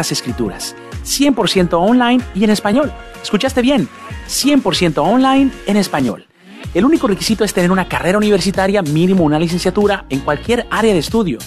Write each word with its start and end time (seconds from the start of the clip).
escrituras, 0.00 0.74
100% 1.04 1.74
online 1.74 2.22
y 2.34 2.44
en 2.44 2.50
español. 2.50 2.92
¿Escuchaste 3.22 3.62
bien? 3.62 3.88
100% 4.28 4.98
online 4.98 5.50
en 5.66 5.76
español. 5.76 6.26
El 6.74 6.84
único 6.84 7.06
requisito 7.06 7.44
es 7.44 7.54
tener 7.54 7.70
una 7.70 7.88
carrera 7.88 8.18
universitaria, 8.18 8.82
mínimo 8.82 9.24
una 9.24 9.38
licenciatura, 9.38 10.06
en 10.10 10.20
cualquier 10.20 10.66
área 10.70 10.92
de 10.92 10.98
estudio, 10.98 11.38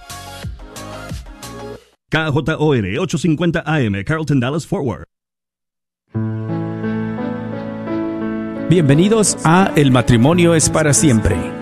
KJOR 2.11 2.99
850 2.99 3.63
AM, 3.65 4.03
Carlton 4.05 4.41
Dallas 4.41 4.67
Forward. 4.67 5.05
Bienvenidos 8.69 9.37
a 9.45 9.71
El 9.77 9.93
matrimonio 9.93 10.57
es 10.57 10.69
para 10.69 10.93
siempre 10.93 11.62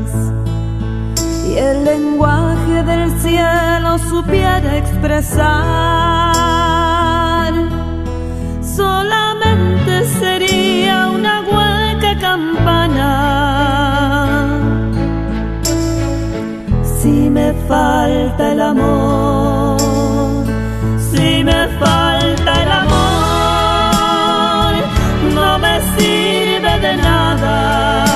y 1.51 1.57
el 1.57 1.83
lenguaje 1.83 2.83
del 2.83 3.11
cielo 3.19 3.97
supiera 4.09 4.77
expresar, 4.77 5.43
solamente 8.61 10.05
sería 10.19 11.09
una 11.09 11.41
hueca 11.41 12.19
campana. 12.19 13.09
Si 16.83 17.29
me 17.29 17.53
falta 17.67 18.51
el 18.53 18.61
amor, 18.61 19.77
si 21.11 21.43
me 21.43 21.67
falta 21.79 22.51
el 22.63 22.71
amor, 22.83 24.73
no 25.35 25.59
me 25.59 25.81
sirve 25.97 26.79
de 26.79 26.97
nada. 26.97 28.10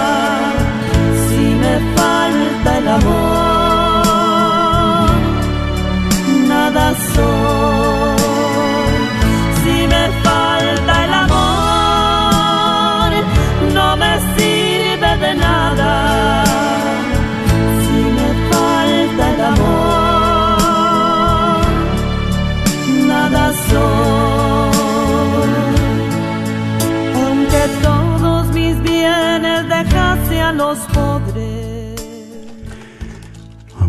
al 2.85 3.01
amor. 3.01 3.44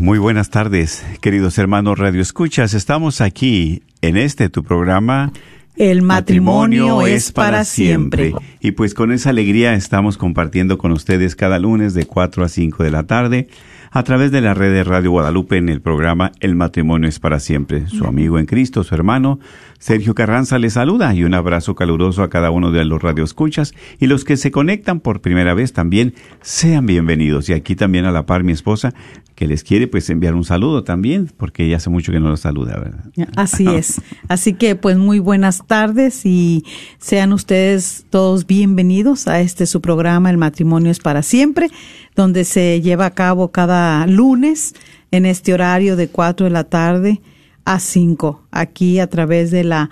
Muy 0.06 0.20
buenas 0.20 0.50
tardes, 0.50 1.04
queridos 1.20 1.58
hermanos 1.58 1.98
Radio 1.98 2.22
Escuchas. 2.22 2.74
Estamos 2.74 3.20
aquí 3.20 3.82
en 4.02 4.16
este 4.16 4.48
tu 4.48 4.62
programa. 4.62 5.32
El 5.74 6.02
matrimonio, 6.02 7.04
es 7.04 7.32
para 7.32 7.64
siempre. 7.64 8.32
Y 8.60 8.70
pues 8.70 8.94
con 8.94 9.10
esa 9.10 9.30
alegría 9.30 9.74
estamos 9.74 10.16
compartiendo 10.16 10.78
con 10.78 10.92
ustedes 10.92 11.34
cada 11.34 11.58
lunes 11.58 11.92
de 11.92 12.06
4 12.06 12.44
a 12.44 12.48
5 12.48 12.84
de 12.84 12.90
la 12.92 13.02
tarde 13.08 13.48
a 13.90 14.04
través 14.04 14.30
de 14.30 14.42
la 14.42 14.54
red 14.54 14.72
de 14.72 14.84
Radio 14.84 15.10
Guadalupe 15.10 15.56
en 15.56 15.68
el 15.68 15.80
programa 15.80 16.30
El 16.38 16.54
matrimonio 16.54 17.08
es 17.08 17.18
para 17.18 17.40
siempre. 17.40 17.88
Su 17.88 18.06
amigo 18.06 18.38
en 18.38 18.46
Cristo, 18.46 18.84
su 18.84 18.94
hermano 18.94 19.40
Sergio 19.78 20.14
Carranza 20.14 20.58
les 20.58 20.74
saluda 20.74 21.14
y 21.14 21.24
un 21.24 21.34
abrazo 21.34 21.74
caluroso 21.74 22.22
a 22.22 22.30
cada 22.30 22.50
uno 22.50 22.70
de 22.70 22.84
los 22.84 23.02
radioescuchas 23.02 23.74
y 23.98 24.06
los 24.06 24.24
que 24.24 24.36
se 24.36 24.50
conectan 24.50 25.00
por 25.00 25.20
primera 25.20 25.54
vez 25.54 25.72
también 25.72 26.14
sean 26.40 26.86
bienvenidos. 26.86 27.48
Y 27.48 27.52
aquí 27.52 27.76
también 27.76 28.04
a 28.04 28.10
la 28.10 28.26
par 28.26 28.44
mi 28.44 28.52
esposa 28.52 28.94
que 29.34 29.46
les 29.46 29.62
quiere 29.64 29.86
pues 29.86 30.08
enviar 30.08 30.34
un 30.34 30.44
saludo 30.44 30.82
también 30.82 31.30
porque 31.36 31.64
ella 31.64 31.76
hace 31.76 31.90
mucho 31.90 32.10
que 32.10 32.20
no 32.20 32.30
los 32.30 32.40
saluda, 32.40 32.78
¿verdad? 32.78 33.04
Así 33.36 33.66
es. 33.74 34.00
Así 34.28 34.54
que 34.54 34.76
pues 34.76 34.96
muy 34.96 35.18
buenas 35.18 35.66
tardes 35.66 36.24
y 36.24 36.64
sean 36.98 37.32
ustedes 37.32 38.06
todos 38.10 38.46
bienvenidos 38.46 39.28
a 39.28 39.40
este 39.40 39.66
su 39.66 39.80
programa 39.80 40.30
El 40.30 40.38
matrimonio 40.38 40.90
es 40.90 41.00
para 41.00 41.22
siempre, 41.22 41.68
donde 42.14 42.44
se 42.44 42.80
lleva 42.80 43.06
a 43.06 43.10
cabo 43.10 43.52
cada 43.52 44.06
lunes 44.06 44.74
en 45.10 45.26
este 45.26 45.52
horario 45.52 45.96
de 45.96 46.08
4 46.08 46.44
de 46.44 46.50
la 46.50 46.64
tarde 46.64 47.20
a 47.66 47.78
5, 47.78 48.44
aquí 48.50 48.98
a 48.98 49.08
través 49.08 49.50
de 49.50 49.64
la 49.64 49.90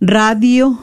radio 0.00 0.78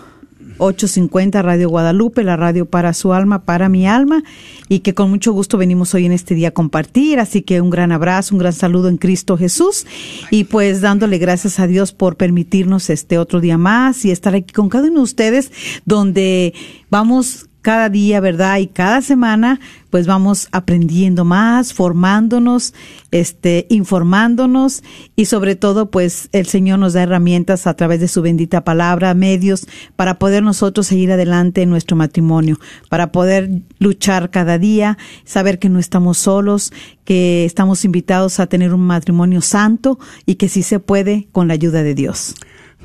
850 0.60 1.42
Radio 1.42 1.70
Guadalupe, 1.70 2.24
la 2.24 2.36
radio 2.36 2.66
para 2.66 2.94
su 2.94 3.14
alma, 3.14 3.46
para 3.46 3.70
mi 3.70 3.88
alma, 3.88 4.24
y 4.68 4.80
que 4.80 4.94
con 4.94 5.10
mucho 5.10 5.32
gusto 5.32 5.58
venimos 5.58 5.94
hoy 5.94 6.06
en 6.06 6.12
este 6.12 6.36
día 6.36 6.50
a 6.50 6.52
compartir. 6.52 7.20
Así 7.20 7.42
que 7.42 7.62
un 7.62 7.70
gran 7.70 7.92
abrazo, 7.92 8.36
un 8.36 8.40
gran 8.40 8.54
saludo 8.54 8.90
en 8.90 8.98
Cristo 8.98 9.38
Jesús, 9.38 9.86
y 10.30 10.44
pues 10.44 10.82
dándole 10.82 11.18
gracias 11.18 11.60
a 11.60 11.68
Dios 11.68 11.94
por 11.94 12.18
permitirnos 12.18 12.90
este 12.90 13.18
otro 13.18 13.40
día 13.40 13.58
más 13.58 14.06
y 14.06 14.12
estar 14.12 14.36
aquí 14.36 14.54
con 14.54 14.70
cada 14.70 14.88
uno 14.88 14.98
de 14.98 15.04
ustedes, 15.04 15.52
donde 15.86 16.54
vamos 16.90 17.49
cada 17.70 17.90
día, 17.90 18.20
¿verdad? 18.20 18.58
Y 18.58 18.66
cada 18.66 19.00
semana, 19.04 19.60
pues 19.92 20.08
vamos 20.08 20.48
aprendiendo 20.52 21.24
más, 21.24 21.72
formándonos, 21.72 22.74
este, 23.12 23.68
informándonos 23.70 24.82
y 25.16 25.26
sobre 25.26 25.56
todo, 25.56 25.92
pues 25.92 26.30
el 26.32 26.48
Señor 26.48 26.80
nos 26.80 26.94
da 26.94 27.04
herramientas 27.04 27.68
a 27.68 27.76
través 27.76 28.00
de 28.00 28.08
su 28.08 28.24
bendita 28.24 28.64
palabra, 28.64 29.14
medios 29.14 29.68
para 29.96 30.18
poder 30.18 30.42
nosotros 30.42 30.88
seguir 30.88 31.12
adelante 31.12 31.62
en 31.62 31.70
nuestro 31.70 31.96
matrimonio, 31.96 32.58
para 32.90 33.12
poder 33.12 33.62
luchar 33.78 34.32
cada 34.32 34.58
día, 34.58 34.98
saber 35.24 35.60
que 35.60 35.70
no 35.70 35.78
estamos 35.78 36.18
solos, 36.18 36.74
que 37.06 37.46
estamos 37.46 37.86
invitados 37.86 38.40
a 38.40 38.48
tener 38.48 38.74
un 38.74 38.82
matrimonio 38.82 39.42
santo 39.42 40.00
y 40.26 40.38
que 40.38 40.50
sí 40.50 40.64
se 40.64 40.80
puede 40.80 41.28
con 41.32 41.48
la 41.48 41.54
ayuda 41.54 41.84
de 41.84 41.94
Dios. 41.94 42.34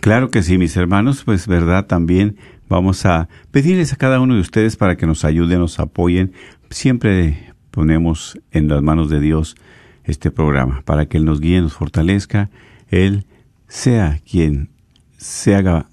Claro 0.00 0.30
que 0.30 0.42
sí, 0.42 0.58
mis 0.58 0.76
hermanos, 0.76 1.22
pues 1.24 1.46
verdad 1.46 1.86
también 1.86 2.36
Vamos 2.68 3.04
a 3.06 3.28
pedirles 3.50 3.92
a 3.92 3.96
cada 3.96 4.20
uno 4.20 4.34
de 4.34 4.40
ustedes 4.40 4.76
para 4.76 4.96
que 4.96 5.06
nos 5.06 5.24
ayuden, 5.24 5.60
nos 5.60 5.78
apoyen. 5.78 6.32
Siempre 6.70 7.52
ponemos 7.70 8.38
en 8.50 8.68
las 8.68 8.82
manos 8.82 9.10
de 9.10 9.20
Dios 9.20 9.56
este 10.04 10.30
programa, 10.30 10.82
para 10.84 11.06
que 11.06 11.16
Él 11.16 11.24
nos 11.24 11.40
guíe, 11.40 11.60
nos 11.60 11.74
fortalezca, 11.74 12.50
Él 12.88 13.26
sea 13.68 14.20
quien 14.30 14.70
se 15.16 15.54
haga 15.54 15.86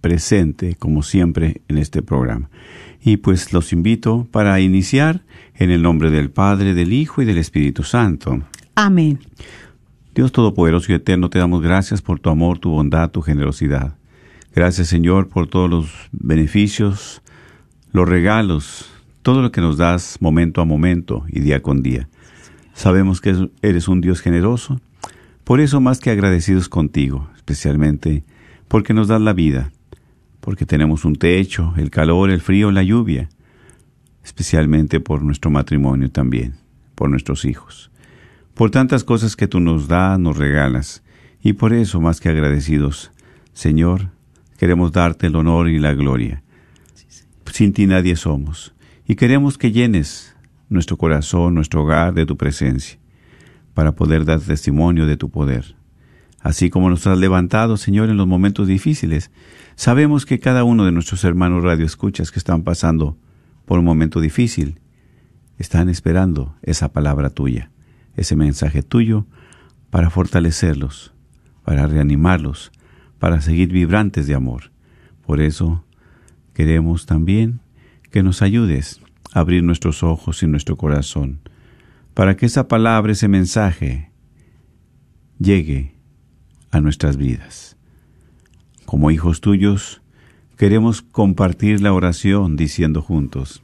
presente, 0.00 0.76
como 0.76 1.02
siempre, 1.02 1.62
en 1.68 1.78
este 1.78 2.02
programa. 2.02 2.48
Y 3.02 3.18
pues 3.18 3.52
los 3.52 3.72
invito 3.72 4.26
para 4.30 4.58
iniciar 4.60 5.22
en 5.54 5.70
el 5.70 5.82
nombre 5.82 6.10
del 6.10 6.30
Padre, 6.30 6.74
del 6.74 6.92
Hijo 6.92 7.22
y 7.22 7.24
del 7.24 7.38
Espíritu 7.38 7.82
Santo. 7.82 8.42
Amén. 8.74 9.18
Dios 10.14 10.32
Todopoderoso 10.32 10.92
y 10.92 10.94
Eterno, 10.94 11.28
te 11.28 11.38
damos 11.38 11.60
gracias 11.60 12.00
por 12.00 12.20
tu 12.20 12.30
amor, 12.30 12.58
tu 12.58 12.70
bondad, 12.70 13.10
tu 13.10 13.20
generosidad. 13.20 13.96
Gracias 14.56 14.88
Señor 14.88 15.28
por 15.28 15.48
todos 15.48 15.68
los 15.68 15.92
beneficios, 16.12 17.20
los 17.92 18.08
regalos, 18.08 18.90
todo 19.20 19.42
lo 19.42 19.52
que 19.52 19.60
nos 19.60 19.76
das 19.76 20.16
momento 20.20 20.62
a 20.62 20.64
momento 20.64 21.26
y 21.28 21.40
día 21.40 21.60
con 21.60 21.82
día. 21.82 22.08
Sabemos 22.72 23.20
que 23.20 23.50
eres 23.60 23.86
un 23.86 24.00
Dios 24.00 24.22
generoso, 24.22 24.80
por 25.44 25.60
eso 25.60 25.82
más 25.82 26.00
que 26.00 26.08
agradecidos 26.08 26.70
contigo, 26.70 27.28
especialmente 27.36 28.24
porque 28.66 28.94
nos 28.94 29.08
das 29.08 29.20
la 29.20 29.34
vida, 29.34 29.72
porque 30.40 30.64
tenemos 30.64 31.04
un 31.04 31.16
techo, 31.16 31.74
el 31.76 31.90
calor, 31.90 32.30
el 32.30 32.40
frío, 32.40 32.70
la 32.70 32.82
lluvia, 32.82 33.28
especialmente 34.24 35.00
por 35.00 35.20
nuestro 35.20 35.50
matrimonio 35.50 36.10
también, 36.10 36.54
por 36.94 37.10
nuestros 37.10 37.44
hijos, 37.44 37.90
por 38.54 38.70
tantas 38.70 39.04
cosas 39.04 39.36
que 39.36 39.48
tú 39.48 39.60
nos 39.60 39.86
das, 39.86 40.18
nos 40.18 40.38
regalas, 40.38 41.02
y 41.42 41.52
por 41.52 41.74
eso 41.74 42.00
más 42.00 42.20
que 42.20 42.30
agradecidos, 42.30 43.12
Señor, 43.52 44.15
Queremos 44.58 44.92
darte 44.92 45.26
el 45.26 45.36
honor 45.36 45.68
y 45.68 45.78
la 45.78 45.94
gloria. 45.94 46.42
Sin 47.52 47.72
ti 47.72 47.86
nadie 47.86 48.16
somos. 48.16 48.74
Y 49.06 49.14
queremos 49.14 49.56
que 49.58 49.72
llenes 49.72 50.36
nuestro 50.68 50.96
corazón, 50.96 51.54
nuestro 51.54 51.82
hogar 51.82 52.14
de 52.14 52.26
tu 52.26 52.36
presencia, 52.36 52.98
para 53.74 53.92
poder 53.92 54.24
dar 54.24 54.40
testimonio 54.40 55.06
de 55.06 55.16
tu 55.16 55.30
poder. 55.30 55.76
Así 56.40 56.70
como 56.70 56.90
nos 56.90 57.06
has 57.06 57.18
levantado, 57.18 57.76
Señor, 57.76 58.08
en 58.08 58.16
los 58.16 58.26
momentos 58.26 58.68
difíciles, 58.68 59.30
sabemos 59.74 60.26
que 60.26 60.38
cada 60.38 60.64
uno 60.64 60.84
de 60.84 60.92
nuestros 60.92 61.24
hermanos 61.24 61.62
radioescuchas 61.64 62.30
que 62.30 62.38
están 62.38 62.62
pasando 62.62 63.16
por 63.64 63.78
un 63.78 63.84
momento 63.84 64.20
difícil, 64.20 64.80
están 65.58 65.88
esperando 65.88 66.56
esa 66.62 66.92
palabra 66.92 67.30
tuya, 67.30 67.70
ese 68.14 68.36
mensaje 68.36 68.82
tuyo, 68.82 69.26
para 69.90 70.10
fortalecerlos, 70.10 71.14
para 71.64 71.86
reanimarlos, 71.86 72.70
para 73.18 73.40
seguir 73.40 73.72
vibrantes 73.72 74.26
de 74.26 74.34
amor. 74.34 74.70
Por 75.24 75.40
eso 75.40 75.84
queremos 76.54 77.06
también 77.06 77.60
que 78.10 78.22
nos 78.22 78.42
ayudes 78.42 79.00
a 79.32 79.40
abrir 79.40 79.62
nuestros 79.62 80.02
ojos 80.02 80.42
y 80.42 80.46
nuestro 80.46 80.76
corazón, 80.76 81.40
para 82.14 82.36
que 82.36 82.46
esa 82.46 82.68
palabra, 82.68 83.12
ese 83.12 83.28
mensaje, 83.28 84.10
llegue 85.38 85.92
a 86.70 86.80
nuestras 86.80 87.16
vidas. 87.16 87.76
Como 88.84 89.10
hijos 89.10 89.40
tuyos, 89.40 90.00
queremos 90.56 91.02
compartir 91.02 91.80
la 91.82 91.92
oración 91.92 92.56
diciendo 92.56 93.02
juntos, 93.02 93.62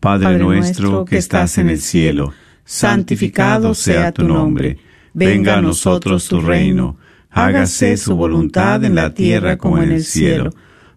Padre, 0.00 0.38
nuestro 0.38 1.04
que 1.04 1.18
estás 1.18 1.58
en 1.58 1.68
el 1.68 1.78
cielo, 1.78 2.32
santificado 2.64 3.74
sea 3.74 4.12
tu 4.12 4.26
nombre, 4.26 4.78
venga 5.12 5.58
a 5.58 5.62
nosotros 5.62 6.26
tu 6.26 6.40
reino, 6.40 6.96
hágase 7.30 7.96
su 7.96 8.16
voluntad 8.16 8.84
en 8.84 8.94
la 8.94 9.14
tierra 9.14 9.56
como 9.56 9.78
en 9.78 9.92
el 9.92 10.04
cielo. 10.04 10.50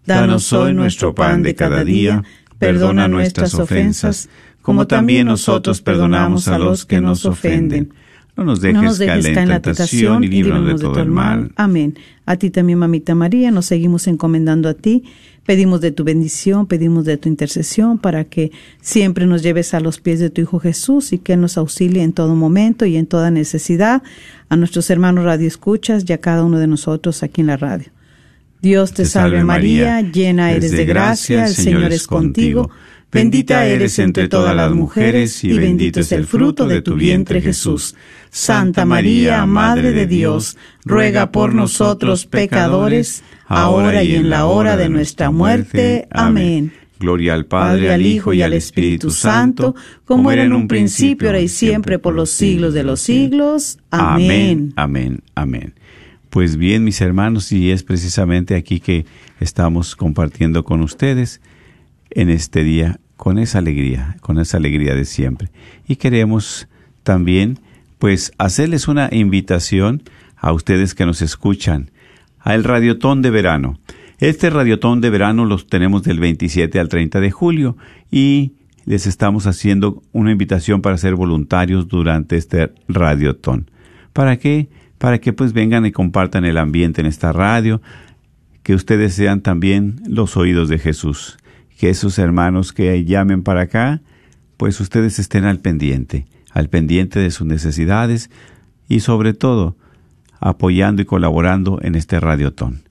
Danos 0.06 0.52
hoy 0.52 0.74
nuestro 0.74 1.14
pan 1.14 1.42
de 1.42 1.54
cada 1.54 1.84
día, 1.84 2.22
perdona 2.58 3.08
nuestras 3.08 3.54
ofensas, 3.54 4.28
como 4.62 4.86
también 4.86 5.26
nosotros 5.26 5.80
perdonamos 5.80 6.48
a 6.48 6.58
los 6.58 6.84
que 6.84 7.00
nos 7.00 7.24
ofenden 7.24 7.92
no 8.36 8.44
nos 8.44 8.60
dejes, 8.60 8.98
caer 8.98 9.38
en 9.38 9.48
la 9.48 9.60
tentación 9.60 10.24
y 10.24 10.28
líbranos 10.28 10.80
de 10.80 10.86
todo 10.86 11.00
el 11.00 11.10
mal. 11.10 11.52
Amén. 11.56 11.96
A 12.26 12.36
ti 12.36 12.50
también, 12.50 12.78
mamita 12.78 13.14
María, 13.14 13.50
nos 13.50 13.66
seguimos 13.66 14.08
encomendando 14.08 14.68
a 14.68 14.74
ti. 14.74 15.04
Pedimos 15.46 15.80
de 15.80 15.90
tu 15.90 16.04
bendición, 16.04 16.66
pedimos 16.66 17.04
de 17.04 17.18
tu 17.18 17.28
intercesión 17.28 17.98
para 17.98 18.24
que 18.24 18.50
siempre 18.80 19.26
nos 19.26 19.42
lleves 19.42 19.74
a 19.74 19.80
los 19.80 20.00
pies 20.00 20.18
de 20.18 20.30
tu 20.30 20.40
Hijo 20.40 20.58
Jesús 20.58 21.12
y 21.12 21.18
que 21.18 21.36
nos 21.36 21.58
auxilie 21.58 22.02
en 22.02 22.12
todo 22.12 22.34
momento 22.34 22.86
y 22.86 22.96
en 22.96 23.06
toda 23.06 23.30
necesidad. 23.30 24.02
A 24.48 24.56
nuestros 24.56 24.88
hermanos 24.88 25.24
Radio 25.24 25.46
Escuchas 25.46 26.04
y 26.08 26.12
a 26.14 26.18
cada 26.18 26.44
uno 26.44 26.58
de 26.58 26.66
nosotros 26.66 27.22
aquí 27.22 27.42
en 27.42 27.48
la 27.48 27.56
radio. 27.58 27.90
Dios 28.62 28.94
te, 28.94 29.04
salve 29.04 29.44
María, 29.44 30.00
llena 30.00 30.52
eres 30.52 30.70
de 30.70 30.86
gracia, 30.86 31.46
el 31.46 31.54
Señor 31.54 31.92
es 31.92 32.06
contigo. 32.06 32.70
Bendita 33.14 33.64
eres 33.64 34.00
entre 34.00 34.26
todas 34.26 34.56
las 34.56 34.72
mujeres 34.72 35.44
y 35.44 35.56
bendito 35.56 36.00
es 36.00 36.10
el 36.10 36.26
fruto 36.26 36.66
de 36.66 36.82
tu 36.82 36.96
vientre 36.96 37.40
Jesús. 37.40 37.94
Santa 38.28 38.84
María, 38.84 39.46
Madre 39.46 39.92
de 39.92 40.08
Dios, 40.08 40.56
ruega 40.84 41.30
por 41.30 41.54
nosotros 41.54 42.26
pecadores, 42.26 43.22
ahora 43.46 44.02
y 44.02 44.16
en 44.16 44.30
la 44.30 44.46
hora 44.46 44.76
de 44.76 44.88
nuestra 44.88 45.30
muerte. 45.30 46.08
Amén. 46.10 46.72
Gloria 46.98 47.34
al 47.34 47.46
Padre, 47.46 47.92
al 47.92 48.04
Hijo 48.04 48.32
y 48.32 48.42
al 48.42 48.52
Espíritu 48.52 49.10
Santo, 49.10 49.76
como 50.04 50.32
era 50.32 50.42
en 50.42 50.52
un 50.52 50.66
principio, 50.66 51.28
ahora 51.28 51.40
y 51.40 51.46
siempre, 51.46 52.00
por 52.00 52.14
los 52.14 52.30
siglos 52.30 52.74
de 52.74 52.82
los 52.82 52.98
siglos. 52.98 53.78
Amén. 53.92 54.72
Amén. 54.74 55.22
Amén. 55.36 55.74
Pues 56.30 56.56
bien, 56.56 56.82
mis 56.82 57.00
hermanos, 57.00 57.52
y 57.52 57.70
es 57.70 57.84
precisamente 57.84 58.56
aquí 58.56 58.80
que 58.80 59.06
estamos 59.38 59.94
compartiendo 59.94 60.64
con 60.64 60.80
ustedes 60.80 61.40
en 62.10 62.28
este 62.28 62.64
día 62.64 62.98
con 63.16 63.38
esa 63.38 63.58
alegría, 63.58 64.16
con 64.20 64.38
esa 64.38 64.56
alegría 64.56 64.94
de 64.94 65.04
siempre. 65.04 65.50
Y 65.86 65.96
queremos 65.96 66.68
también, 67.02 67.58
pues, 67.98 68.32
hacerles 68.38 68.88
una 68.88 69.08
invitación 69.12 70.02
a 70.36 70.52
ustedes 70.52 70.94
que 70.94 71.06
nos 71.06 71.22
escuchan 71.22 71.90
al 72.38 72.64
Radiotón 72.64 73.22
de 73.22 73.30
Verano. 73.30 73.78
Este 74.18 74.50
Radiotón 74.50 75.00
de 75.00 75.10
Verano 75.10 75.44
los 75.44 75.66
tenemos 75.66 76.02
del 76.02 76.20
27 76.20 76.78
al 76.78 76.88
30 76.88 77.20
de 77.20 77.30
julio 77.30 77.76
y 78.10 78.52
les 78.84 79.06
estamos 79.06 79.46
haciendo 79.46 80.02
una 80.12 80.30
invitación 80.30 80.82
para 80.82 80.98
ser 80.98 81.14
voluntarios 81.14 81.88
durante 81.88 82.36
este 82.36 82.72
Radiotón. 82.88 83.70
¿Para 84.12 84.38
qué? 84.38 84.68
Para 84.98 85.18
que 85.18 85.32
pues 85.32 85.52
vengan 85.52 85.86
y 85.86 85.92
compartan 85.92 86.44
el 86.44 86.58
ambiente 86.58 87.00
en 87.00 87.06
esta 87.06 87.32
radio, 87.32 87.80
que 88.62 88.74
ustedes 88.74 89.14
sean 89.14 89.40
también 89.40 90.00
los 90.06 90.36
oídos 90.36 90.68
de 90.68 90.78
Jesús 90.78 91.38
que 91.78 91.90
esos 91.90 92.18
hermanos 92.18 92.72
que 92.72 93.04
llamen 93.04 93.42
para 93.42 93.62
acá, 93.62 94.00
pues 94.56 94.80
ustedes 94.80 95.18
estén 95.18 95.44
al 95.44 95.60
pendiente, 95.60 96.26
al 96.52 96.68
pendiente 96.68 97.18
de 97.18 97.30
sus 97.30 97.46
necesidades 97.46 98.30
y 98.88 99.00
sobre 99.00 99.34
todo 99.34 99.76
apoyando 100.40 101.02
y 101.02 101.04
colaborando 101.04 101.78
en 101.82 101.94
este 101.94 102.20
radiotón. 102.20 102.82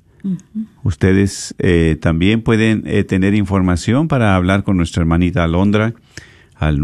Ustedes 0.84 1.54
eh, 1.60 1.98
también 2.02 2.42
pueden 2.42 2.84
eh, 2.86 3.04
tener 3.04 3.36
información 3.36 4.08
para 4.08 4.36
hablar 4.36 4.64
con 4.64 4.78
nuestra 4.78 5.02
hermanita 5.02 5.44
Alondra 5.44 5.94
al 6.56 6.80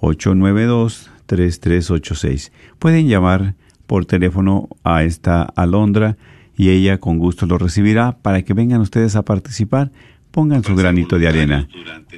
972-892-3386. 0.00 2.50
Pueden 2.78 3.08
llamar 3.08 3.54
por 3.86 4.06
teléfono 4.06 4.70
a 4.84 5.04
esta 5.04 5.42
Alondra 5.42 6.16
y 6.56 6.70
ella 6.70 6.98
con 6.98 7.18
gusto 7.18 7.46
lo 7.46 7.58
recibirá 7.58 8.18
para 8.18 8.42
que 8.42 8.54
vengan 8.54 8.80
ustedes 8.80 9.16
a 9.16 9.22
participar. 9.22 9.90
Pongan 10.30 10.64
su 10.64 10.74
granito 10.74 11.18
de 11.18 11.28
arena. 11.28 11.68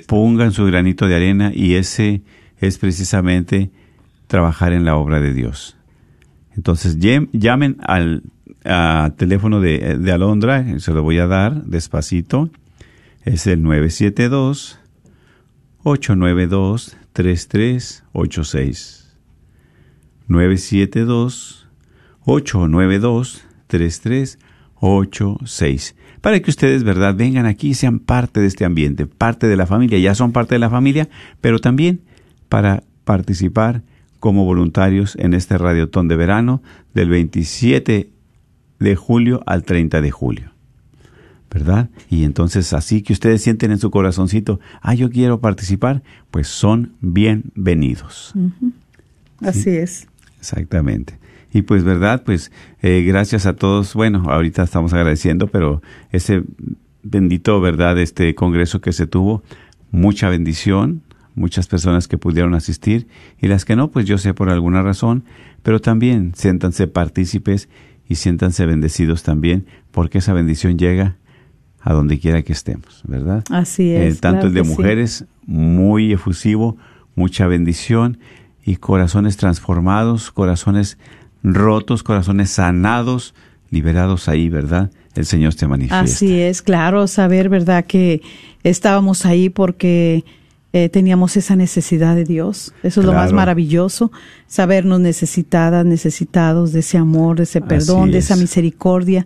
Pongan 0.07 0.53
su 0.53 0.65
granito 0.65 1.07
de 1.07 1.17
arena 1.17 1.53
y 1.55 1.75
ese 1.75 2.23
es 2.59 2.79
precisamente 2.79 3.71
trabajar 4.27 4.73
en 4.73 4.85
la 4.85 4.97
obra 4.97 5.21
de 5.21 5.35
Dios. 5.35 5.77
Entonces 6.57 6.99
llamen 6.99 7.77
al 7.83 8.23
teléfono 9.17 9.61
de, 9.61 9.99
de, 9.99 10.13
Alondra, 10.13 10.79
se 10.79 10.93
lo 10.93 11.03
voy 11.03 11.19
a 11.19 11.27
dar 11.27 11.65
despacito. 11.65 12.51
Es 13.25 13.47
el 13.47 13.63
972 13.63 14.81
892 15.83 16.97
3386. 17.13 19.15
972 20.29 21.69
892 22.25 23.46
3386. 23.67 25.95
Para 26.21 26.41
que 26.41 26.51
ustedes, 26.51 26.85
¿verdad?, 26.85 27.15
vengan 27.15 27.47
aquí 27.47 27.69
y 27.69 27.75
sean 27.75 27.99
parte 27.99 28.41
de 28.41 28.47
este 28.47 28.65
ambiente, 28.65 29.07
parte 29.07 29.47
de 29.47 29.57
la 29.57 29.67
familia. 29.67 29.99
Ya 29.99 30.15
son 30.15 30.33
parte 30.33 30.55
de 30.55 30.59
la 30.59 30.71
familia, 30.71 31.09
pero 31.41 31.61
también 31.61 32.01
para 32.49 32.83
participar 33.05 33.83
como 34.19 34.45
voluntarios 34.45 35.17
en 35.21 35.35
este 35.35 35.59
radiotón 35.59 36.09
de 36.09 36.17
verano 36.17 36.63
del 36.95 37.11
27 37.11 38.11
de 38.79 38.97
julio 38.97 39.43
al 39.47 39.65
30 39.65 40.01
de 40.01 40.11
julio. 40.11 40.53
¿Verdad? 41.51 41.91
Y 42.11 42.25
entonces 42.25 42.73
así 42.73 43.03
que 43.03 43.13
ustedes 43.13 43.43
sienten 43.43 43.71
en 43.71 43.79
su 43.79 43.91
corazoncito, 43.91 44.61
ah, 44.83 44.95
yo 44.95 45.11
quiero 45.11 45.41
participar, 45.41 46.03
pues 46.31 46.49
son 46.49 46.95
bienvenidos. 47.01 48.35
Así 49.41 49.71
es. 49.71 50.09
Exactamente. 50.39 51.19
Y 51.57 51.63
pues, 51.63 51.85
¿verdad? 51.85 52.23
Pues 52.23 52.53
eh, 52.83 53.03
gracias 53.07 53.47
a 53.47 53.57
todos. 53.57 53.95
Bueno, 53.95 54.25
ahorita 54.29 54.63
estamos 54.63 54.93
agradeciendo, 54.93 55.47
pero 55.47 55.81
ese 56.13 56.43
bendito, 57.03 57.63
¿verdad? 57.63 57.99
Este 57.99 58.35
congreso 58.35 58.83
que 58.83 58.93
se 58.93 59.07
tuvo, 59.07 59.43
mucha 59.91 60.29
bendición, 60.29 61.01
muchas 61.35 61.67
personas 61.67 62.09
que 62.09 62.19
pudieron 62.19 62.55
asistir 62.55 63.07
y 63.41 63.49
las 63.49 63.65
que 63.65 63.75
no, 63.75 63.91
pues 63.91 64.05
yo 64.05 64.19
sé 64.19 64.35
por 64.35 64.51
alguna 64.51 64.83
razón, 64.83 65.25
pero 65.63 65.81
también 65.81 66.33
siéntanse 66.35 66.89
partícipes 66.89 67.71
y 68.07 68.17
siéntanse 68.17 68.67
bendecidos 68.67 69.23
también, 69.23 69.65
porque 69.93 70.19
esa 70.19 70.35
bendición 70.35 70.77
llega 70.77 71.17
a 71.81 71.95
donde 71.95 72.19
quiera 72.19 72.43
que 72.43 72.53
estemos, 72.53 73.03
¿verdad? 73.07 73.45
Así 73.51 73.93
es. 73.93 74.17
Eh, 74.17 74.21
tanto 74.21 74.49
el 74.49 74.53
de 74.53 74.63
mujeres, 74.63 75.25
muy 75.47 76.13
efusivo, 76.13 76.77
mucha 77.15 77.47
bendición 77.47 78.19
y 78.63 78.77
corazones 78.77 79.39
transformados, 79.39 80.31
corazones 80.33 80.99
rotos, 81.55 82.03
corazones 82.03 82.51
sanados, 82.51 83.35
liberados 83.71 84.29
ahí, 84.29 84.49
¿verdad? 84.49 84.91
El 85.15 85.25
Señor 85.25 85.55
te 85.55 85.67
manifiesta. 85.67 86.01
Así 86.01 86.41
es, 86.41 86.61
claro, 86.61 87.07
saber, 87.07 87.49
¿verdad? 87.49 87.85
Que 87.87 88.21
estábamos 88.65 89.25
ahí 89.25 89.49
porque 89.49 90.25
eh, 90.73 90.89
teníamos 90.89 91.37
esa 91.37 91.57
necesidad 91.57 92.17
de 92.17 92.25
Dios. 92.25 92.75
Eso 92.83 93.01
es 93.01 93.07
lo 93.07 93.13
más 93.13 93.33
maravilloso, 93.33 94.13
sabernos 94.47 95.01
necesitadas, 95.01 95.87
necesitados 95.87 96.73
de 96.73 96.81
ese 96.81 96.99
amor, 96.99 97.37
de 97.37 97.45
ese 97.45 97.61
perdón, 97.61 98.11
de 98.11 98.19
esa 98.19 98.37
misericordia, 98.37 99.25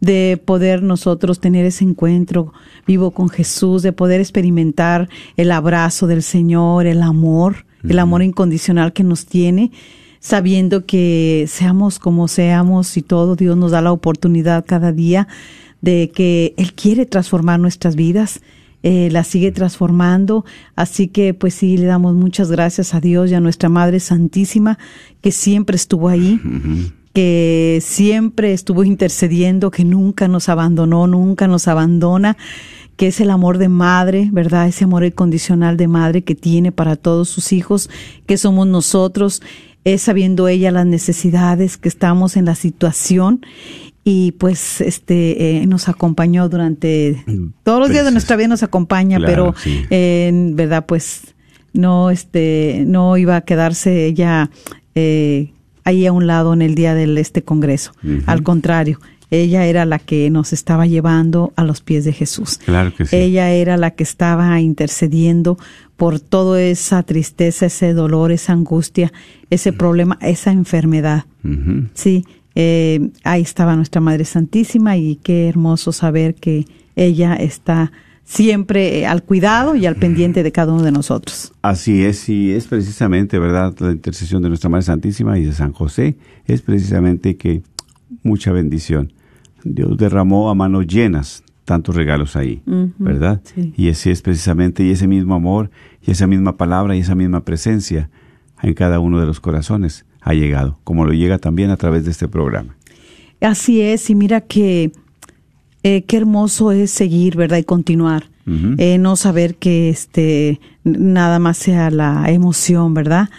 de 0.00 0.40
poder 0.44 0.82
nosotros 0.82 1.40
tener 1.40 1.64
ese 1.64 1.84
encuentro 1.84 2.52
vivo 2.86 3.12
con 3.12 3.28
Jesús, 3.28 3.82
de 3.82 3.92
poder 3.92 4.20
experimentar 4.20 5.08
el 5.36 5.50
abrazo 5.50 6.06
del 6.06 6.22
Señor, 6.22 6.86
el 6.86 7.02
amor, 7.02 7.66
el 7.88 7.98
amor 7.98 8.22
incondicional 8.22 8.92
que 8.92 9.02
nos 9.02 9.26
tiene 9.26 9.72
sabiendo 10.22 10.86
que 10.86 11.46
seamos 11.48 11.98
como 11.98 12.28
seamos 12.28 12.96
y 12.96 13.02
todo, 13.02 13.34
Dios 13.34 13.56
nos 13.56 13.72
da 13.72 13.82
la 13.82 13.90
oportunidad 13.90 14.64
cada 14.64 14.92
día 14.92 15.26
de 15.80 16.12
que 16.14 16.54
Él 16.56 16.74
quiere 16.74 17.06
transformar 17.06 17.58
nuestras 17.58 17.96
vidas. 17.96 18.40
Eh, 18.84 19.10
la 19.12 19.22
sigue 19.22 19.52
transformando. 19.52 20.44
Así 20.74 21.08
que 21.08 21.34
pues 21.34 21.54
sí, 21.54 21.76
le 21.76 21.86
damos 21.86 22.14
muchas 22.14 22.50
gracias 22.50 22.94
a 22.94 23.00
Dios 23.00 23.30
y 23.30 23.34
a 23.34 23.40
nuestra 23.40 23.68
Madre 23.68 24.00
Santísima 24.00 24.78
que 25.20 25.32
siempre 25.32 25.76
estuvo 25.76 26.08
ahí, 26.08 26.40
que 27.12 27.80
siempre 27.80 28.52
estuvo 28.52 28.82
intercediendo, 28.84 29.70
que 29.70 29.84
nunca 29.84 30.26
nos 30.28 30.48
abandonó, 30.48 31.06
nunca 31.06 31.46
nos 31.48 31.68
abandona 31.68 32.36
que 32.96 33.08
es 33.08 33.20
el 33.20 33.30
amor 33.30 33.58
de 33.58 33.68
madre, 33.68 34.28
¿verdad? 34.32 34.68
Ese 34.68 34.84
amor 34.84 35.04
incondicional 35.04 35.76
de 35.76 35.88
madre 35.88 36.22
que 36.22 36.34
tiene 36.34 36.72
para 36.72 36.96
todos 36.96 37.28
sus 37.28 37.52
hijos, 37.52 37.90
que 38.26 38.36
somos 38.36 38.66
nosotros, 38.66 39.42
es 39.84 40.02
sabiendo 40.02 40.48
ella 40.48 40.70
las 40.70 40.86
necesidades, 40.86 41.76
que 41.76 41.88
estamos 41.88 42.36
en 42.36 42.44
la 42.44 42.54
situación 42.54 43.44
y 44.04 44.32
pues 44.32 44.80
este 44.80 45.62
eh, 45.62 45.66
nos 45.66 45.88
acompañó 45.88 46.48
durante 46.48 47.24
todos 47.62 47.78
los 47.80 47.88
días 47.90 48.04
de 48.04 48.10
nuestra 48.10 48.36
vida 48.36 48.48
nos 48.48 48.62
acompaña, 48.62 49.18
Claro, 49.18 49.32
pero 49.32 49.54
sí. 49.62 49.84
eh, 49.90 50.26
en 50.28 50.56
verdad 50.56 50.86
pues 50.86 51.34
no 51.72 52.10
este 52.10 52.84
no 52.86 53.16
iba 53.16 53.36
a 53.36 53.40
quedarse 53.42 54.06
ella 54.06 54.50
eh, 54.94 55.52
ahí 55.84 56.06
a 56.06 56.12
un 56.12 56.26
lado 56.26 56.52
en 56.52 56.62
el 56.62 56.74
día 56.74 56.94
del 56.94 57.16
este 57.18 57.42
congreso. 57.42 57.92
Al 58.26 58.42
contrario, 58.42 59.00
ella 59.30 59.64
era 59.66 59.84
la 59.84 59.98
que 59.98 60.28
nos 60.30 60.52
estaba 60.52 60.86
llevando 60.86 61.52
a 61.56 61.64
los 61.64 61.80
pies 61.80 62.04
de 62.04 62.12
Jesús. 62.12 62.58
Claro 62.64 62.94
que 62.94 63.06
sí. 63.06 63.16
Ella 63.16 63.50
era 63.50 63.76
la 63.76 63.92
que 63.92 64.02
estaba 64.02 64.60
intercediendo 64.60 65.58
por 66.02 66.18
toda 66.18 66.60
esa 66.60 67.04
tristeza, 67.04 67.66
ese 67.66 67.94
dolor, 67.94 68.32
esa 68.32 68.52
angustia, 68.52 69.12
ese 69.50 69.72
problema, 69.72 70.18
esa 70.20 70.50
enfermedad. 70.50 71.26
Sí, 71.94 72.24
eh, 72.56 73.10
ahí 73.22 73.42
estaba 73.42 73.76
nuestra 73.76 74.00
Madre 74.00 74.24
Santísima 74.24 74.96
y 74.96 75.14
qué 75.22 75.48
hermoso 75.48 75.92
saber 75.92 76.34
que 76.34 76.64
ella 76.96 77.36
está 77.36 77.92
siempre 78.24 78.98
eh, 78.98 79.06
al 79.06 79.22
cuidado 79.22 79.76
y 79.76 79.86
al 79.86 79.94
pendiente 79.94 80.42
de 80.42 80.50
cada 80.50 80.72
uno 80.72 80.82
de 80.82 80.90
nosotros. 80.90 81.52
Así 81.62 82.04
es, 82.04 82.28
y 82.28 82.50
es 82.50 82.66
precisamente, 82.66 83.38
¿verdad? 83.38 83.72
La 83.78 83.92
intercesión 83.92 84.42
de 84.42 84.48
nuestra 84.48 84.68
Madre 84.68 84.86
Santísima 84.86 85.38
y 85.38 85.44
de 85.44 85.52
San 85.52 85.72
José 85.72 86.16
es 86.46 86.62
precisamente 86.62 87.36
que 87.36 87.62
mucha 88.24 88.50
bendición. 88.50 89.12
Dios 89.62 89.96
derramó 89.96 90.50
a 90.50 90.56
manos 90.56 90.84
llenas 90.88 91.44
tantos 91.64 91.94
regalos 91.94 92.36
ahí, 92.36 92.62
¿verdad? 92.98 93.40
sí. 93.44 93.72
Y 93.76 93.88
ese 93.88 94.10
es 94.10 94.22
precisamente, 94.22 94.84
y 94.84 94.90
ese 94.90 95.06
mismo 95.06 95.34
amor, 95.34 95.70
y 96.04 96.10
esa 96.10 96.26
misma 96.26 96.56
palabra, 96.56 96.96
y 96.96 97.00
esa 97.00 97.14
misma 97.14 97.44
presencia 97.44 98.10
en 98.62 98.74
cada 98.74 99.00
uno 99.00 99.20
de 99.20 99.26
los 99.26 99.40
corazones 99.40 100.04
ha 100.20 100.34
llegado, 100.34 100.78
como 100.84 101.04
lo 101.04 101.12
llega 101.12 101.38
también 101.38 101.70
a 101.70 101.76
través 101.76 102.04
de 102.04 102.10
este 102.10 102.28
programa. 102.28 102.76
Así 103.40 103.80
es, 103.80 104.08
y 104.10 104.14
mira 104.14 104.40
que 104.40 104.92
eh, 105.82 106.02
qué 106.02 106.16
hermoso 106.16 106.70
es 106.72 106.90
seguir, 106.90 107.36
¿verdad? 107.36 107.58
Y 107.58 107.64
continuar. 107.64 108.30
Eh, 108.44 108.98
no 108.98 109.14
saber 109.14 109.54
que 109.54 109.88
este 109.88 110.60
nada 110.82 111.38
más 111.38 111.56
sea 111.58 111.92
la 111.92 112.28
emoción, 112.28 112.92
¿verdad? 112.92 113.30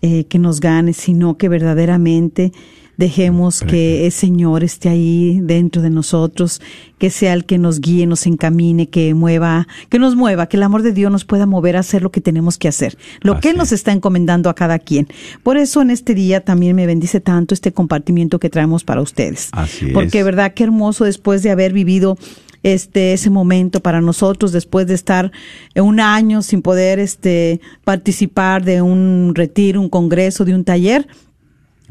Eh, 0.00 0.24
que 0.24 0.38
nos 0.38 0.60
gane, 0.60 0.94
sino 0.94 1.36
que 1.36 1.50
verdaderamente 1.50 2.52
dejemos 2.96 3.60
que 3.60 4.06
el 4.06 4.12
Señor 4.12 4.64
esté 4.64 4.88
ahí 4.88 5.40
dentro 5.42 5.82
de 5.82 5.90
nosotros, 5.90 6.60
que 6.98 7.10
sea 7.10 7.34
el 7.34 7.44
que 7.44 7.58
nos 7.58 7.80
guíe, 7.80 8.06
nos 8.06 8.26
encamine, 8.26 8.88
que 8.88 9.12
mueva, 9.14 9.68
que 9.88 9.98
nos 9.98 10.16
mueva, 10.16 10.46
que 10.46 10.56
el 10.56 10.62
amor 10.62 10.82
de 10.82 10.92
Dios 10.92 11.12
nos 11.12 11.24
pueda 11.24 11.46
mover 11.46 11.76
a 11.76 11.80
hacer 11.80 12.02
lo 12.02 12.10
que 12.10 12.20
tenemos 12.20 12.58
que 12.58 12.68
hacer, 12.68 12.96
lo 13.20 13.40
que 13.40 13.50
Él 13.50 13.56
nos 13.56 13.68
es. 13.68 13.80
está 13.80 13.92
encomendando 13.92 14.48
a 14.48 14.54
cada 14.54 14.78
quien. 14.78 15.08
Por 15.42 15.56
eso 15.56 15.82
en 15.82 15.90
este 15.90 16.14
día 16.14 16.40
también 16.40 16.74
me 16.74 16.86
bendice 16.86 17.20
tanto 17.20 17.54
este 17.54 17.72
compartimiento 17.72 18.38
que 18.38 18.50
traemos 18.50 18.84
para 18.84 19.02
ustedes. 19.02 19.48
Así 19.52 19.86
Porque 19.92 20.20
es. 20.20 20.24
verdad 20.24 20.54
qué 20.54 20.64
hermoso 20.64 21.04
después 21.04 21.42
de 21.42 21.50
haber 21.50 21.72
vivido 21.72 22.16
este 22.62 23.12
ese 23.12 23.30
momento 23.30 23.80
para 23.80 24.00
nosotros 24.00 24.50
después 24.50 24.86
de 24.88 24.94
estar 24.94 25.30
un 25.76 26.00
año 26.00 26.42
sin 26.42 26.62
poder 26.62 26.98
este 26.98 27.60
participar 27.84 28.64
de 28.64 28.82
un 28.82 29.32
retiro, 29.34 29.80
un 29.80 29.88
congreso, 29.88 30.44
de 30.44 30.54
un 30.54 30.64
taller. 30.64 31.06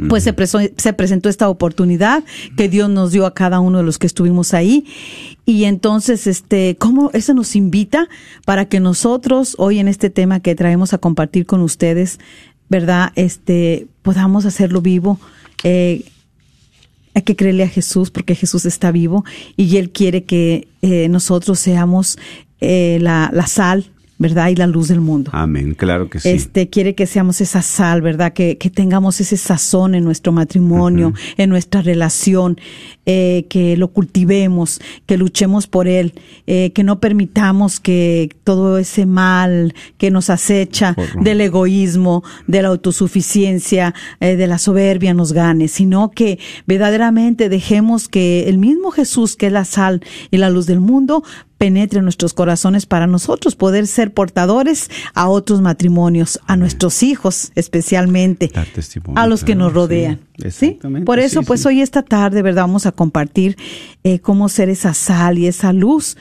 Pues 0.09 0.23
se, 0.23 0.35
preso- 0.35 0.71
se 0.75 0.91
presentó 0.93 1.29
esta 1.29 1.47
oportunidad 1.47 2.23
que 2.57 2.67
Dios 2.67 2.89
nos 2.89 3.13
dio 3.13 3.25
a 3.25 3.33
cada 3.33 3.61
uno 3.61 3.77
de 3.77 3.85
los 3.85 3.97
que 3.97 4.07
estuvimos 4.07 4.53
ahí. 4.53 4.85
Y 5.45 5.63
entonces, 5.63 6.27
este, 6.27 6.75
¿cómo 6.77 7.11
eso 7.13 7.33
nos 7.33 7.55
invita 7.55 8.09
para 8.45 8.65
que 8.65 8.81
nosotros 8.81 9.55
hoy 9.57 9.79
en 9.79 9.87
este 9.87 10.09
tema 10.09 10.41
que 10.41 10.53
traemos 10.55 10.93
a 10.93 10.97
compartir 10.97 11.45
con 11.45 11.61
ustedes, 11.61 12.19
verdad, 12.67 13.13
este, 13.15 13.87
podamos 14.01 14.45
hacerlo 14.45 14.81
vivo? 14.81 15.17
Eh, 15.63 16.03
hay 17.13 17.21
que 17.21 17.37
creerle 17.37 17.63
a 17.63 17.69
Jesús 17.69 18.11
porque 18.11 18.35
Jesús 18.35 18.65
está 18.65 18.91
vivo 18.91 19.23
y 19.55 19.77
Él 19.77 19.91
quiere 19.91 20.25
que 20.25 20.67
eh, 20.81 21.07
nosotros 21.07 21.57
seamos 21.59 22.17
eh, 22.59 22.97
la, 23.01 23.29
la 23.31 23.47
sal, 23.47 23.85
¿verdad? 24.17 24.49
Y 24.49 24.55
la 24.55 24.67
luz 24.67 24.87
del 24.87 25.01
mundo. 25.01 25.31
Amén, 25.33 25.73
claro 25.73 26.09
que 26.09 26.19
sí. 26.19 26.29
Este 26.29 26.69
quiere 26.69 26.95
que 26.95 27.05
seamos 27.05 27.41
esa 27.41 27.61
sal, 27.61 28.01
¿verdad? 28.01 28.33
Que, 28.33 28.57
que 28.57 28.69
tengamos 28.69 29.19
ese 29.19 29.37
sazón 29.37 29.93
en 29.95 30.03
nuestro 30.03 30.31
matrimonio, 30.31 31.13
en 31.37 31.49
nuestra 31.49 31.81
relación, 31.81 32.57
eh, 33.05 33.45
que 33.49 33.77
lo 33.77 33.89
cultivemos, 33.89 34.81
que 35.05 35.17
luchemos 35.17 35.67
por 35.67 35.87
él, 35.87 36.13
eh, 36.47 36.71
que 36.73 36.83
no 36.83 36.99
permitamos 36.99 37.79
que 37.79 38.29
todo 38.43 38.77
ese 38.77 39.05
mal 39.05 39.75
que 39.97 40.09
nos 40.09 40.29
acecha 40.31 40.95
del 41.21 41.41
egoísmo, 41.41 42.23
de 42.47 42.61
la 42.61 42.69
autosuficiencia, 42.69 43.93
eh, 44.21 44.35
de 44.37 44.47
la 44.47 44.57
soberbia 44.57 45.13
nos 45.13 45.33
gane, 45.33 45.67
sino 45.67 46.09
que 46.11 46.39
verdaderamente 46.65 47.47
dejemos 47.47 48.07
que 48.07 48.49
el 48.49 48.57
mismo 48.57 48.91
Jesús, 48.91 49.35
que 49.35 49.47
es 49.47 49.53
la 49.53 49.65
sal 49.65 50.01
y 50.31 50.37
la 50.37 50.49
luz 50.49 50.65
del 50.65 50.79
mundo, 50.79 51.23
penetre 51.57 51.99
en 51.99 52.05
nuestros 52.05 52.33
corazones 52.33 52.85
para 52.85 53.07
nosotros 53.07 53.55
poder 53.55 53.87
ser 53.87 54.13
portadores 54.13 54.89
a 55.13 55.27
otros 55.27 55.61
matrimonios, 55.61 56.39
a 56.47 56.57
nuestros 56.57 57.01
hijos 57.03 57.51
especialmente, 57.55 58.51
a 59.15 59.27
los 59.27 59.43
que 59.43 59.55
nos 59.55 59.73
rodean. 59.73 60.19
sí, 60.37 60.51
¿sí? 60.51 60.65
exactamente, 60.65 61.05
Por 61.05 61.19
eso, 61.19 61.41
sí, 61.41 61.45
pues 61.45 61.65
hoy 61.65 61.81
esta 61.81 62.03
tarde, 62.03 62.41
¿verdad? 62.41 62.63
Vamos 62.63 62.85
a 62.85 62.91
compartir 62.91 63.57
eh, 64.03 64.19
cómo 64.19 64.49
ser 64.49 64.69
esa 64.69 64.93
sal 64.93 65.37
y 65.37 65.47
esa 65.47 65.73
luz 65.73 66.17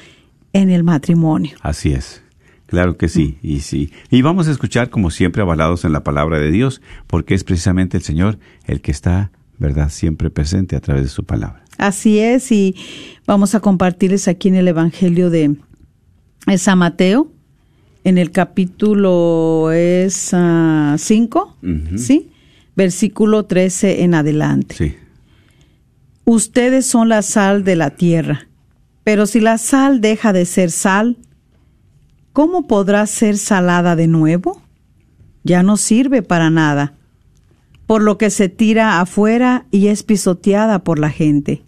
en 0.52 0.70
el 0.70 0.84
matrimonio. 0.84 1.56
Así 1.62 1.92
es. 1.92 2.22
Claro 2.66 2.96
que 2.96 3.08
sí, 3.08 3.38
y 3.42 3.60
sí. 3.60 3.92
Y 4.10 4.22
vamos 4.22 4.48
a 4.48 4.50
escuchar, 4.50 4.90
como 4.90 5.10
siempre, 5.10 5.42
avalados 5.42 5.84
en 5.84 5.92
la 5.92 6.02
palabra 6.02 6.38
de 6.38 6.50
Dios, 6.50 6.80
porque 7.06 7.34
es 7.34 7.44
precisamente 7.44 7.96
el 7.96 8.02
Señor 8.02 8.38
el 8.64 8.80
que 8.80 8.90
está, 8.90 9.30
¿verdad?, 9.58 9.90
siempre 9.90 10.30
presente 10.30 10.74
a 10.74 10.80
través 10.80 11.04
de 11.04 11.08
su 11.08 11.24
palabra. 11.24 11.63
Así 11.78 12.18
es, 12.18 12.52
y 12.52 12.76
vamos 13.26 13.54
a 13.54 13.60
compartirles 13.60 14.28
aquí 14.28 14.48
en 14.48 14.54
el 14.54 14.68
Evangelio 14.68 15.30
de 15.30 15.56
San 16.56 16.78
Mateo, 16.78 17.30
en 18.04 18.18
el 18.18 18.30
capítulo 18.30 19.70
es 19.72 20.34
5, 20.96 21.56
Ujú. 21.62 21.98
¿sí? 21.98 22.30
Versículo 22.76 23.44
13 23.46 24.02
en 24.02 24.14
adelante. 24.14 24.74
Sí. 24.74 24.94
Ustedes 26.26 26.86
son 26.86 27.08
la 27.08 27.22
sal 27.22 27.64
de 27.64 27.76
la 27.76 27.90
tierra, 27.90 28.46
pero 29.04 29.26
si 29.26 29.40
la 29.40 29.58
sal 29.58 30.00
deja 30.00 30.32
de 30.32 30.46
ser 30.46 30.70
sal, 30.70 31.16
¿cómo 32.32 32.66
podrá 32.66 33.06
ser 33.06 33.36
salada 33.36 33.96
de 33.96 34.06
nuevo? 34.06 34.62
Ya 35.42 35.62
no 35.62 35.76
sirve 35.76 36.22
para 36.22 36.48
nada, 36.50 36.94
por 37.86 38.02
lo 38.02 38.18
que 38.18 38.30
se 38.30 38.48
tira 38.48 39.00
afuera 39.00 39.66
y 39.70 39.88
es 39.88 40.02
pisoteada 40.02 40.84
por 40.84 40.98
la 40.98 41.10
gente. 41.10 41.64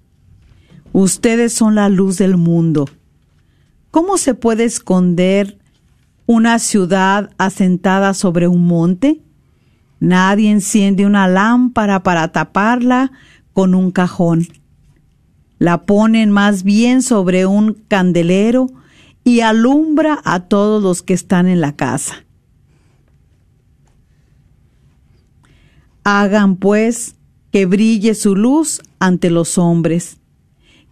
Ustedes 0.93 1.53
son 1.53 1.75
la 1.75 1.89
luz 1.89 2.19
del 2.19 2.37
mundo. 2.37 2.89
¿Cómo 3.91 4.19
se 4.19 4.35
puede 4.35 4.65
esconder 4.65 5.59
una 6.27 6.59
ciudad 6.59 7.31
asentada 7.39 8.15
sobre 8.15 8.49
un 8.49 8.67
monte? 8.67 9.21
Nadie 10.01 10.51
enciende 10.51 11.07
una 11.07 11.29
lámpara 11.29 12.03
para 12.03 12.29
taparla 12.29 13.13
con 13.53 13.75
un 13.75 13.91
cajón. 13.91 14.47
La 15.59 15.83
ponen 15.83 16.31
más 16.31 16.63
bien 16.63 17.03
sobre 17.03 17.47
un 17.47 17.75
candelero 17.89 18.69
y 19.25 19.41
alumbra 19.41 20.21
a 20.25 20.41
todos 20.41 20.83
los 20.83 21.03
que 21.03 21.15
están 21.15 21.47
en 21.47 21.61
la 21.61 21.75
casa. 21.75 22.26
Hagan 26.09 26.55
pues 26.55 27.17
que 27.51 27.67
brille 27.67 28.15
su 28.15 28.37
luz 28.37 28.81
ante 29.01 29.29
los 29.29 29.59
hombres, 29.59 30.19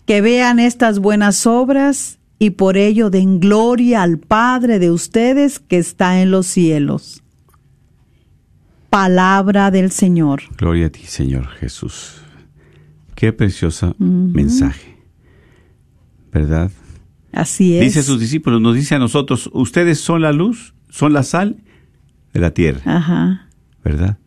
que 0.06 0.20
vean 0.20 0.58
estas 0.58 0.98
buenas 0.98 1.46
obras 1.46 2.18
y 2.40 2.50
por 2.50 2.76
ello 2.76 3.10
den 3.10 3.38
gloria 3.38 4.02
al 4.02 4.18
Padre 4.18 4.80
de 4.80 4.90
ustedes 4.90 5.60
que 5.60 5.78
está 5.78 6.20
en 6.20 6.32
los 6.32 6.48
cielos. 6.48 7.22
Palabra 8.90 9.70
del 9.70 9.92
Señor. 9.92 10.42
Gloria 10.58 10.86
a 10.86 10.90
ti, 10.90 11.02
Señor 11.04 11.46
Jesús. 11.46 12.16
Qué 13.14 13.32
precioso 13.32 13.94
mensaje. 14.00 14.96
¿Verdad? 16.32 16.72
Así 17.30 17.76
es. 17.76 17.84
Dice 17.84 18.00
a 18.00 18.02
sus 18.02 18.18
discípulos, 18.18 18.60
nos 18.60 18.74
dice 18.74 18.96
a 18.96 18.98
nosotros, 18.98 19.48
ustedes 19.52 20.00
son 20.00 20.22
la 20.22 20.32
luz, 20.32 20.74
son 20.90 21.12
la 21.12 21.22
sal 21.22 21.62
de 22.32 22.40
la 22.40 22.50
tierra, 22.50 22.80
Ajá. 22.84 23.46
¿verdad? 23.84 24.18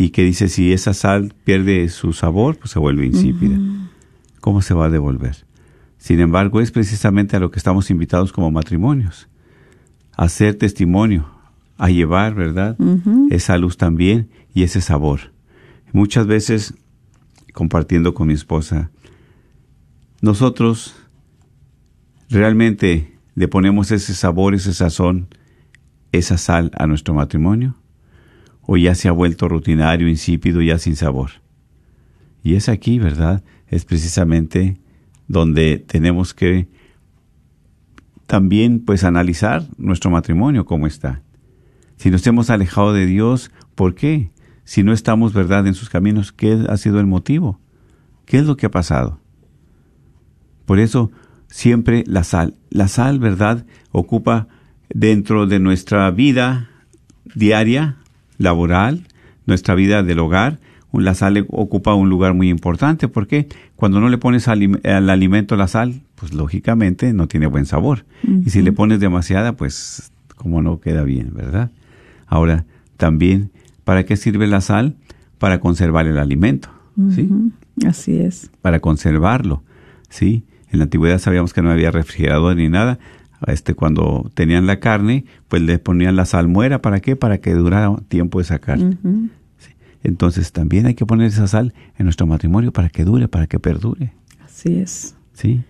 Y 0.00 0.12
que 0.12 0.24
dice, 0.24 0.48
si 0.48 0.72
esa 0.72 0.94
sal 0.94 1.34
pierde 1.44 1.86
su 1.90 2.14
sabor, 2.14 2.56
pues 2.56 2.70
se 2.70 2.78
vuelve 2.78 3.04
insípida. 3.04 3.58
¿Cómo 4.40 4.62
se 4.62 4.72
va 4.72 4.86
a 4.86 4.88
devolver? 4.88 5.44
Sin 5.98 6.20
embargo, 6.20 6.62
es 6.62 6.70
precisamente 6.70 7.36
a 7.36 7.38
lo 7.38 7.50
que 7.50 7.58
estamos 7.58 7.90
invitados 7.90 8.32
como 8.32 8.50
matrimonios, 8.50 9.28
a 10.16 10.22
hacer 10.22 10.54
testimonio, 10.54 11.30
a 11.76 11.90
llevar, 11.90 12.34
¿verdad? 12.34 12.78
Esa 13.28 13.58
luz 13.58 13.76
también 13.76 14.30
y 14.54 14.62
ese 14.62 14.80
sabor. 14.80 15.34
Muchas 15.92 16.26
veces, 16.26 16.72
compartiendo 17.52 18.14
con 18.14 18.28
mi 18.28 18.32
esposa, 18.32 18.90
nosotros 20.22 20.96
realmente 22.30 23.18
le 23.34 23.48
ponemos 23.48 23.90
ese 23.90 24.14
sabor, 24.14 24.54
ese 24.54 24.72
sazón, 24.72 25.28
esa 26.10 26.38
sal 26.38 26.70
a 26.78 26.86
nuestro 26.86 27.12
matrimonio, 27.12 27.76
o 28.72 28.76
ya 28.76 28.94
se 28.94 29.08
ha 29.08 29.12
vuelto 29.12 29.48
rutinario, 29.48 30.08
insípido, 30.08 30.62
ya 30.62 30.78
sin 30.78 30.94
sabor. 30.94 31.30
Y 32.44 32.54
es 32.54 32.68
aquí, 32.68 33.00
¿verdad? 33.00 33.42
Es 33.66 33.84
precisamente 33.84 34.76
donde 35.26 35.78
tenemos 35.78 36.34
que 36.34 36.68
también 38.28 38.78
pues 38.78 39.02
analizar 39.02 39.64
nuestro 39.76 40.12
matrimonio 40.12 40.66
cómo 40.66 40.86
está. 40.86 41.20
Si 41.96 42.12
nos 42.12 42.24
hemos 42.28 42.48
alejado 42.48 42.92
de 42.92 43.06
Dios, 43.06 43.50
¿por 43.74 43.96
qué? 43.96 44.30
Si 44.62 44.84
no 44.84 44.92
estamos, 44.92 45.32
¿verdad?, 45.32 45.66
en 45.66 45.74
sus 45.74 45.90
caminos, 45.90 46.30
¿qué 46.30 46.64
ha 46.68 46.76
sido 46.76 47.00
el 47.00 47.06
motivo? 47.08 47.58
¿Qué 48.24 48.38
es 48.38 48.46
lo 48.46 48.56
que 48.56 48.66
ha 48.66 48.70
pasado? 48.70 49.18
Por 50.64 50.78
eso, 50.78 51.10
siempre 51.48 52.04
la 52.06 52.22
sal. 52.22 52.54
La 52.70 52.86
sal, 52.86 53.18
¿verdad?, 53.18 53.66
ocupa 53.90 54.46
dentro 54.94 55.48
de 55.48 55.58
nuestra 55.58 56.08
vida 56.12 56.70
diaria, 57.34 57.96
laboral, 58.40 59.06
nuestra 59.46 59.74
vida 59.74 60.02
del 60.02 60.18
hogar, 60.18 60.58
la 60.92 61.14
sal 61.14 61.46
ocupa 61.50 61.94
un 61.94 62.08
lugar 62.08 62.34
muy 62.34 62.48
importante 62.48 63.06
porque 63.06 63.46
cuando 63.76 64.00
no 64.00 64.08
le 64.08 64.18
pones 64.18 64.48
al, 64.48 65.10
alimento 65.10 65.54
la 65.56 65.68
sal, 65.68 66.00
pues 66.16 66.34
lógicamente 66.34 67.12
no 67.12 67.28
tiene 67.28 67.46
buen 67.46 67.66
sabor. 67.66 68.04
Y 68.44 68.50
si 68.50 68.62
le 68.62 68.72
pones 68.72 68.98
demasiada, 68.98 69.52
pues 69.52 70.10
como 70.34 70.62
no 70.62 70.80
queda 70.80 71.04
bien, 71.04 71.32
¿verdad? 71.32 71.70
Ahora, 72.26 72.64
también, 72.96 73.50
¿para 73.84 74.04
qué 74.04 74.16
sirve 74.16 74.46
la 74.46 74.60
sal? 74.60 74.96
Para 75.38 75.60
conservar 75.60 76.06
el 76.06 76.18
alimento, 76.18 76.70
¿sí? 77.14 77.28
Así 77.86 78.18
es. 78.18 78.50
Para 78.60 78.80
conservarlo, 78.80 79.62
¿sí? 80.08 80.44
En 80.70 80.78
la 80.78 80.84
antigüedad 80.84 81.18
sabíamos 81.18 81.52
que 81.52 81.62
no 81.62 81.70
había 81.70 81.90
refrigerador 81.90 82.56
ni 82.56 82.68
nada. 82.68 82.98
Este, 83.46 83.74
cuando 83.74 84.30
tenían 84.34 84.66
la 84.66 84.80
carne, 84.80 85.24
pues 85.48 85.62
le 85.62 85.78
ponían 85.78 86.16
la 86.16 86.26
salmuera. 86.26 86.82
¿Para 86.82 87.00
qué? 87.00 87.16
Para 87.16 87.38
que 87.38 87.54
durara 87.54 87.94
tiempo 88.08 88.40
esa 88.40 88.58
carne. 88.58 88.98
Entonces 90.02 90.52
también 90.52 90.86
hay 90.86 90.94
que 90.94 91.06
poner 91.06 91.28
esa 91.28 91.46
sal 91.46 91.74
en 91.98 92.04
nuestro 92.06 92.26
matrimonio 92.26 92.72
para 92.72 92.88
que 92.88 93.04
dure, 93.04 93.28
para 93.28 93.46
que 93.46 93.58
perdure. 93.58 94.12
Así 94.44 94.76
es. 94.76 95.14
Sí. 95.34 95.62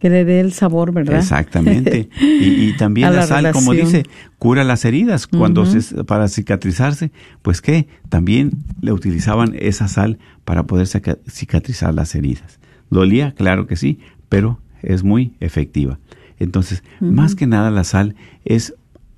Que 0.00 0.10
le 0.10 0.24
dé 0.24 0.40
el 0.40 0.52
sabor, 0.52 0.92
¿verdad? 0.92 1.18
Exactamente. 1.18 2.08
Y, 2.20 2.76
también 2.76 3.14
la, 3.14 3.24
sal, 3.24 3.52
como 3.52 3.72
dice, 3.72 4.02
cura 4.38 4.64
las 4.64 4.84
heridas. 4.84 5.28
Cuando 5.28 5.64
para 6.06 6.26
cicatrizarse, 6.28 7.12
pues 7.42 7.60
qué, 7.60 7.86
también 8.08 8.50
le 8.80 8.92
utilizaban 8.92 9.54
esa 9.58 9.86
sal 9.86 10.18
para 10.44 10.64
poder 10.64 10.88
cicatrizar 11.28 11.94
las 11.94 12.14
heridas. 12.16 12.58
¿Dolía? 12.90 13.32
Claro 13.36 13.66
que 13.66 13.76
sí, 13.76 14.00
pero 14.28 14.58
es 14.82 15.04
muy 15.04 15.34
efectiva. 15.38 16.00
Entonces, 16.42 16.82
más 17.00 17.34
que 17.34 17.46
nada 17.46 17.70
la 17.70 17.84
sal 17.84 18.16
es 18.44 18.74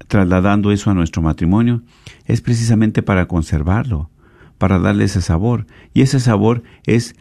trasladando 0.08 0.72
eso 0.72 0.90
a 0.90 0.94
nuestro 0.94 1.22
matrimonio, 1.22 1.82
es 2.26 2.40
precisamente 2.40 3.02
para 3.02 3.26
conservarlo, 3.26 4.10
para 4.58 4.78
darle 4.78 5.04
ese 5.04 5.22
sabor. 5.22 5.66
Y 5.94 6.02
ese 6.02 6.20
sabor 6.20 6.62
es 6.86 7.16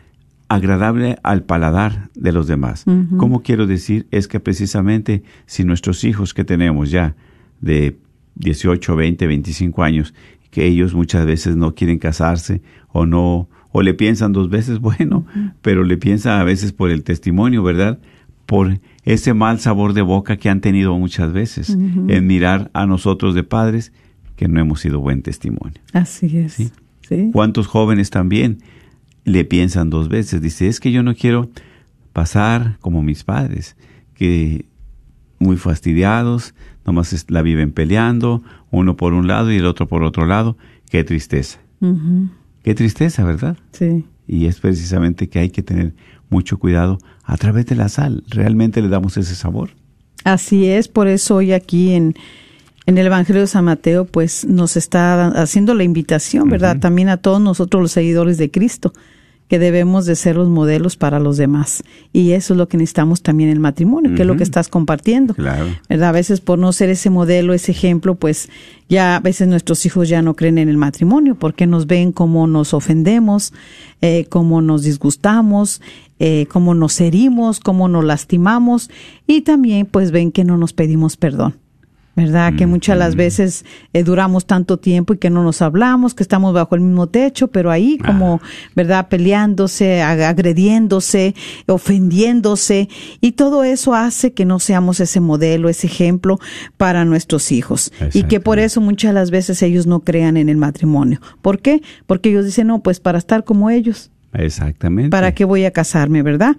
agradable 0.50 1.18
al 1.24 1.44
paladar 1.44 2.10
de 2.16 2.34
los 2.34 2.48
demás. 2.48 2.86
¿Cómo 3.18 3.44
quiero 3.44 3.66
decir? 3.66 4.08
Es 4.12 4.28
que 4.28 4.40
precisamente 4.40 5.24
si 5.46 5.64
nuestros 5.64 6.04
hijos 6.04 6.34
que 6.34 6.44
tenemos 6.44 6.92
ya 6.92 7.16
de 7.62 7.98
18, 8.36 8.96
20, 8.96 9.26
25 9.26 9.84
años, 9.84 10.14
que 10.52 10.66
ellos 10.66 10.94
muchas 10.94 11.26
veces 11.26 11.56
no 11.56 11.74
quieren 11.76 11.98
casarse 11.98 12.62
o 12.90 13.06
no, 13.06 13.48
o 13.72 13.82
le 13.82 13.94
piensan 13.94 14.34
dos 14.34 14.50
veces, 14.50 14.80
bueno, 14.82 15.26
pero 15.62 15.84
le 15.84 15.98
piensan 15.98 16.40
a 16.40 16.44
veces 16.44 16.74
por 16.74 16.92
el 16.92 17.04
testimonio, 17.04 17.64
¿verdad? 17.64 18.00
Por 18.46 18.80
ese 19.04 19.34
mal 19.34 19.60
sabor 19.60 19.94
de 19.94 20.02
boca 20.02 20.38
que 20.38 20.50
han 20.50 20.62
tenido 20.62 20.98
muchas 20.98 21.32
veces 21.32 21.70
en 21.70 22.28
mirar 22.28 22.70
a 22.74 22.86
nosotros 22.86 23.36
de 23.36 23.44
padres 23.44 23.92
que 24.36 24.48
no 24.48 24.60
hemos 24.60 24.82
sido 24.82 25.00
buen 25.00 25.22
testimonio. 25.22 25.82
Así 25.94 26.38
es. 26.38 26.72
¿Sí? 27.02 27.30
¿Cuántos 27.32 27.68
jóvenes 27.68 28.10
también 28.10 28.60
le 29.24 29.46
piensan 29.46 29.90
dos 29.90 30.10
veces? 30.10 30.42
Dice, 30.42 30.68
es 30.68 30.80
que 30.80 30.92
yo 30.92 31.04
no 31.04 31.16
quiero 31.16 31.50
pasar 32.12 32.78
como 32.80 33.02
mis 33.02 33.24
padres, 33.24 33.76
que 34.14 34.66
muy 35.40 35.58
fastidiados, 35.58 36.54
nomás 36.86 37.26
la 37.30 37.42
viven 37.42 37.72
peleando, 37.72 38.44
uno 38.72 38.96
por 38.96 39.14
un 39.14 39.28
lado 39.28 39.52
y 39.52 39.58
el 39.58 39.66
otro 39.66 39.88
por 39.88 40.04
otro 40.04 40.26
lado. 40.26 40.58
Qué 40.90 41.04
tristeza. 41.04 41.60
Qué 42.64 42.76
tristeza, 42.76 43.24
¿verdad? 43.24 43.58
Sí. 43.72 44.06
Y 44.28 44.46
es 44.46 44.60
precisamente 44.60 45.28
que 45.28 45.40
hay 45.40 45.50
que 45.50 45.64
tener 45.64 45.94
mucho 46.34 46.58
cuidado 46.58 46.98
a 47.24 47.38
través 47.38 47.68
de 47.68 47.76
la 47.76 47.88
sal. 47.88 48.24
Realmente 48.28 48.82
le 48.82 48.90
damos 48.90 49.16
ese 49.18 49.36
sabor. 49.36 49.70
Así 50.26 50.66
es, 50.68 50.88
por 50.88 51.08
eso 51.08 51.36
hoy 51.36 51.54
aquí 51.54 51.94
en 51.94 52.16
en 52.86 52.98
el 52.98 53.06
Evangelio 53.06 53.42
de 53.42 53.48
San 53.48 53.66
Mateo, 53.66 54.06
pues 54.06 54.46
nos 54.46 54.76
está 54.76 55.28
haciendo 55.42 55.74
la 55.74 55.84
invitación, 55.84 56.50
¿verdad? 56.50 56.80
También 56.80 57.10
a 57.10 57.18
todos 57.18 57.40
nosotros 57.40 57.82
los 57.82 57.92
seguidores 57.94 58.38
de 58.38 58.52
Cristo, 58.52 58.92
que 59.48 59.58
debemos 59.60 60.06
de 60.06 60.16
ser 60.16 60.36
los 60.36 60.50
modelos 60.50 60.98
para 60.98 61.20
los 61.20 61.38
demás. 61.38 61.84
Y 62.12 62.32
eso 62.32 62.54
es 62.54 62.58
lo 62.58 62.68
que 62.68 62.78
necesitamos 62.78 63.22
también 63.22 63.50
en 63.50 63.58
el 63.58 63.62
matrimonio, 63.62 64.16
que 64.16 64.24
es 64.24 64.28
lo 64.28 64.36
que 64.36 64.44
estás 64.44 64.68
compartiendo. 64.68 65.34
Claro. 65.34 65.68
¿Verdad? 65.88 66.10
A 66.10 66.12
veces 66.12 66.42
por 66.42 66.60
no 66.60 66.74
ser 66.74 66.90
ese 66.90 67.10
modelo, 67.10 67.54
ese 67.54 67.72
ejemplo, 67.72 68.16
pues 68.16 68.50
ya 68.90 69.16
a 69.16 69.20
veces 69.20 69.48
nuestros 69.48 69.86
hijos 69.86 70.10
ya 70.10 70.22
no 70.22 70.36
creen 70.36 70.58
en 70.58 70.70
el 70.70 70.78
matrimonio, 70.78 71.36
porque 71.36 71.68
nos 71.68 71.88
ven 71.88 72.12
como 72.12 72.48
nos 72.48 72.74
ofendemos, 72.74 73.54
eh, 74.02 74.26
cómo 74.30 74.62
nos 74.62 74.84
disgustamos, 74.84 75.82
eh, 76.26 76.48
cómo 76.50 76.74
nos 76.74 77.02
herimos, 77.02 77.60
cómo 77.60 77.90
nos 77.90 78.06
lastimamos, 78.06 78.90
y 79.28 79.42
también 79.42 79.86
pues 79.86 80.12
ven 80.12 80.32
que 80.32 80.46
no 80.46 80.56
nos 80.58 80.72
pedimos 80.72 81.18
perdón. 81.18 81.56
¿verdad? 82.16 82.54
Que 82.56 82.68
muchas 82.68 82.96
las 82.96 83.16
veces 83.16 83.66
eh, 83.92 84.04
duramos 84.04 84.46
tanto 84.46 84.78
tiempo 84.78 85.16
y 85.16 85.18
que 85.18 85.32
no 85.32 85.44
nos 85.44 85.64
hablamos, 85.64 86.14
que 86.14 86.22
estamos 86.22 86.54
bajo 86.54 86.76
el 86.76 86.82
mismo 86.82 87.08
techo, 87.08 87.48
pero 87.48 87.72
ahí 87.72 87.98
como, 87.98 88.40
¿verdad? 88.76 89.08
Peleándose, 89.10 90.04
agrediéndose, 90.04 91.34
ofendiéndose 91.66 92.88
y 93.20 93.32
todo 93.32 93.64
eso 93.64 93.96
hace 93.96 94.32
que 94.32 94.46
no 94.46 94.60
seamos 94.60 95.00
ese 95.00 95.22
modelo, 95.22 95.70
ese 95.70 95.88
ejemplo 95.88 96.40
para 96.78 97.04
nuestros 97.04 97.52
hijos 97.52 97.92
y 98.14 98.24
que 98.26 98.40
por 98.40 98.60
eso 98.60 98.80
muchas 98.80 99.14
las 99.14 99.32
veces 99.32 99.64
ellos 99.64 99.88
no 99.88 100.02
crean 100.02 100.38
en 100.38 100.50
el 100.50 100.58
matrimonio. 100.58 101.20
¿Por 101.42 101.62
qué? 101.62 101.82
Porque 102.06 102.30
ellos 102.30 102.46
dicen, 102.46 102.68
no, 102.68 102.84
pues 102.84 103.00
para 103.00 103.18
estar 103.18 103.44
como 103.44 103.72
ellos. 103.72 104.12
Exactamente. 104.34 105.10
¿Para 105.10 105.34
qué 105.34 105.46
voy 105.46 105.66
a 105.66 105.72
casarme, 105.72 106.24
verdad? 106.24 106.56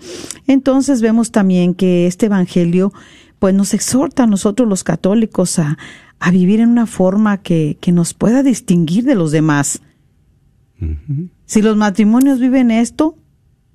Entonces 0.47 1.01
vemos 1.01 1.31
también 1.31 1.75
que 1.75 2.07
este 2.07 2.27
evangelio 2.27 2.93
pues 3.39 3.55
nos 3.55 3.75
exhorta 3.75 4.23
a 4.23 4.27
nosotros 4.27 4.69
los 4.69 4.85
católicos 4.85 5.59
a, 5.59 5.77
vivir 6.33 6.61
en 6.61 6.71
una 6.71 6.87
forma 6.87 7.43
que, 7.43 7.77
nos 7.93 8.15
pueda 8.15 8.43
distinguir 8.43 9.05
de 9.05 9.15
los 9.15 9.31
demás. 9.31 9.83
Si 11.45 11.61
los 11.61 11.77
matrimonios 11.77 12.41
viven 12.41 12.71
esto, 12.71 13.19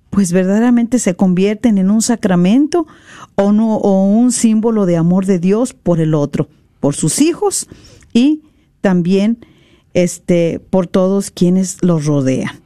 pues 0.10 0.32
verdaderamente 0.34 0.98
se 0.98 1.16
convierten 1.16 1.78
en 1.78 1.92
un 1.92 2.02
sacramento 2.02 2.88
o, 3.36 3.52
no, 3.52 3.76
o 3.76 4.06
un 4.06 4.32
símbolo 4.32 4.88
de 4.88 4.98
amor 4.98 5.28
de 5.28 5.38
Dios 5.38 5.74
por 5.74 6.00
el 6.00 6.16
otro, 6.16 6.50
por 6.80 6.96
sus 6.96 7.22
hijos 7.22 7.68
y 8.14 8.42
también 8.82 9.46
este, 9.94 10.60
por 10.60 10.88
todos 10.88 11.30
quienes 11.30 11.84
los 11.84 12.06
rodean. 12.06 12.62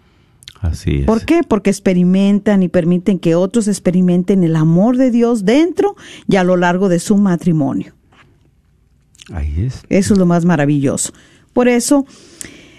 Así 0.64 1.00
es. 1.00 1.06
¿Por 1.06 1.26
qué? 1.26 1.42
Porque 1.46 1.70
experimentan 1.70 2.64
y 2.64 2.70
permiten 2.70 3.20
que 3.20 3.36
otros 3.36 3.68
experimenten 3.68 4.46
el 4.46 4.56
amor 4.56 4.96
de 4.96 5.12
Dios 5.12 5.44
dentro 5.44 5.98
y 6.26 6.38
a 6.38 6.46
lo 6.46 6.56
largo 6.56 6.88
de 6.88 7.00
su 7.00 7.18
matrimonio. 7.18 7.94
Ahí 9.34 9.66
es. 9.66 9.84
Eso 9.90 10.14
es 10.14 10.20
lo 10.20 10.26
más 10.26 10.46
maravilloso. 10.46 11.12
Por 11.52 11.68
eso 11.68 12.06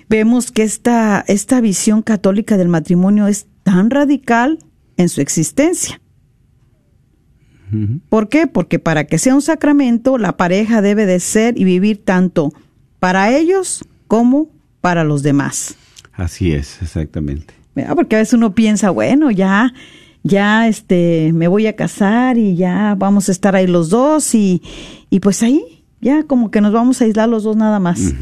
vemos 0.08 0.50
que 0.50 0.62
esta, 0.62 1.26
esta 1.28 1.60
visión 1.60 2.00
católica 2.00 2.56
del 2.56 2.68
matrimonio 2.68 3.26
es 3.26 3.48
tan 3.64 3.90
radical 3.90 4.58
en 4.96 5.10
su 5.10 5.20
existencia. 5.20 6.00
¿Por 8.08 8.28
qué? 8.30 8.46
Porque 8.46 8.78
para 8.78 9.04
que 9.04 9.18
sea 9.18 9.34
un 9.34 9.42
sacramento, 9.42 10.16
la 10.16 10.36
pareja 10.38 10.80
debe 10.80 11.04
de 11.04 11.20
ser 11.20 11.58
y 11.58 11.64
vivir 11.64 12.02
tanto 12.02 12.50
para 12.98 13.36
ellos 13.36 13.84
como 14.06 14.48
para 14.80 15.04
los 15.04 15.22
demás. 15.22 15.74
Así 16.12 16.52
es, 16.52 16.80
exactamente. 16.80 17.63
Porque 17.96 18.16
a 18.16 18.18
veces 18.20 18.34
uno 18.34 18.54
piensa, 18.54 18.90
bueno, 18.90 19.30
ya, 19.30 19.72
ya 20.22 20.68
este, 20.68 21.32
me 21.34 21.48
voy 21.48 21.66
a 21.66 21.74
casar 21.74 22.38
y 22.38 22.56
ya 22.56 22.94
vamos 22.96 23.28
a 23.28 23.32
estar 23.32 23.56
ahí 23.56 23.66
los 23.66 23.90
dos 23.90 24.34
y, 24.34 24.62
y 25.10 25.20
pues 25.20 25.42
ahí, 25.42 25.84
ya 26.00 26.22
como 26.22 26.50
que 26.50 26.60
nos 26.60 26.72
vamos 26.72 27.00
a 27.00 27.04
aislar 27.04 27.28
los 27.28 27.42
dos 27.44 27.56
nada 27.56 27.80
más. 27.80 28.14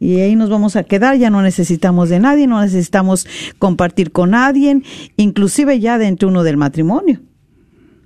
Y 0.00 0.20
ahí 0.20 0.36
nos 0.36 0.50
vamos 0.50 0.76
a 0.76 0.84
quedar, 0.84 1.16
ya 1.16 1.30
no 1.30 1.40
necesitamos 1.40 2.10
de 2.10 2.18
nadie, 2.20 2.46
no 2.46 2.60
necesitamos 2.60 3.26
compartir 3.58 4.12
con 4.12 4.30
nadie, 4.30 4.82
inclusive 5.16 5.80
ya 5.80 5.96
dentro 5.96 6.28
uno 6.28 6.42
del 6.42 6.56
matrimonio. 6.58 7.20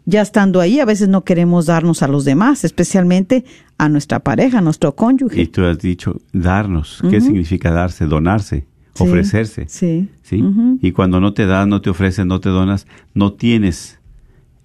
ya 0.09 0.23
estando 0.23 0.61
ahí, 0.61 0.81
a 0.81 0.87
veces 0.87 1.09
no 1.09 1.23
queremos 1.23 1.67
darnos 1.67 2.03
a 2.03 2.09
los 2.09 2.25
demás, 2.25 2.64
especialmente 2.64 3.45
a 3.77 3.91
nuestra 3.91 4.21
pareja, 4.21 4.59
a 4.59 4.61
nuestro 4.62 4.95
cónyuge. 4.97 5.43
Y 5.43 5.47
tú 5.49 5.64
has 5.67 5.79
dicho 5.81 6.19
darnos. 6.33 7.03
¿Qué 7.11 7.21
significa 7.21 7.71
darse? 7.71 8.07
Donarse, 8.07 8.67
Sí, 8.98 9.04
ofrecerse. 9.08 9.64
Sí. 9.68 10.08
¿sí? 10.22 10.44
Y 10.82 10.92
cuando 10.92 11.20
no 11.20 11.32
te 11.32 11.46
das, 11.46 11.66
no 11.66 11.80
te 11.80 11.90
ofreces, 11.90 12.26
no 12.26 12.40
te 12.40 12.48
donas, 12.48 12.87
no 13.14 13.32
tienes 13.32 13.98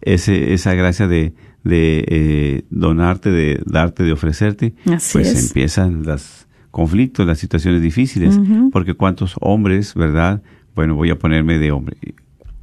ese, 0.02 0.54
esa 0.54 0.74
gracia 0.74 1.08
de, 1.08 1.34
de 1.64 2.06
eh, 2.08 2.62
donarte, 2.70 3.32
de 3.32 3.62
darte, 3.66 4.04
de 4.04 4.12
ofrecerte, 4.12 4.74
Así 4.86 5.14
pues 5.14 5.30
es. 5.30 5.48
empiezan 5.48 6.04
los 6.04 6.48
conflictos, 6.72 7.26
las 7.28 7.38
situaciones 7.40 7.82
difíciles, 7.82 8.40
porque 8.72 8.96
cuántos 8.96 9.36
hombres, 9.40 9.94
¿verdad? 9.94 10.42
Bueno, 10.76 10.96
voy 10.96 11.12
a 11.12 11.20
ponerme 11.20 11.60
de 11.60 11.72
hombre. 11.72 11.98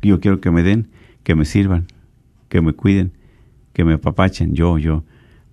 Yo 0.03 0.19
quiero 0.19 0.41
que 0.41 0.51
me 0.51 0.63
den, 0.63 0.89
que 1.23 1.35
me 1.37 1.45
sirvan, 1.45 1.87
que 2.49 2.61
me 2.61 2.73
cuiden, 2.73 3.13
que 3.73 3.85
me 3.85 3.93
apapachen, 3.95 4.55
yo, 4.55 4.79
yo. 4.79 5.05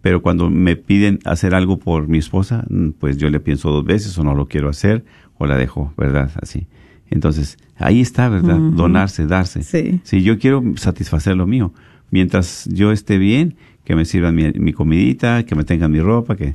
Pero 0.02 0.22
cuando 0.22 0.50
me 0.50 0.76
piden 0.76 1.20
hacer 1.26 1.54
algo 1.54 1.78
por 1.78 2.08
mi 2.08 2.18
esposa, 2.18 2.66
pues 3.00 3.18
yo 3.18 3.30
le 3.30 3.40
pienso 3.40 3.70
dos 3.70 3.86
veces 3.86 4.18
o 4.18 4.24
no 4.24 4.34
lo 4.34 4.48
quiero 4.48 4.70
hacer 4.70 5.06
o 5.38 5.46
la 5.46 5.58
dejo, 5.58 5.94
¿verdad? 5.98 6.32
Así. 6.42 6.68
Entonces, 7.10 7.58
ahí 7.78 8.02
está, 8.02 8.28
¿verdad? 8.30 8.58
Donarse, 8.58 9.26
darse. 9.28 9.64
Sí. 9.64 10.02
Si 10.04 10.24
yo 10.24 10.40
quiero 10.40 10.62
satisfacer 10.76 11.36
lo 11.36 11.48
mío, 11.48 11.74
mientras 12.12 12.68
yo 12.72 12.92
esté 12.92 13.18
bien, 13.18 13.56
que 13.84 13.96
me 13.96 14.04
sirvan 14.04 14.36
mi, 14.36 14.52
mi 14.52 14.74
comidita, 14.74 15.44
que 15.44 15.56
me 15.56 15.64
tengan 15.64 15.92
mi 15.92 16.02
ropa, 16.02 16.36
que 16.36 16.54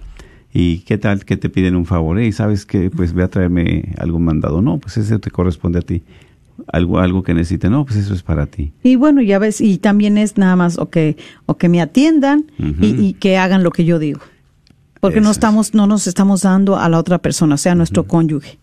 y 0.52 0.80
qué 0.80 0.98
tal 0.98 1.24
que 1.24 1.38
te 1.38 1.48
piden 1.48 1.76
un 1.76 1.86
favor, 1.86 2.20
y 2.20 2.30
sabes 2.32 2.66
que 2.66 2.90
pues 2.90 3.14
ve 3.14 3.22
a 3.22 3.28
traerme 3.28 3.94
algo 3.96 4.18
mandado, 4.18 4.60
no, 4.60 4.78
pues 4.78 4.98
eso 4.98 5.18
te 5.18 5.30
corresponde 5.30 5.78
a 5.78 5.82
ti. 5.82 6.02
Algo 6.66 7.00
algo 7.00 7.22
que 7.22 7.32
necesite, 7.32 7.70
no, 7.70 7.86
pues 7.86 7.96
eso 7.96 8.12
es 8.12 8.22
para 8.22 8.46
ti. 8.46 8.72
Y 8.82 8.96
bueno, 8.96 9.22
ya 9.22 9.38
ves, 9.38 9.62
y 9.62 9.78
también 9.78 10.18
es 10.18 10.36
nada 10.36 10.54
más 10.54 10.78
o 10.78 10.90
que, 10.90 11.16
o 11.46 11.56
que 11.56 11.70
me 11.70 11.80
atiendan 11.80 12.44
y, 12.58 12.88
y 12.88 13.14
que 13.14 13.38
hagan 13.38 13.62
lo 13.62 13.70
que 13.70 13.86
yo 13.86 13.98
digo. 13.98 14.20
Porque 15.00 15.20
no 15.20 15.30
Eso 15.30 15.32
estamos, 15.32 15.74
no 15.74 15.86
nos 15.86 16.06
estamos 16.06 16.42
dando 16.42 16.76
a 16.76 16.88
la 16.90 16.98
otra 16.98 17.18
persona, 17.18 17.54
o 17.54 17.58
sea, 17.58 17.72
a 17.72 17.74
nuestro 17.74 18.04
cónyuge. 18.04 18.58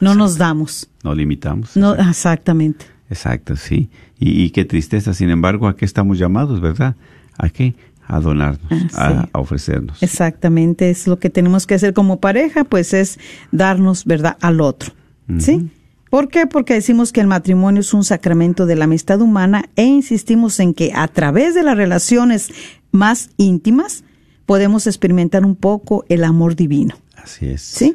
No 0.00 0.14
nos 0.14 0.38
damos. 0.38 0.88
No 1.04 1.14
limitamos. 1.14 1.76
No, 1.76 1.94
exactamente. 1.94 2.86
Exacto, 3.10 3.56
sí. 3.56 3.88
Y, 4.18 4.42
y 4.42 4.50
qué 4.50 4.64
tristeza, 4.64 5.14
sin 5.14 5.30
embargo, 5.30 5.68
¿a 5.68 5.76
qué 5.76 5.84
estamos 5.84 6.18
llamados, 6.18 6.60
verdad? 6.60 6.96
¿A 7.38 7.48
qué? 7.48 7.74
A 8.06 8.20
donarnos, 8.20 8.60
Ah, 8.94 9.22
sí. 9.24 9.30
a 9.32 9.38
ofrecernos. 9.38 10.02
Exactamente, 10.02 10.90
es 10.90 11.06
lo 11.06 11.18
que 11.18 11.30
tenemos 11.30 11.66
que 11.66 11.74
hacer 11.74 11.94
como 11.94 12.18
pareja, 12.20 12.64
pues 12.64 12.92
es 12.94 13.18
darnos, 13.52 14.04
¿verdad?, 14.04 14.36
al 14.40 14.60
otro. 14.60 14.92
¿Sí? 15.38 15.70
¿Por 16.10 16.28
qué? 16.28 16.46
Porque 16.48 16.74
decimos 16.74 17.12
que 17.12 17.20
el 17.20 17.28
matrimonio 17.28 17.80
es 17.82 17.94
un 17.94 18.02
sacramento 18.02 18.66
de 18.66 18.74
la 18.74 18.84
amistad 18.86 19.20
humana 19.20 19.66
e 19.76 19.84
insistimos 19.84 20.58
en 20.58 20.74
que 20.74 20.92
a 20.92 21.06
través 21.06 21.54
de 21.54 21.62
las 21.62 21.76
relaciones 21.76 22.48
más 22.90 23.30
íntimas 23.36 24.02
podemos 24.44 24.88
experimentar 24.88 25.44
un 25.44 25.54
poco 25.54 26.04
el 26.08 26.24
amor 26.24 26.56
divino. 26.56 26.96
Así 27.16 27.46
es. 27.46 27.62
¿Sí? 27.62 27.94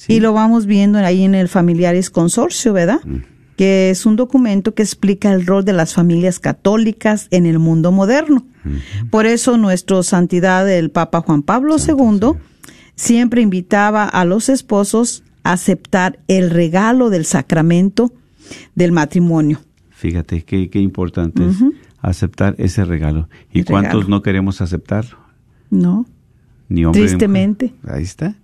Sí. 0.00 0.14
Y 0.14 0.20
lo 0.20 0.32
vamos 0.32 0.64
viendo 0.64 0.98
ahí 0.98 1.24
en 1.24 1.34
el 1.34 1.48
Familiares 1.48 2.08
Consorcio, 2.08 2.72
¿verdad? 2.72 3.00
Que 3.58 3.90
es 3.90 4.06
un 4.06 4.16
documento 4.16 4.72
que 4.72 4.82
explica 4.82 5.30
el 5.30 5.44
rol 5.44 5.62
de 5.66 5.74
las 5.74 5.92
familias 5.92 6.38
católicas 6.38 7.28
en 7.30 7.44
el 7.44 7.58
mundo 7.58 7.92
moderno. 7.92 8.46
Por 9.10 9.26
eso 9.26 9.58
nuestro 9.58 10.02
santidad, 10.02 10.66
el 10.70 10.90
Papa 10.90 11.20
Juan 11.20 11.42
Pablo 11.42 11.76
II, 11.76 12.30
siempre 12.94 13.42
invitaba 13.42 14.06
a 14.06 14.24
los 14.24 14.48
esposos 14.48 15.22
a 15.42 15.52
aceptar 15.52 16.18
el 16.28 16.48
regalo 16.48 17.10
del 17.10 17.26
sacramento 17.26 18.10
del 18.74 18.92
matrimonio. 18.92 19.60
Fíjate 19.90 20.44
qué, 20.44 20.70
qué 20.70 20.78
importante 20.78 21.46
es 21.46 21.56
aceptar 22.00 22.54
ese 22.56 22.86
regalo. 22.86 23.28
¿Y 23.52 23.58
El 23.58 23.64
cuántos 23.66 23.92
regalo. 23.92 24.08
no 24.08 24.22
queremos 24.22 24.62
aceptarlo? 24.62 25.18
¿No? 25.68 26.06
Ni 26.70 26.86
hombre. 26.86 27.02
Tristemente. 27.02 27.74
Ahí 27.86 28.04
está. 28.04 28.34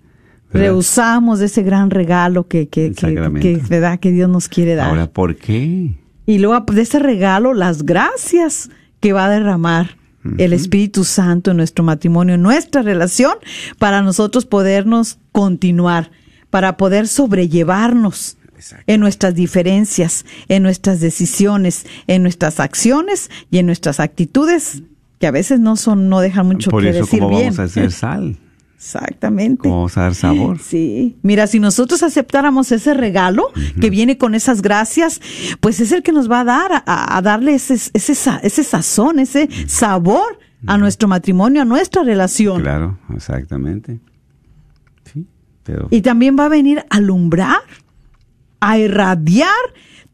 ¿Verdad? 0.52 0.68
Rehusamos 0.68 1.40
ese 1.40 1.62
gran 1.62 1.90
regalo 1.90 2.46
que, 2.46 2.68
que, 2.68 2.92
que, 2.92 3.14
que, 3.40 3.60
¿verdad? 3.68 3.98
que 3.98 4.10
Dios 4.12 4.28
nos 4.28 4.48
quiere 4.48 4.74
dar. 4.74 4.90
Ahora, 4.90 5.06
¿por 5.10 5.36
qué? 5.36 5.94
Y 6.26 6.38
luego 6.38 6.64
de 6.72 6.82
ese 6.82 6.98
regalo, 6.98 7.54
las 7.54 7.84
gracias 7.84 8.70
que 9.00 9.12
va 9.12 9.26
a 9.26 9.30
derramar 9.30 9.96
el 10.38 10.52
Espíritu 10.52 11.04
Santo 11.04 11.52
en 11.52 11.56
nuestro 11.56 11.84
matrimonio, 11.84 12.34
en 12.34 12.42
nuestra 12.42 12.82
relación, 12.82 13.34
para 13.78 14.02
nosotros 14.02 14.44
podernos 14.44 15.18
continuar, 15.30 16.10
para 16.50 16.76
poder 16.76 17.06
sobrellevarnos 17.06 18.36
en 18.86 19.00
nuestras 19.00 19.34
diferencias, 19.34 20.24
en 20.48 20.62
nuestras 20.62 21.00
decisiones, 21.00 21.86
en 22.06 22.22
nuestras 22.22 22.58
acciones 22.58 23.30
y 23.50 23.58
en 23.58 23.66
nuestras 23.66 24.00
actitudes, 24.00 24.82
que 25.20 25.26
a 25.26 25.30
veces 25.30 25.60
no 25.60 25.76
son, 25.76 26.08
no 26.08 26.20
dejan 26.20 26.46
mucho 26.46 26.70
Por 26.70 26.82
que 26.82 26.90
eso, 26.90 27.00
decir 27.00 27.20
¿cómo 27.20 27.30
bien. 27.30 27.54
vamos 27.54 27.58
a 27.60 27.62
hacer 27.64 27.92
sal? 27.92 28.36
Exactamente. 28.76 29.62
¿Cómo 29.62 29.76
vamos 29.76 29.96
a 29.96 30.02
dar 30.02 30.14
sabor? 30.14 30.58
Sí, 30.66 31.16
mira, 31.22 31.46
si 31.46 31.58
nosotros 31.60 32.02
aceptáramos 32.02 32.70
ese 32.72 32.92
regalo 32.92 33.50
que 33.80 33.90
viene 33.90 34.18
con 34.18 34.34
esas 34.34 34.60
gracias, 34.60 35.20
pues 35.60 35.80
es 35.80 35.92
el 35.92 36.02
que 36.02 36.12
nos 36.12 36.30
va 36.30 36.40
a 36.40 36.44
dar, 36.44 36.82
a, 36.84 37.16
a 37.16 37.22
darle 37.22 37.54
ese, 37.54 37.74
ese, 37.74 38.12
ese 38.42 38.64
sazón, 38.64 39.18
ese 39.18 39.48
sabor 39.66 40.38
a 40.66 40.76
nuestro 40.78 41.08
matrimonio, 41.08 41.62
a 41.62 41.64
nuestra 41.64 42.02
relación. 42.02 42.62
Claro, 42.62 42.98
exactamente. 43.14 44.00
Sí, 45.04 45.26
pero... 45.62 45.88
Y 45.90 46.02
también 46.02 46.36
va 46.38 46.46
a 46.46 46.50
venir 46.50 46.80
a 46.90 46.96
alumbrar, 46.96 47.60
a 48.60 48.78
irradiar 48.78 49.54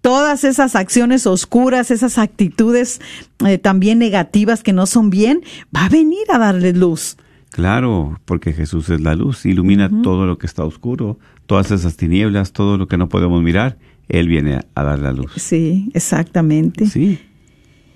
todas 0.00 0.44
esas 0.44 0.76
acciones 0.76 1.26
oscuras, 1.26 1.90
esas 1.90 2.18
actitudes 2.18 3.00
eh, 3.46 3.58
también 3.58 3.98
negativas 3.98 4.62
que 4.62 4.72
no 4.72 4.86
son 4.86 5.10
bien, 5.10 5.42
va 5.74 5.86
a 5.86 5.88
venir 5.88 6.24
a 6.30 6.38
darle 6.38 6.72
luz. 6.72 7.16
Claro, 7.52 8.18
porque 8.24 8.52
Jesús 8.52 8.88
es 8.88 9.00
la 9.00 9.14
luz, 9.14 9.44
ilumina 9.46 9.90
todo 10.02 10.26
lo 10.26 10.38
que 10.38 10.46
está 10.46 10.64
oscuro, 10.64 11.18
todas 11.46 11.70
esas 11.70 11.96
tinieblas, 11.96 12.52
todo 12.52 12.78
lo 12.78 12.88
que 12.88 12.96
no 12.96 13.08
podemos 13.08 13.42
mirar, 13.42 13.78
Él 14.08 14.26
viene 14.26 14.60
a, 14.74 14.82
dar 14.82 14.98
la 14.98 15.12
luz. 15.12 15.32
Sí, 15.36 15.90
exactamente. 15.92 16.86
Sí. 16.86 17.20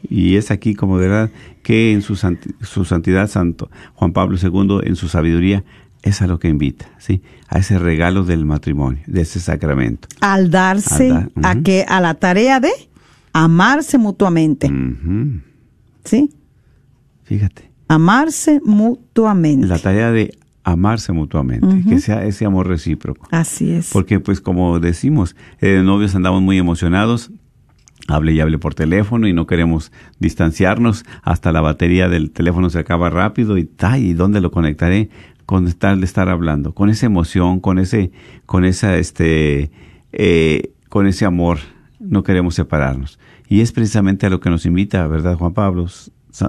Y 0.09 0.37
es 0.37 0.51
aquí 0.51 0.75
como 0.75 0.99
de 0.99 1.09
verdad 1.09 1.31
que 1.63 1.93
en 1.93 2.03
su, 2.03 2.17
su 2.17 2.85
santidad 2.85 3.29
santo 3.29 3.71
Juan 3.95 4.13
Pablo 4.13 4.37
II, 4.41 4.81
en 4.87 4.95
su 4.95 5.09
sabiduría, 5.09 5.65
es 6.03 6.23
a 6.23 6.27
lo 6.27 6.39
que 6.39 6.49
invita, 6.49 6.87
¿sí? 6.99 7.23
A 7.49 7.59
ese 7.59 7.79
regalo 7.79 8.25
del 8.25 8.45
matrimonio, 8.45 9.03
de 9.07 9.23
ese 9.23 9.41
sacramento. 9.41 10.07
al 10.21 10.51
darse 10.51 11.11
Al 11.11 11.31
a 11.43 11.63
que 11.63 11.85
a 11.89 12.01
la 12.01 12.15
tarea 12.15 12.61
de 12.61 12.71
amarse 13.33 13.99
mutuamente. 13.99 14.71
¿sí? 16.05 16.31
Fíjate, 17.25 17.71
Amarse 17.89 18.61
mutuamente. 18.65 19.67
la 19.67 19.79
tarea 19.79 20.11
de 20.11 20.37
amarse 20.65 21.13
mutuamente, 21.13 21.85
que 21.89 22.01
sea 22.01 22.25
ese 22.25 22.45
amor 22.45 22.67
recíproco. 22.67 23.29
Así 23.31 23.71
es. 23.71 23.91
Porque 23.93 24.19
pues 24.19 24.41
como 24.41 24.81
decimos, 24.81 25.37
eh, 25.61 25.81
novios 25.85 26.17
andamos 26.17 26.43
muy 26.43 26.59
emocionados, 26.59 27.31
hable 28.09 28.33
y 28.33 28.41
hable 28.41 28.59
por 28.59 28.75
teléfono 28.75 29.29
y 29.29 29.33
no 29.33 29.47
queremos 29.47 29.93
distanciarnos, 30.19 31.05
hasta 31.23 31.53
la 31.53 31.61
batería 31.61 32.09
del 32.09 32.33
teléfono 32.33 32.69
se 32.69 32.81
acaba 32.81 33.11
rápido 33.11 33.59
y 33.59 33.65
ta, 33.65 33.99
¿y 33.99 34.13
dónde 34.13 34.41
lo 34.41 34.51
conectaré? 34.51 35.09
Con 35.47 35.69
estar, 35.69 35.97
de 35.97 36.05
estar 36.05 36.29
hablando, 36.29 36.75
con 36.75 36.91
esa 36.91 37.07
emoción, 37.07 37.61
con 37.61 37.79
ese, 37.79 38.11
con 38.45 38.65
esa, 38.65 38.97
este, 38.97 39.71
eh, 40.13 40.73
con 40.89 41.07
ese 41.07 41.25
amor, 41.25 41.59
no 42.01 42.25
queremos 42.25 42.57
separarnos. 42.57 43.21
Y 43.49 43.61
es 43.61 43.71
precisamente 43.71 44.27
a 44.27 44.31
lo 44.31 44.41
que 44.41 44.51
nos 44.51 44.67
invita, 44.67 45.07
¿verdad, 45.07 45.37
Juan 45.37 45.55
Pablo, 45.55 45.87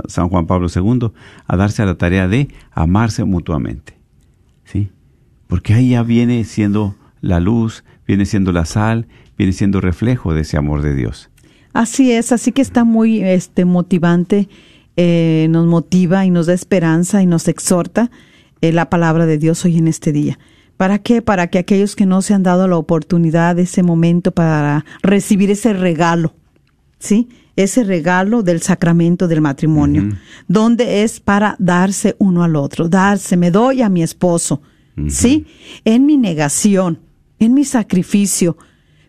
San 0.07 0.29
Juan 0.29 0.47
Pablo 0.47 0.67
II, 0.73 1.11
a 1.45 1.57
darse 1.57 1.81
a 1.81 1.85
la 1.85 1.95
tarea 1.95 2.27
de 2.27 2.49
amarse 2.71 3.23
mutuamente. 3.23 3.97
¿Sí? 4.65 4.89
Porque 5.47 5.73
ahí 5.73 5.91
ya 5.91 6.03
viene 6.03 6.43
siendo 6.43 6.95
la 7.21 7.39
luz, 7.39 7.83
viene 8.05 8.25
siendo 8.25 8.51
la 8.51 8.65
sal, 8.65 9.07
viene 9.37 9.53
siendo 9.53 9.81
reflejo 9.81 10.33
de 10.33 10.41
ese 10.41 10.57
amor 10.57 10.81
de 10.81 10.93
Dios. 10.93 11.29
Así 11.73 12.11
es, 12.11 12.31
así 12.31 12.51
que 12.51 12.61
está 12.61 12.83
muy 12.83 13.23
este 13.23 13.63
motivante, 13.65 14.49
eh, 14.95 15.47
nos 15.49 15.67
motiva 15.67 16.25
y 16.25 16.31
nos 16.31 16.47
da 16.47 16.53
esperanza 16.53 17.21
y 17.21 17.25
nos 17.27 17.47
exhorta 17.47 18.09
eh, 18.61 18.71
la 18.71 18.89
palabra 18.89 19.25
de 19.25 19.37
Dios 19.37 19.63
hoy 19.63 19.77
en 19.77 19.87
este 19.87 20.11
día. 20.11 20.39
¿Para 20.75 20.99
qué? 20.99 21.21
Para 21.21 21.47
que 21.47 21.59
aquellos 21.59 21.95
que 21.95 22.05
no 22.05 22.21
se 22.21 22.33
han 22.33 22.43
dado 22.43 22.67
la 22.67 22.77
oportunidad, 22.77 23.57
ese 23.59 23.83
momento 23.83 24.31
para 24.31 24.85
recibir 25.01 25.49
ese 25.51 25.73
regalo, 25.73 26.33
¿sí? 26.99 27.29
Ese 27.55 27.83
regalo 27.83 28.43
del 28.43 28.61
sacramento 28.61 29.27
del 29.27 29.41
matrimonio, 29.41 30.09
donde 30.47 31.03
es 31.03 31.19
para 31.19 31.55
darse 31.57 32.15
uno 32.19 32.43
al 32.43 32.55
otro, 32.55 32.87
darse, 32.87 33.35
me 33.35 33.49
doy 33.49 33.81
a 33.81 33.89
mi 33.89 34.03
esposo, 34.03 34.61
¿sí? 35.07 35.47
En 35.83 36.05
mi 36.05 36.17
negación, 36.17 36.99
en 37.39 37.53
mi 37.53 37.65
sacrificio, 37.65 38.57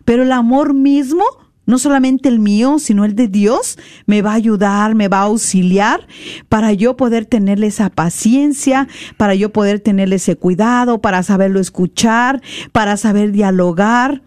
pero 0.03 0.23
el 0.23 0.31
amor 0.31 0.73
mismo, 0.73 1.23
no 1.67 1.77
solamente 1.77 2.27
el 2.29 2.39
mío, 2.39 2.79
sino 2.79 3.05
el 3.05 3.15
de 3.15 3.27
Dios, 3.27 3.77
me 4.07 4.23
va 4.23 4.31
a 4.31 4.35
ayudar, 4.35 4.95
me 4.95 5.07
va 5.07 5.19
a 5.19 5.23
auxiliar 5.25 6.07
para 6.47 6.73
yo 6.73 6.97
poder 6.97 7.27
tenerle 7.27 7.67
esa 7.67 7.91
paciencia, 7.91 8.87
para 9.17 9.35
yo 9.35 9.53
poder 9.53 9.79
tenerle 9.79 10.15
ese 10.15 10.35
cuidado, 10.35 10.99
para 10.99 11.21
saberlo 11.21 11.59
escuchar, 11.59 12.41
para 12.71 12.97
saber 12.97 13.31
dialogar, 13.31 14.23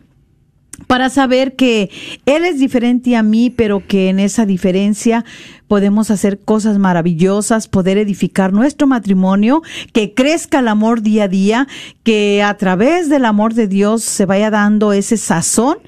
para 0.87 1.11
saber 1.11 1.57
que 1.57 1.90
Él 2.27 2.45
es 2.45 2.59
diferente 2.59 3.16
a 3.16 3.23
mí, 3.23 3.51
pero 3.51 3.87
que 3.87 4.09
en 4.09 4.21
esa 4.21 4.47
diferencia 4.47 5.25
podemos 5.68 6.11
hacer 6.11 6.38
cosas 6.38 6.79
maravillosas, 6.79 7.68
poder 7.68 7.99
edificar 7.99 8.53
nuestro 8.53 8.87
matrimonio, 8.87 9.62
que 9.92 10.12
crezca 10.14 10.59
el 10.59 10.68
amor 10.68 11.03
día 11.03 11.25
a 11.25 11.29
día, 11.29 11.68
que 12.03 12.42
a 12.42 12.57
través 12.57 13.09
del 13.09 13.25
amor 13.25 13.55
de 13.55 13.68
Dios 13.68 14.03
se 14.03 14.27
vaya 14.27 14.51
dando 14.51 14.92
ese 14.92 15.16
sazón 15.16 15.79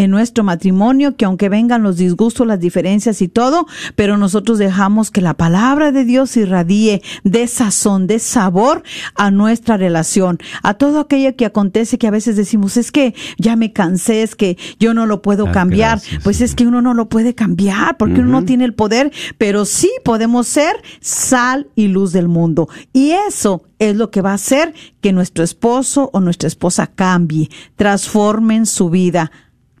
en 0.00 0.10
nuestro 0.10 0.44
matrimonio, 0.44 1.14
que 1.14 1.26
aunque 1.26 1.50
vengan 1.50 1.82
los 1.82 1.98
disgustos, 1.98 2.46
las 2.46 2.58
diferencias 2.58 3.20
y 3.20 3.28
todo, 3.28 3.66
pero 3.96 4.16
nosotros 4.16 4.56
dejamos 4.58 5.10
que 5.10 5.20
la 5.20 5.34
palabra 5.34 5.92
de 5.92 6.06
Dios 6.06 6.38
irradie 6.38 7.02
de 7.22 7.46
sazón, 7.46 8.06
de 8.06 8.18
sabor 8.18 8.82
a 9.14 9.30
nuestra 9.30 9.76
relación, 9.76 10.38
a 10.62 10.72
todo 10.72 11.00
aquello 11.00 11.36
que 11.36 11.44
acontece 11.44 11.98
que 11.98 12.06
a 12.06 12.10
veces 12.10 12.36
decimos, 12.36 12.78
es 12.78 12.92
que 12.92 13.14
ya 13.36 13.56
me 13.56 13.74
cansé, 13.74 14.22
es 14.22 14.36
que 14.36 14.56
yo 14.78 14.94
no 14.94 15.04
lo 15.04 15.20
puedo 15.20 15.48
Ah, 15.48 15.52
cambiar. 15.52 15.98
gracias, 15.98 16.22
pues 16.24 16.40
es 16.40 16.54
que 16.54 16.66
uno 16.66 16.80
no 16.80 16.94
lo 16.94 17.10
puede 17.10 17.34
cambiar 17.34 17.98
porque 17.98 18.20
uno 18.20 18.40
no 18.40 18.44
tiene 18.46 18.64
el 18.64 18.72
poder, 18.72 19.12
pero 19.36 19.66
sí 19.66 19.90
podemos 20.02 20.46
ser 20.46 20.76
sal 21.02 21.68
y 21.76 21.88
luz 21.88 22.12
del 22.12 22.28
mundo. 22.28 22.70
Y 22.94 23.10
eso 23.28 23.64
es 23.78 23.96
lo 23.96 24.10
que 24.10 24.22
va 24.22 24.30
a 24.30 24.34
hacer 24.34 24.72
que 25.02 25.12
nuestro 25.12 25.44
esposo 25.44 26.08
o 26.14 26.20
nuestra 26.20 26.46
esposa 26.48 26.86
cambie, 26.86 27.50
transformen 27.76 28.64
su 28.64 28.88
vida 28.88 29.30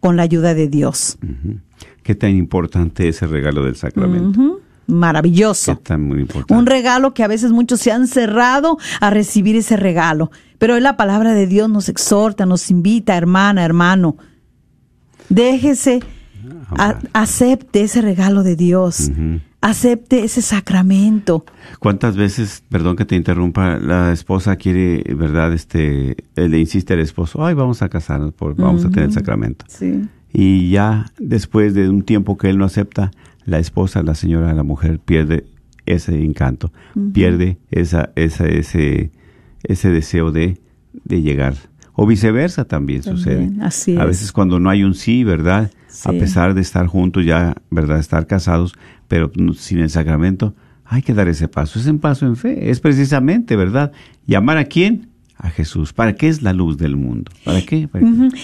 con 0.00 0.16
la 0.16 0.22
ayuda 0.22 0.54
de 0.54 0.68
Dios. 0.68 1.18
Qué 2.02 2.14
tan 2.14 2.30
importante 2.36 3.08
es 3.08 3.22
el 3.22 3.30
regalo 3.30 3.64
del 3.64 3.76
sacramento. 3.76 4.60
Maravilloso. 4.86 5.76
Qué 5.76 5.82
tan 5.84 6.02
muy 6.02 6.20
importante. 6.20 6.54
Un 6.54 6.66
regalo 6.66 7.14
que 7.14 7.22
a 7.22 7.28
veces 7.28 7.52
muchos 7.52 7.80
se 7.80 7.92
han 7.92 8.08
cerrado 8.08 8.76
a 9.00 9.10
recibir 9.10 9.54
ese 9.56 9.76
regalo. 9.76 10.32
Pero 10.58 10.74
hoy 10.74 10.80
la 10.80 10.96
palabra 10.96 11.32
de 11.32 11.46
Dios 11.46 11.70
nos 11.70 11.88
exhorta, 11.88 12.44
nos 12.46 12.70
invita, 12.70 13.16
hermana, 13.16 13.64
hermano. 13.64 14.16
Déjese, 15.28 16.00
a- 16.70 16.84
Amar. 16.90 17.08
acepte 17.12 17.82
ese 17.82 18.00
regalo 18.02 18.42
de 18.42 18.56
Dios. 18.56 19.10
Acepte 19.62 20.24
ese 20.24 20.40
sacramento. 20.40 21.44
¿Cuántas 21.80 22.16
veces, 22.16 22.64
perdón 22.70 22.96
que 22.96 23.04
te 23.04 23.14
interrumpa, 23.14 23.78
la 23.78 24.10
esposa 24.10 24.56
quiere, 24.56 25.02
verdad, 25.14 25.52
este, 25.52 26.12
eh, 26.36 26.48
le 26.48 26.58
insiste 26.58 26.94
al 26.94 27.00
esposo, 27.00 27.44
ay, 27.44 27.52
vamos 27.54 27.82
a 27.82 27.90
casarnos, 27.90 28.32
por, 28.32 28.56
vamos 28.56 28.84
a 28.86 28.88
tener 28.88 29.06
el 29.06 29.12
sacramento. 29.12 29.66
Sí. 29.68 30.02
Y 30.32 30.70
ya 30.70 31.06
después 31.18 31.74
de 31.74 31.90
un 31.90 32.02
tiempo 32.02 32.38
que 32.38 32.48
él 32.48 32.56
no 32.56 32.64
acepta, 32.64 33.10
la 33.44 33.58
esposa, 33.58 34.02
la 34.02 34.14
señora, 34.14 34.54
la 34.54 34.62
mujer 34.62 34.98
pierde 34.98 35.44
ese 35.84 36.22
encanto, 36.24 36.72
pierde 37.12 37.58
esa, 37.70 38.12
esa, 38.16 38.46
ese, 38.46 39.10
ese 39.62 39.90
deseo 39.90 40.32
de, 40.32 40.58
de 41.04 41.20
llegar. 41.20 41.54
O 41.94 42.06
viceversa 42.06 42.64
también, 42.64 43.02
sucede. 43.02 43.50
así 43.60 43.94
A 43.98 44.02
es. 44.02 44.06
veces 44.08 44.32
cuando 44.32 44.58
no 44.58 44.70
hay 44.70 44.84
un 44.84 44.94
sí, 44.94 45.22
¿verdad? 45.22 45.70
A 46.04 46.12
Sí. 46.12 46.18
pesar 46.18 46.54
de 46.54 46.60
estar 46.62 46.86
juntos 46.86 47.26
ya, 47.26 47.56
¿verdad? 47.70 47.98
Estar 47.98 48.26
casados, 48.26 48.74
pero 49.10 49.32
sin 49.58 49.80
el 49.80 49.90
sacramento, 49.90 50.54
hay 50.84 51.02
que 51.02 51.14
dar 51.14 51.26
ese 51.26 51.48
paso. 51.48 51.80
Es 51.80 51.86
un 51.86 51.98
paso 51.98 52.26
en 52.26 52.36
fe. 52.36 52.70
Es 52.70 52.78
precisamente, 52.78 53.56
¿verdad? 53.56 53.90
¿Llamar 54.24 54.56
a 54.56 54.66
quién? 54.66 55.08
A 55.36 55.50
Jesús. 55.50 55.92
¿Para 55.92 56.14
qué 56.14 56.28
es 56.28 56.42
la 56.42 56.52
luz 56.52 56.78
del 56.78 56.94
mundo? 56.94 57.32
¿Para 57.44 57.60
qué? 57.60 57.88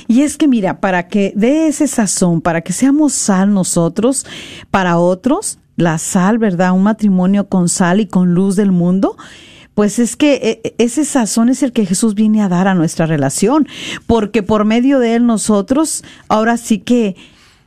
Y 0.09 0.23
es 0.23 0.37
que 0.37 0.49
mira, 0.49 0.81
para 0.81 1.07
que 1.07 1.33
dé 1.37 1.69
ese 1.69 1.87
sazón, 1.87 2.41
para 2.41 2.63
que 2.63 2.73
seamos 2.73 3.13
sal 3.13 3.55
nosotros, 3.55 4.27
para 4.73 4.99
otros, 4.99 5.61
la 5.77 5.99
sal, 5.99 6.39
¿verdad? 6.39 6.73
Un 6.73 6.83
matrimonio 6.83 7.49
con 7.49 7.69
sal 7.69 8.01
y 8.01 8.07
con 8.07 8.35
luz 8.35 8.57
del 8.57 8.73
mundo. 8.73 9.17
Pues 9.75 10.01
es 10.01 10.17
que 10.17 10.63
eh, 10.65 10.75
ese 10.79 11.05
sazón 11.05 11.49
es 11.49 11.63
el 11.63 11.71
que 11.71 11.87
Jesús 11.87 12.17
viene 12.17 12.43
a 12.43 12.49
dar 12.49 12.67
a 12.67 12.75
nuestra 12.75 13.07
relación, 13.07 13.69
porque 14.09 14.43
por 14.43 14.65
medio 14.65 14.99
de 14.99 15.15
él 15.15 15.27
nosotros, 15.27 16.03
ahora 16.27 16.57
sí 16.57 16.79
que 16.81 17.15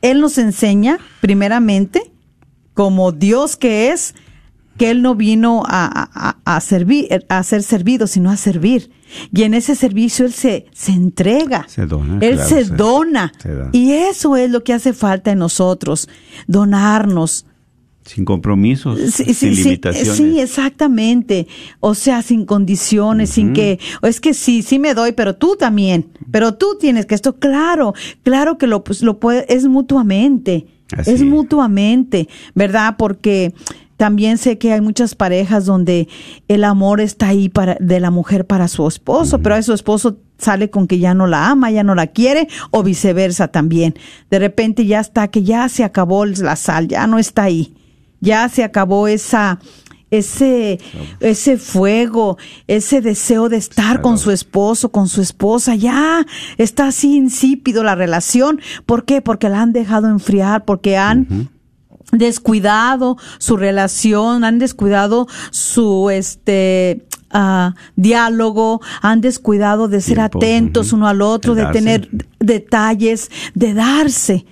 él 0.02 0.20
nos 0.20 0.36
enseña, 0.36 0.98
primeramente, 1.22 2.09
como 2.80 3.12
Dios 3.12 3.56
que 3.56 3.90
es, 3.92 4.14
que 4.78 4.90
Él 4.90 5.02
no 5.02 5.14
vino 5.14 5.62
a, 5.66 6.08
a- 6.14 6.36
a 6.56 6.60
servir, 6.62 7.26
a 7.28 7.42
ser 7.42 7.62
servido, 7.62 8.06
sino 8.06 8.30
a 8.30 8.38
servir. 8.38 8.90
Y 9.34 9.42
en 9.42 9.52
ese 9.52 9.74
servicio 9.74 10.24
Él 10.24 10.32
se, 10.32 10.64
se 10.72 10.92
entrega. 10.92 11.66
Se 11.68 11.84
dona, 11.84 12.14
Él 12.22 12.36
claro, 12.36 12.48
se 12.48 12.64
se- 12.64 12.74
dona. 12.74 13.32
se. 13.38 13.50
Y 13.72 13.92
eso 13.92 14.34
es 14.36 14.50
lo 14.50 14.64
que 14.64 14.72
hace 14.72 14.94
falta 14.94 15.32
en 15.32 15.40
nosotros, 15.40 16.08
donarnos. 16.46 17.44
Sin 18.04 18.24
compromisos, 18.24 18.98
Sí, 19.12 19.34
sin 19.34 19.54
sí, 19.54 19.62
limitaciones. 19.64 20.16
sí, 20.16 20.40
exactamente. 20.40 21.46
O 21.80 21.94
sea, 21.94 22.22
sin 22.22 22.44
condiciones, 22.46 23.30
sin 23.30 23.52
que, 23.52 23.78
es 24.02 24.20
que 24.20 24.32
sí, 24.34 24.62
sí 24.62 24.78
me 24.78 24.94
doy, 24.94 25.12
pero 25.12 25.36
tú 25.36 25.56
también, 25.56 26.06
pero 26.30 26.54
tú 26.54 26.76
tienes 26.80 27.06
que 27.06 27.14
esto, 27.14 27.36
claro, 27.38 27.94
claro 28.22 28.56
que 28.58 28.66
lo, 28.66 28.82
pues, 28.84 29.02
lo 29.02 29.20
puede, 29.20 29.44
es 29.54 29.66
mutuamente, 29.66 30.66
Así 30.96 31.10
es 31.10 31.20
es. 31.20 31.26
mutuamente, 31.26 32.26
¿verdad? 32.54 32.96
Porque 32.98 33.54
también 33.98 34.38
sé 34.38 34.56
que 34.56 34.72
hay 34.72 34.80
muchas 34.80 35.14
parejas 35.14 35.66
donde 35.66 36.08
el 36.48 36.64
amor 36.64 37.02
está 37.02 37.28
ahí 37.28 37.50
para, 37.50 37.76
de 37.80 38.00
la 38.00 38.10
mujer 38.10 38.46
para 38.46 38.66
su 38.68 38.88
esposo, 38.88 39.40
pero 39.40 39.54
a 39.56 39.62
su 39.62 39.74
esposo 39.74 40.16
sale 40.38 40.70
con 40.70 40.86
que 40.86 40.98
ya 40.98 41.12
no 41.12 41.26
la 41.26 41.50
ama, 41.50 41.70
ya 41.70 41.84
no 41.84 41.94
la 41.94 42.06
quiere, 42.06 42.48
o 42.70 42.82
viceversa 42.82 43.48
también. 43.48 43.94
De 44.30 44.38
repente 44.38 44.86
ya 44.86 45.00
está, 45.00 45.28
que 45.28 45.42
ya 45.42 45.68
se 45.68 45.84
acabó 45.84 46.24
la 46.24 46.56
sal, 46.56 46.88
ya 46.88 47.06
no 47.06 47.18
está 47.18 47.42
ahí 47.42 47.74
ya 48.20 48.48
se 48.48 48.64
acabó 48.64 49.08
esa 49.08 49.58
ese 50.10 50.80
ese 51.20 51.56
fuego, 51.56 52.36
ese 52.66 53.00
deseo 53.00 53.48
de 53.48 53.56
estar 53.56 54.00
con 54.00 54.18
su 54.18 54.30
esposo, 54.30 54.90
con 54.90 55.08
su 55.08 55.20
esposa, 55.20 55.74
ya 55.74 56.26
está 56.58 56.88
así 56.88 57.16
insípido 57.16 57.84
la 57.84 57.94
relación, 57.94 58.60
¿por 58.86 59.04
qué? 59.04 59.22
Porque 59.22 59.48
la 59.48 59.62
han 59.62 59.72
dejado 59.72 60.08
enfriar, 60.08 60.64
porque 60.64 60.96
han 60.96 61.50
descuidado 62.12 63.16
su 63.38 63.56
relación, 63.56 64.44
han 64.44 64.58
descuidado 64.58 65.28
su 65.50 66.10
este 66.10 67.06
ah, 67.30 67.74
diálogo, 67.94 68.80
han 69.02 69.20
descuidado 69.20 69.86
de 69.86 70.00
ser 70.00 70.16
Tiempo, 70.16 70.38
atentos 70.38 70.92
uno 70.92 71.06
al 71.06 71.22
otro, 71.22 71.54
De 71.54 71.66
tener 71.66 72.08
detalles, 72.40 73.30
de 73.54 73.74
darse 73.74 74.46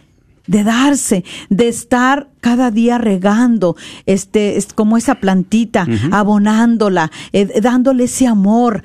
de 0.49 0.65
darse, 0.65 1.25
de 1.51 1.69
estar 1.69 2.29
cada 2.41 2.73
día 2.73 2.99
regando, 2.99 3.77
este, 4.07 4.57
es 4.57 4.73
como 4.73 4.97
esa 4.97 5.17
plantita, 5.17 5.87
abonándola, 6.11 7.13
eh, 7.33 7.61
dándole 7.61 8.05
ese 8.05 8.27
amor. 8.27 8.83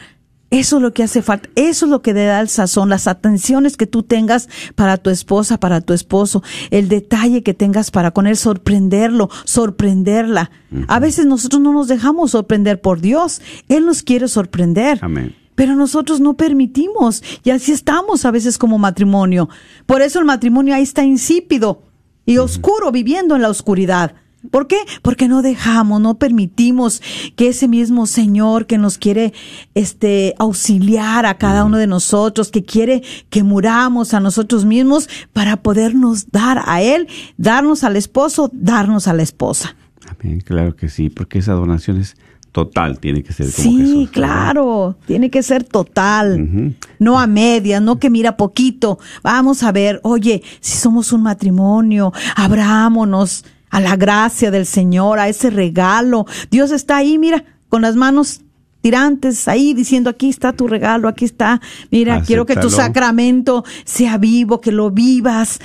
Eso 0.51 0.75
es 0.75 0.83
lo 0.83 0.93
que 0.93 1.01
hace 1.01 1.23
falta, 1.23 1.49
eso 1.55 1.87
es 1.87 1.89
lo 1.89 2.03
que 2.03 2.13
le 2.13 2.25
da 2.25 2.39
el 2.39 2.47
sazón, 2.47 2.87
las 2.89 3.07
atenciones 3.07 3.75
que 3.75 3.87
tú 3.87 4.03
tengas 4.03 4.49
para 4.75 4.97
tu 4.97 5.09
esposa, 5.09 5.59
para 5.59 5.81
tu 5.81 5.93
esposo, 5.93 6.43
el 6.69 6.89
detalle 6.89 7.41
que 7.41 7.55
tengas 7.55 7.89
para 7.89 8.11
con 8.11 8.27
él, 8.27 8.37
sorprenderlo, 8.37 9.31
sorprenderla. 9.45 10.51
A 10.87 10.99
veces 10.99 11.25
nosotros 11.25 11.59
no 11.59 11.73
nos 11.73 11.87
dejamos 11.87 12.31
sorprender 12.31 12.81
por 12.81 13.01
Dios, 13.01 13.41
Él 13.67 13.87
nos 13.87 14.03
quiere 14.03 14.27
sorprender. 14.27 14.99
Amén. 15.01 15.35
Pero 15.55 15.75
nosotros 15.75 16.19
no 16.19 16.35
permitimos 16.35 17.23
y 17.43 17.51
así 17.51 17.71
estamos 17.71 18.25
a 18.25 18.31
veces 18.31 18.57
como 18.57 18.77
matrimonio. 18.77 19.49
Por 19.85 20.01
eso 20.01 20.19
el 20.19 20.25
matrimonio 20.25 20.75
ahí 20.75 20.83
está 20.83 21.03
insípido 21.03 21.83
y 22.25 22.37
oscuro, 22.37 22.91
viviendo 22.91 23.35
en 23.35 23.41
la 23.41 23.49
oscuridad. 23.49 24.15
¿Por 24.51 24.67
qué? 24.67 24.77
Porque 25.01 25.29
no 25.29 25.41
dejamos, 25.41 26.01
no 26.01 26.15
permitimos 26.15 27.01
que 27.35 27.47
ese 27.47 27.67
mismo 27.67 28.05
Señor 28.05 28.65
que 28.65 28.77
nos 28.77 28.97
quiere 28.97 29.33
este 29.73 30.35
auxiliar 30.37 31.25
a 31.25 31.37
cada 31.37 31.63
uno 31.63 31.77
de 31.77 31.87
nosotros, 31.87 32.51
que 32.51 32.63
quiere 32.63 33.03
que 33.29 33.43
muramos 33.43 34.13
a 34.13 34.19
nosotros 34.19 34.65
mismos 34.65 35.07
para 35.31 35.57
podernos 35.57 36.29
dar 36.31 36.61
a 36.65 36.81
él, 36.81 37.07
darnos 37.37 37.85
al 37.85 37.95
esposo, 37.95 38.49
darnos 38.53 39.07
a 39.07 39.13
la 39.13 39.23
esposa. 39.23 39.77
Amén, 40.07 40.41
claro 40.41 40.75
que 40.75 40.89
sí, 40.89 41.09
porque 41.09 41.39
esa 41.39 41.53
donación 41.53 41.97
es 42.01 42.17
total, 42.53 42.99
tiene 42.99 43.23
que 43.23 43.33
ser 43.33 43.51
como 43.51 43.67
Sí, 43.67 44.09
claro, 44.11 44.95
tiene 45.05 45.29
que 45.29 45.43
ser 45.43 45.63
total, 45.65 46.75
no 46.99 47.19
a 47.19 47.27
medias, 47.27 47.81
no 47.81 47.99
que 47.99 48.09
mira 48.09 48.37
poquito. 48.37 48.99
Vamos 49.23 49.63
a 49.63 49.71
ver, 49.73 49.99
oye, 50.03 50.41
si 50.61 50.77
somos 50.77 51.11
un 51.11 51.23
matrimonio, 51.23 52.13
abrámonos 52.35 53.43
a 53.69 53.81
la 53.81 53.95
gracia 53.97 54.51
del 54.51 54.67
Señor, 54.67 55.17
a 55.19 55.27
ese 55.27 55.49
regalo. 55.49 56.27
Dios 56.51 56.71
está 56.71 56.97
ahí, 56.97 57.17
mira, 57.17 57.43
con 57.69 57.81
las 57.81 57.95
manos 57.95 58.41
tirantes 58.81 59.47
ahí 59.47 59.73
diciendo 59.73 60.09
aquí 60.09 60.29
está 60.29 60.53
tu 60.53 60.67
regalo, 60.67 61.07
aquí 61.07 61.25
está, 61.25 61.59
mira, 61.89 62.21
quiero 62.21 62.45
que 62.45 62.55
tu 62.55 62.69
sacramento 62.69 63.63
sea 63.83 64.17
vivo, 64.17 64.61
que 64.61 64.71
lo 64.71 64.91
vivas. 64.91 65.59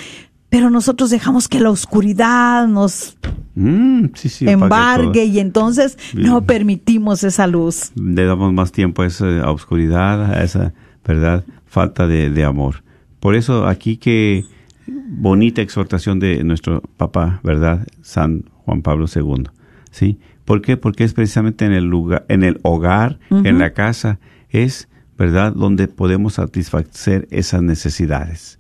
Pero 0.50 0.70
nosotros 0.70 1.10
dejamos 1.10 1.48
que 1.48 1.60
la 1.60 1.70
oscuridad 1.70 2.66
nos 2.68 3.18
Mm, 3.60 4.10
sí, 4.14 4.28
sí, 4.28 4.44
opaca 4.46 4.64
embargue 4.64 5.24
y 5.24 5.40
entonces 5.40 5.98
no 6.14 6.42
permitimos 6.42 7.24
esa 7.24 7.48
luz. 7.48 7.90
Le 7.96 8.24
damos 8.24 8.52
más 8.52 8.70
tiempo 8.70 9.02
a 9.02 9.06
esa 9.06 9.50
oscuridad, 9.50 10.32
a 10.32 10.44
esa, 10.44 10.72
¿verdad? 11.04 11.44
Falta 11.66 12.06
de, 12.06 12.30
de 12.30 12.44
amor. 12.44 12.84
Por 13.18 13.34
eso 13.34 13.66
aquí 13.66 13.96
que 13.96 14.44
bonita 14.86 15.60
exhortación 15.60 16.20
de 16.20 16.44
nuestro 16.44 16.82
papá, 16.96 17.40
¿verdad? 17.42 17.84
San 18.00 18.44
Juan 18.64 18.82
Pablo 18.82 19.06
II. 19.12 19.48
¿Sí? 19.90 20.20
¿Por 20.44 20.62
qué? 20.62 20.76
Porque 20.76 21.02
es 21.02 21.12
precisamente 21.12 21.64
en 21.64 21.72
el 21.72 21.84
lugar, 21.86 22.26
en 22.28 22.44
el 22.44 22.60
hogar, 22.62 23.18
en 23.30 23.58
la 23.58 23.72
casa, 23.72 24.20
es, 24.50 24.88
¿verdad? 25.18 25.52
Donde 25.52 25.88
podemos 25.88 26.34
satisfacer 26.34 27.26
esas 27.32 27.62
necesidades. 27.62 28.57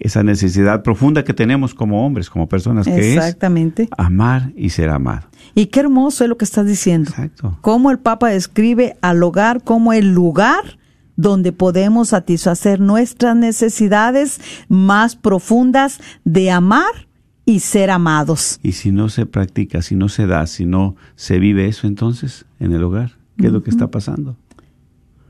Esa 0.00 0.22
necesidad 0.22 0.82
profunda 0.82 1.24
que 1.24 1.34
tenemos 1.34 1.74
como 1.74 2.06
hombres, 2.06 2.30
como 2.30 2.48
personas, 2.48 2.86
que 2.86 2.98
es 2.98 3.16
Exactamente. 3.16 3.88
amar 3.96 4.52
y 4.56 4.70
ser 4.70 4.90
amado. 4.90 5.26
Y 5.54 5.66
qué 5.66 5.80
hermoso 5.80 6.24
es 6.24 6.30
lo 6.30 6.36
que 6.36 6.44
estás 6.44 6.66
diciendo. 6.66 7.10
Exacto. 7.10 7.58
Cómo 7.60 7.90
el 7.90 7.98
Papa 7.98 8.28
describe 8.28 8.96
al 9.00 9.22
hogar 9.22 9.62
como 9.62 9.92
el 9.92 10.12
lugar 10.12 10.78
donde 11.16 11.52
podemos 11.52 12.10
satisfacer 12.10 12.78
nuestras 12.78 13.34
necesidades 13.34 14.40
más 14.68 15.16
profundas 15.16 16.00
de 16.24 16.52
amar 16.52 17.08
y 17.44 17.60
ser 17.60 17.90
amados. 17.90 18.60
Y 18.62 18.72
si 18.72 18.92
no 18.92 19.08
se 19.08 19.26
practica, 19.26 19.82
si 19.82 19.96
no 19.96 20.08
se 20.08 20.26
da, 20.26 20.46
si 20.46 20.64
no 20.64 20.94
se 21.16 21.38
vive 21.38 21.66
eso 21.66 21.86
entonces 21.86 22.46
en 22.60 22.72
el 22.72 22.84
hogar, 22.84 23.12
¿qué 23.36 23.46
es 23.46 23.52
lo 23.52 23.62
que 23.62 23.70
está 23.70 23.90
pasando? 23.90 24.36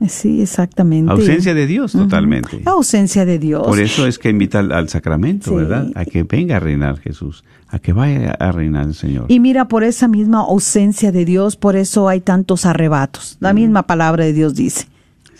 Sí, 0.07 0.41
exactamente. 0.41 1.11
Ausencia 1.11 1.53
de 1.53 1.67
Dios 1.67 1.91
totalmente. 1.91 2.61
Ausencia 2.65 3.25
de 3.25 3.39
Dios. 3.39 3.65
Por 3.67 3.79
eso 3.79 4.05
es 4.07 4.17
que 4.19 4.29
invita 4.29 4.59
al, 4.59 4.71
al 4.71 4.89
sacramento, 4.89 5.49
Sí. 5.51 5.55
¿verdad? 5.55 5.87
A 5.95 6.05
que 6.05 6.23
venga 6.23 6.57
a 6.57 6.59
reinar 6.59 6.99
Jesús, 6.99 7.43
a 7.67 7.79
que 7.79 7.93
vaya 7.93 8.31
a 8.31 8.51
reinar 8.51 8.87
el 8.87 8.93
Señor. 8.95 9.25
Y 9.27 9.39
mira, 9.39 9.67
por 9.67 9.83
esa 9.83 10.07
misma 10.07 10.39
ausencia 10.39 11.11
de 11.11 11.25
Dios, 11.25 11.55
por 11.55 11.75
eso 11.75 12.07
hay 12.09 12.21
tantos 12.21 12.65
arrebatos. 12.65 13.37
La 13.39 13.53
misma 13.53 13.83
palabra 13.87 14.25
de 14.25 14.33
Dios 14.33 14.55
dice. 14.55 14.87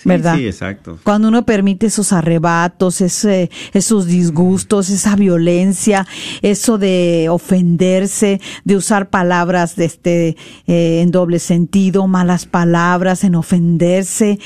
Sí, 0.01 0.07
¿Verdad? 0.07 0.37
Sí, 0.37 0.45
exacto. 0.45 0.97
Cuando 1.03 1.27
uno 1.27 1.45
permite 1.45 1.87
esos 1.87 2.13
arrebatos, 2.13 3.01
ese, 3.01 3.51
esos 3.73 4.05
disgustos, 4.05 4.89
esa 4.89 5.17
violencia, 5.17 6.07
eso 6.41 6.77
de 6.77 7.27
ofenderse, 7.29 8.39
de 8.63 8.77
usar 8.77 9.09
palabras 9.09 9.75
de 9.75 9.83
este, 9.83 10.37
eh, 10.67 11.01
en 11.01 11.11
doble 11.11 11.39
sentido, 11.39 12.07
malas 12.07 12.45
palabras, 12.45 13.25
en 13.25 13.35
ofenderse, 13.35 14.39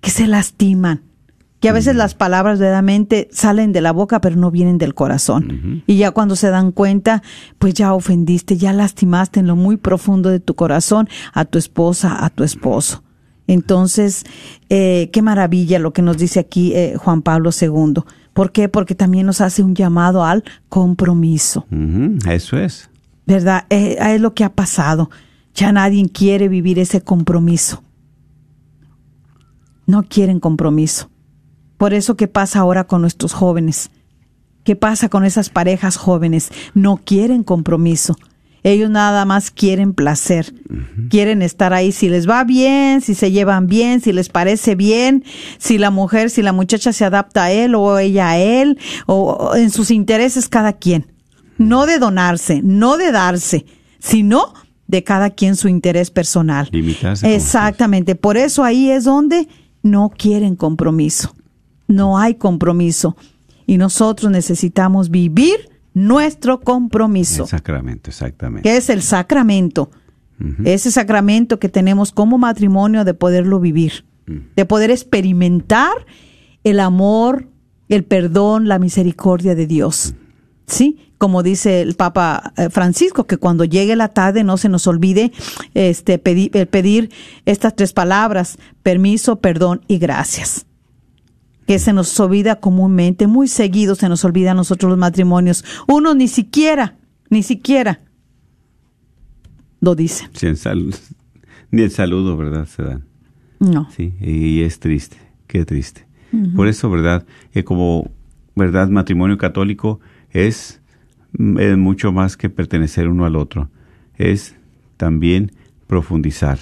que 0.00 0.10
se 0.10 0.28
lastiman. 0.28 1.02
Que 1.58 1.68
a 1.68 1.72
veces 1.72 1.96
las 1.96 2.14
palabras 2.14 2.60
verdaderamente 2.60 3.28
salen 3.32 3.72
de 3.72 3.80
la 3.80 3.92
boca, 3.92 4.20
pero 4.20 4.36
no 4.36 4.52
vienen 4.52 4.78
del 4.78 4.94
corazón. 4.94 5.82
Y 5.86 5.96
ya 5.96 6.12
cuando 6.12 6.36
se 6.36 6.50
dan 6.50 6.70
cuenta, 6.72 7.22
pues 7.58 7.74
ya 7.74 7.92
ofendiste, 7.92 8.56
ya 8.56 8.72
lastimaste 8.72 9.40
en 9.40 9.48
lo 9.48 9.56
muy 9.56 9.76
profundo 9.76 10.28
de 10.28 10.38
tu 10.38 10.54
corazón 10.54 11.08
a 11.32 11.44
tu 11.44 11.58
esposa, 11.58 12.24
a 12.24 12.30
tu 12.30 12.42
esposo. 12.44 13.02
Entonces, 13.52 14.24
eh, 14.70 15.10
qué 15.12 15.20
maravilla 15.20 15.78
lo 15.78 15.92
que 15.92 16.00
nos 16.00 16.16
dice 16.16 16.40
aquí 16.40 16.72
eh, 16.74 16.94
Juan 16.96 17.20
Pablo 17.20 17.50
II. 17.58 18.02
¿Por 18.32 18.50
qué? 18.50 18.70
Porque 18.70 18.94
también 18.94 19.26
nos 19.26 19.42
hace 19.42 19.62
un 19.62 19.74
llamado 19.74 20.24
al 20.24 20.42
compromiso, 20.70 21.66
Eso 22.26 22.56
es. 22.56 22.88
¿verdad? 23.26 23.66
Eh, 23.68 23.98
es 24.00 24.20
lo 24.20 24.32
que 24.32 24.44
ha 24.44 24.54
pasado. 24.54 25.10
Ya 25.54 25.70
nadie 25.70 26.08
quiere 26.08 26.48
vivir 26.48 26.78
ese 26.78 27.02
compromiso. 27.02 27.82
No 29.86 30.02
quieren 30.04 30.40
compromiso. 30.40 31.10
Por 31.76 31.92
eso, 31.92 32.16
¿qué 32.16 32.26
pasa 32.26 32.60
ahora 32.60 32.84
con 32.84 33.02
nuestros 33.02 33.34
jóvenes? 33.34 33.90
¿Qué 34.64 34.76
pasa 34.76 35.10
con 35.10 35.24
esas 35.24 35.50
parejas 35.50 35.96
jóvenes? 35.98 36.50
No 36.72 36.96
quieren 37.04 37.42
compromiso. 37.42 38.16
Ellos 38.64 38.90
nada 38.90 39.24
más 39.24 39.50
quieren 39.50 39.92
placer. 39.92 40.54
Quieren 41.10 41.42
estar 41.42 41.72
ahí 41.72 41.90
si 41.90 42.08
les 42.08 42.28
va 42.28 42.44
bien, 42.44 43.00
si 43.00 43.14
se 43.14 43.32
llevan 43.32 43.66
bien, 43.66 44.00
si 44.00 44.12
les 44.12 44.28
parece 44.28 44.76
bien, 44.76 45.24
si 45.58 45.78
la 45.78 45.90
mujer, 45.90 46.30
si 46.30 46.42
la 46.42 46.52
muchacha 46.52 46.92
se 46.92 47.04
adapta 47.04 47.44
a 47.44 47.52
él 47.52 47.74
o 47.74 47.98
ella 47.98 48.30
a 48.30 48.38
él, 48.38 48.78
o, 49.06 49.32
o 49.32 49.56
en 49.56 49.70
sus 49.70 49.90
intereses 49.90 50.48
cada 50.48 50.74
quien. 50.74 51.06
No 51.58 51.86
de 51.86 51.98
donarse, 51.98 52.60
no 52.62 52.96
de 52.96 53.10
darse, 53.10 53.66
sino 53.98 54.54
de 54.86 55.02
cada 55.02 55.30
quien 55.30 55.56
su 55.56 55.68
interés 55.68 56.10
personal. 56.10 56.68
Limitarse, 56.70 57.34
Exactamente. 57.34 58.14
Por 58.14 58.36
eso 58.36 58.62
ahí 58.62 58.90
es 58.90 59.04
donde 59.04 59.48
no 59.82 60.10
quieren 60.16 60.54
compromiso. 60.54 61.34
No 61.88 62.16
hay 62.16 62.36
compromiso. 62.36 63.16
Y 63.66 63.76
nosotros 63.76 64.30
necesitamos 64.30 65.10
vivir 65.10 65.71
nuestro 65.94 66.60
compromiso 66.60 67.44
El 67.44 67.48
sacramento, 67.48 68.10
exactamente. 68.10 68.68
que 68.68 68.76
es 68.76 68.90
el 68.90 69.02
sacramento. 69.02 69.90
Ese 70.64 70.90
sacramento 70.90 71.60
que 71.60 71.68
tenemos 71.68 72.10
como 72.10 72.36
matrimonio 72.36 73.04
de 73.04 73.14
poderlo 73.14 73.60
vivir, 73.60 74.04
de 74.26 74.64
poder 74.64 74.90
experimentar 74.90 75.92
el 76.64 76.80
amor, 76.80 77.46
el 77.88 78.02
perdón, 78.02 78.66
la 78.66 78.80
misericordia 78.80 79.54
de 79.54 79.68
Dios. 79.68 80.14
¿Sí? 80.66 81.12
Como 81.16 81.44
dice 81.44 81.80
el 81.80 81.94
Papa 81.94 82.52
eh, 82.56 82.70
Francisco, 82.70 83.24
que 83.24 83.36
cuando 83.36 83.64
llegue 83.64 83.94
la 83.94 84.08
tarde 84.08 84.42
no 84.42 84.56
se 84.56 84.68
nos 84.68 84.88
olvide 84.88 85.30
este, 85.74 86.18
pedir, 86.18 86.56
eh, 86.56 86.66
pedir 86.66 87.10
estas 87.46 87.76
tres 87.76 87.92
palabras, 87.92 88.58
permiso, 88.82 89.36
perdón 89.36 89.82
y 89.86 89.98
gracias 89.98 90.66
que 91.66 91.78
se 91.78 91.92
nos 91.92 92.18
olvida 92.20 92.56
comúnmente, 92.60 93.26
muy 93.26 93.48
seguido 93.48 93.94
se 93.94 94.08
nos 94.08 94.24
olvida 94.24 94.50
a 94.50 94.54
nosotros 94.54 94.90
los 94.90 94.98
matrimonios. 94.98 95.64
Uno 95.88 96.14
ni 96.14 96.28
siquiera, 96.28 96.96
ni 97.30 97.42
siquiera 97.42 98.00
lo 99.80 99.94
dice. 99.94 100.28
Sí, 100.34 100.46
el 100.46 100.56
sal- 100.56 100.94
Ni 101.70 101.82
el 101.82 101.90
saludo, 101.90 102.36
¿verdad? 102.36 102.66
Se 102.66 102.82
dan. 102.82 103.04
No. 103.58 103.88
Sí, 103.96 104.12
y 104.20 104.62
es 104.62 104.78
triste, 104.80 105.16
qué 105.46 105.64
triste. 105.64 106.06
Por 106.56 106.66
eso, 106.66 106.88
¿verdad? 106.88 107.26
Eh, 107.52 107.62
como, 107.62 108.10
¿verdad? 108.56 108.88
Matrimonio 108.88 109.36
católico 109.36 110.00
es, 110.30 110.80
mm, 111.36 111.58
es 111.58 111.76
mucho 111.76 112.10
más 112.10 112.38
que 112.38 112.48
pertenecer 112.48 113.06
uno 113.08 113.26
al 113.26 113.36
otro. 113.36 113.68
Es 114.16 114.54
también 114.96 115.52
profundizar. 115.86 116.58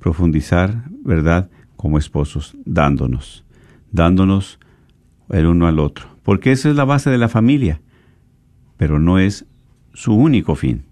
Profundizar, 0.00 0.84
¿verdad? 1.02 1.48
Como 1.76 1.96
esposos, 1.98 2.56
dándonos. 2.66 3.42
Dándonos 3.96 4.58
el 5.30 5.46
uno 5.46 5.66
al 5.66 5.78
otro. 5.78 6.06
Porque 6.22 6.52
esa 6.52 6.68
es 6.68 6.76
la 6.76 6.84
base 6.84 7.08
de 7.08 7.18
la 7.18 7.28
familia. 7.28 7.80
Pero 8.76 8.98
no 8.98 9.18
es 9.18 9.46
su 9.94 10.14
único 10.14 10.54
fin. 10.54 10.84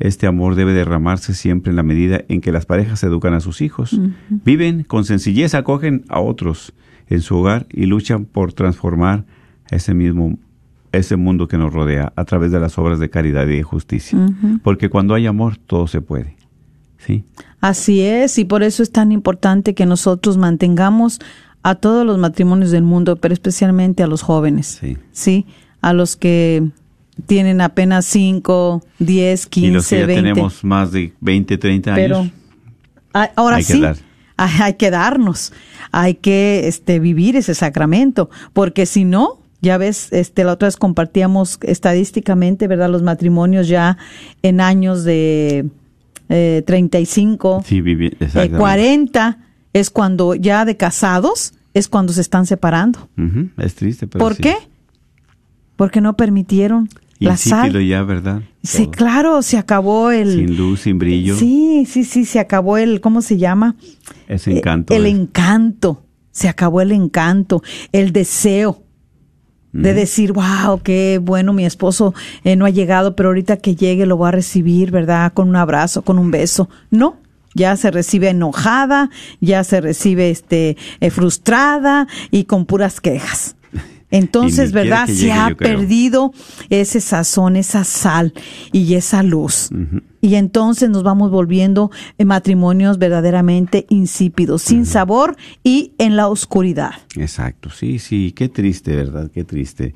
Este 0.00 0.26
amor 0.26 0.56
debe 0.56 0.72
derramarse 0.72 1.32
siempre 1.32 1.70
en 1.70 1.76
la 1.76 1.82
medida 1.82 2.22
en 2.28 2.40
que 2.40 2.50
las 2.50 2.66
parejas 2.66 3.04
educan 3.04 3.34
a 3.34 3.40
sus 3.40 3.60
hijos, 3.60 4.00
viven 4.30 4.82
con 4.82 5.04
sencillez, 5.04 5.54
acogen 5.54 6.04
a 6.08 6.20
otros 6.20 6.72
en 7.06 7.20
su 7.20 7.36
hogar 7.36 7.66
y 7.70 7.84
luchan 7.84 8.24
por 8.24 8.52
transformar 8.52 9.26
ese 9.70 9.94
mismo 9.94 10.38
ese 10.92 11.16
mundo 11.16 11.46
que 11.46 11.58
nos 11.58 11.72
rodea 11.72 12.12
a 12.16 12.24
través 12.24 12.50
de 12.50 12.58
las 12.58 12.76
obras 12.78 12.98
de 12.98 13.10
caridad 13.10 13.46
y 13.46 13.56
de 13.56 13.62
justicia. 13.62 14.18
Porque 14.64 14.88
cuando 14.88 15.14
hay 15.14 15.26
amor 15.26 15.56
todo 15.58 15.86
se 15.86 16.00
puede. 16.00 16.36
¿Sí? 16.98 17.24
Así 17.60 18.00
es, 18.00 18.38
y 18.38 18.44
por 18.44 18.62
eso 18.62 18.82
es 18.82 18.92
tan 18.92 19.12
importante 19.12 19.74
que 19.74 19.86
nosotros 19.86 20.36
mantengamos 20.36 21.20
a 21.62 21.74
todos 21.74 22.06
los 22.06 22.18
matrimonios 22.18 22.70
del 22.70 22.82
mundo, 22.82 23.16
pero 23.16 23.34
especialmente 23.34 24.02
a 24.02 24.06
los 24.06 24.22
jóvenes. 24.22 24.78
Sí. 24.80 24.96
Sí, 25.12 25.46
a 25.80 25.92
los 25.92 26.16
que 26.16 26.62
tienen 27.26 27.60
apenas 27.60 28.06
5, 28.06 28.82
10, 28.98 29.46
15, 29.46 29.68
y 29.68 29.70
los 29.72 29.88
que 29.88 30.00
ya 30.00 30.06
20. 30.06 30.22
tenemos 30.22 30.64
más 30.64 30.90
de 30.92 31.12
20, 31.20 31.58
30 31.58 31.94
pero 31.94 32.18
años. 32.20 32.32
a- 33.12 33.30
ahora 33.36 33.56
Hay 33.56 33.64
que 33.64 33.72
sí 33.74 33.80
dar. 33.80 33.96
hay, 34.38 34.50
hay 34.62 34.74
que 34.74 34.90
darnos 34.90 35.52
hay 35.92 36.14
que 36.14 36.66
este 36.66 36.98
vivir 37.00 37.36
ese 37.36 37.54
sacramento 37.54 38.30
porque 38.54 38.86
si 38.86 39.04
no 39.04 39.38
ya 39.60 39.76
ves 39.76 40.10
este 40.12 40.44
la 40.44 40.52
otra 40.52 40.68
vez 40.68 40.76
compartíamos 40.78 41.58
estadísticamente 41.62 42.66
verdad 42.68 42.88
los 42.88 43.02
matrimonios 43.02 43.68
ya 43.68 43.98
en 44.42 44.60
años 44.62 45.04
de 45.04 45.66
eh, 46.30 46.62
35 46.66 47.64
Sí, 47.66 47.82
eh, 47.84 48.16
exactamente. 48.20 48.56
40 48.56 49.38
es 49.72 49.90
cuando 49.90 50.34
ya 50.34 50.64
de 50.64 50.76
casados 50.76 51.54
es 51.74 51.88
cuando 51.88 52.12
se 52.12 52.20
están 52.20 52.46
separando 52.46 53.08
Es 53.56 53.74
triste, 53.76 54.06
pero 54.06 54.24
¿por 54.24 54.34
sí. 54.34 54.42
qué? 54.42 54.54
porque 55.76 56.00
no 56.00 56.16
permitieron 56.16 56.88
la 57.20 57.36
sal 57.36 57.86
ya, 57.86 58.02
¿verdad? 58.02 58.42
sí 58.62 58.84
Todo. 58.84 58.90
claro 58.92 59.42
se 59.42 59.58
acabó 59.58 60.10
el 60.10 60.32
Sin 60.34 60.56
luz, 60.56 60.80
sin 60.80 60.98
brillo. 60.98 61.36
Sí, 61.36 61.84
sí, 61.88 62.04
sí, 62.04 62.24
se 62.24 62.38
acabó 62.40 62.76
el, 62.78 63.00
¿cómo 63.00 63.20
se 63.22 63.36
llama? 63.38 63.76
Ese 64.26 64.56
encanto. 64.56 64.92
Eh, 64.92 64.96
El 64.96 65.02
de- 65.04 65.10
encanto, 65.10 66.02
se 66.32 66.48
acabó 66.48 66.80
el 66.80 66.92
encanto, 66.92 67.62
el 67.92 68.12
deseo 68.12 68.82
de 69.72 69.94
decir, 69.94 70.32
wow, 70.32 70.80
qué 70.82 71.20
bueno, 71.22 71.52
mi 71.52 71.64
esposo 71.64 72.12
eh, 72.42 72.56
no 72.56 72.64
ha 72.64 72.70
llegado, 72.70 73.14
pero 73.14 73.28
ahorita 73.28 73.58
que 73.58 73.76
llegue 73.76 74.04
lo 74.04 74.16
voy 74.16 74.28
a 74.28 74.32
recibir, 74.32 74.90
¿verdad? 74.90 75.32
Con 75.32 75.48
un 75.48 75.54
abrazo, 75.56 76.02
con 76.02 76.18
un 76.18 76.30
beso. 76.32 76.68
No, 76.90 77.18
ya 77.54 77.76
se 77.76 77.90
recibe 77.90 78.30
enojada, 78.30 79.10
ya 79.40 79.64
se 79.64 79.80
recibe 79.80 80.30
este 80.30 80.76
eh, 81.00 81.10
frustrada 81.10 82.06
y 82.30 82.44
con 82.44 82.66
puras 82.66 83.00
quejas. 83.00 83.56
Entonces, 84.10 84.72
¿verdad? 84.72 85.06
Se 85.06 85.32
ha 85.32 85.54
perdido 85.54 86.32
ese 86.68 87.00
sazón, 87.00 87.56
esa 87.56 87.84
sal 87.84 88.32
y 88.72 88.94
esa 88.94 89.22
luz. 89.22 89.70
Y 90.20 90.34
entonces 90.34 90.90
nos 90.90 91.02
vamos 91.02 91.30
volviendo 91.30 91.90
en 92.18 92.26
matrimonios 92.26 92.98
verdaderamente 92.98 93.86
insípidos, 93.88 94.62
sin 94.62 94.84
sabor 94.84 95.36
y 95.62 95.92
en 95.98 96.16
la 96.16 96.28
oscuridad. 96.28 96.94
Exacto, 97.16 97.70
sí, 97.70 97.98
sí, 97.98 98.32
qué 98.32 98.48
triste, 98.48 98.96
¿verdad? 98.96 99.30
Qué 99.32 99.44
triste. 99.44 99.94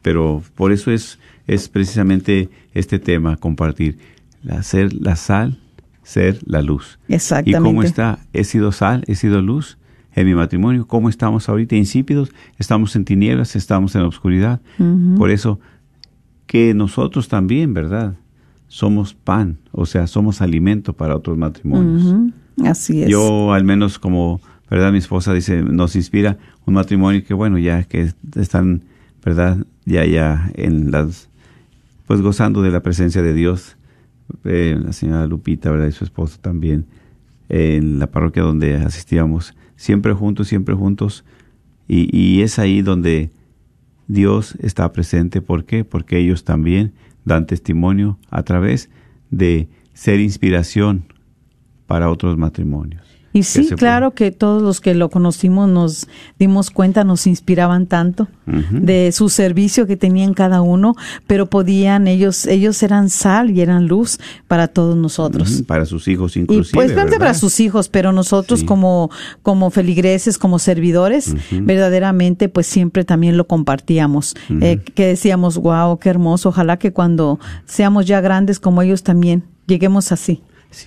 Pero 0.00 0.42
por 0.54 0.70
eso 0.70 0.92
es, 0.92 1.18
es 1.48 1.68
precisamente 1.68 2.48
este 2.72 3.00
tema, 3.00 3.36
compartir, 3.36 3.98
la, 4.44 4.62
ser 4.62 4.92
la 4.92 5.16
sal, 5.16 5.58
ser 6.06 6.38
la 6.46 6.62
luz. 6.62 6.98
Exactamente. 7.08 7.58
¿Y 7.58 7.62
cómo 7.62 7.82
está? 7.82 8.20
¿He 8.32 8.44
sido 8.44 8.70
sal? 8.72 9.04
¿He 9.08 9.16
sido 9.16 9.42
luz? 9.42 9.76
en 10.16 10.26
mi 10.26 10.34
matrimonio, 10.34 10.86
cómo 10.86 11.10
estamos 11.10 11.46
ahorita 11.48 11.76
insípidos, 11.76 12.32
estamos 12.58 12.96
en 12.96 13.04
tinieblas, 13.04 13.54
estamos 13.54 13.94
en 13.96 14.00
oscuridad. 14.00 14.62
Por 15.18 15.30
eso 15.30 15.60
que 16.46 16.72
nosotros 16.72 17.28
también, 17.28 17.74
¿verdad? 17.74 18.14
Somos 18.66 19.12
pan, 19.12 19.58
o 19.72 19.84
sea, 19.84 20.06
somos 20.06 20.40
alimento 20.40 20.94
para 20.94 21.14
otros 21.14 21.36
matrimonios. 21.36 22.32
Así 22.64 23.02
es. 23.02 23.10
Yo 23.10 23.52
al 23.52 23.64
menos 23.64 23.98
como, 23.98 24.40
¿verdad? 24.70 24.90
Mi 24.90 24.98
esposa 24.98 25.34
dice, 25.34 25.62
nos 25.62 25.94
inspira 25.96 26.38
un 26.64 26.72
matrimonio 26.72 27.22
que 27.22 27.34
bueno, 27.34 27.58
ya 27.58 27.82
que 27.82 28.10
están, 28.36 28.84
¿verdad? 29.22 29.58
Ya, 29.84 30.06
ya 30.06 30.50
en 30.54 30.92
las, 30.92 31.28
pues 32.06 32.22
gozando 32.22 32.62
de 32.62 32.70
la 32.70 32.80
presencia 32.80 33.20
de 33.20 33.34
Dios. 33.34 33.76
La 34.42 34.92
señora 34.92 35.26
Lupita, 35.26 35.70
¿verdad? 35.70 35.88
Y 35.88 35.92
su 35.92 36.04
esposo 36.04 36.38
también, 36.40 36.86
en 37.48 37.98
la 37.98 38.10
parroquia 38.10 38.42
donde 38.42 38.74
asistíamos, 38.76 39.54
siempre 39.76 40.12
juntos, 40.12 40.48
siempre 40.48 40.74
juntos. 40.74 41.24
Y, 41.88 42.14
y 42.16 42.42
es 42.42 42.58
ahí 42.58 42.82
donde 42.82 43.30
Dios 44.08 44.56
está 44.60 44.92
presente. 44.92 45.40
¿Por 45.40 45.64
qué? 45.64 45.84
Porque 45.84 46.18
ellos 46.18 46.44
también 46.44 46.92
dan 47.24 47.46
testimonio 47.46 48.18
a 48.30 48.42
través 48.42 48.90
de 49.30 49.68
ser 49.92 50.20
inspiración 50.20 51.04
para 51.86 52.10
otros 52.10 52.36
matrimonios. 52.36 53.05
Y 53.38 53.42
sí, 53.42 53.68
claro 53.76 54.12
que 54.12 54.30
todos 54.30 54.62
los 54.62 54.80
que 54.80 54.94
lo 54.94 55.10
conocimos 55.10 55.68
nos 55.68 56.08
dimos 56.38 56.70
cuenta, 56.70 57.04
nos 57.04 57.26
inspiraban 57.26 57.86
tanto 57.86 58.28
de 58.70 59.10
su 59.12 59.28
servicio 59.28 59.86
que 59.86 59.96
tenían 59.96 60.32
cada 60.34 60.60
uno, 60.62 60.94
pero 61.26 61.46
podían, 61.46 62.06
ellos, 62.06 62.46
ellos 62.46 62.82
eran 62.82 63.10
sal 63.10 63.50
y 63.50 63.60
eran 63.60 63.86
luz 63.88 64.18
para 64.46 64.68
todos 64.68 64.96
nosotros. 64.96 65.62
Para 65.66 65.84
sus 65.84 66.06
hijos 66.08 66.36
Y 66.36 66.40
inclusive. 66.40 66.74
pues 66.74 66.92
grande 66.92 67.12
¿verdad? 67.12 67.26
para 67.26 67.34
sus 67.34 67.58
hijos, 67.60 67.88
pero 67.88 68.12
nosotros 68.12 68.60
Sí. 68.60 68.66
como, 68.66 69.10
como 69.42 69.70
feligreses, 69.70 70.38
como 70.38 70.58
servidores, 70.58 71.34
verdaderamente 71.50 72.48
pues 72.48 72.66
siempre 72.66 73.04
también 73.04 73.36
lo 73.36 73.46
compartíamos. 73.46 74.34
Eh, 74.60 74.78
que 74.94 75.06
decíamos, 75.06 75.58
wow, 75.58 75.98
qué 75.98 76.08
hermoso, 76.08 76.48
ojalá 76.50 76.78
que 76.78 76.92
cuando 76.92 77.38
seamos 77.66 78.06
ya 78.06 78.20
grandes 78.20 78.60
como 78.60 78.80
ellos 78.82 79.02
también, 79.02 79.44
lleguemos 79.66 80.12
así. 80.12 80.42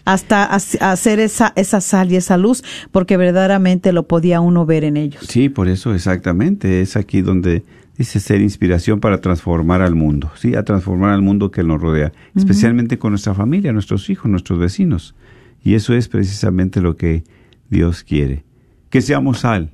Hasta 0.05 0.45
hacer 0.45 1.19
esa, 1.19 1.53
esa 1.55 1.81
sal 1.81 2.11
y 2.11 2.15
esa 2.15 2.37
luz, 2.37 2.63
porque 2.91 3.17
verdaderamente 3.17 3.91
lo 3.91 4.07
podía 4.07 4.41
uno 4.41 4.65
ver 4.65 4.83
en 4.83 4.97
ellos. 4.97 5.25
Sí, 5.27 5.49
por 5.49 5.67
eso 5.67 5.93
exactamente. 5.93 6.81
Es 6.81 6.95
aquí 6.95 7.21
donde 7.21 7.63
dice 7.97 8.19
ser 8.19 8.41
inspiración 8.41 8.99
para 8.99 9.19
transformar 9.19 9.81
al 9.81 9.93
mundo, 9.93 10.31
sí, 10.35 10.55
a 10.55 10.63
transformar 10.63 11.11
al 11.11 11.21
mundo 11.21 11.51
que 11.51 11.63
nos 11.63 11.81
rodea, 11.81 12.13
especialmente 12.33 12.97
con 12.97 13.11
nuestra 13.11 13.33
familia, 13.33 13.73
nuestros 13.73 14.09
hijos, 14.09 14.31
nuestros 14.31 14.57
vecinos. 14.57 15.15
Y 15.61 15.73
eso 15.73 15.93
es 15.93 16.07
precisamente 16.07 16.79
lo 16.79 16.95
que 16.95 17.23
Dios 17.69 18.03
quiere. 18.03 18.45
Que 18.89 19.01
seamos 19.01 19.39
sal, 19.39 19.71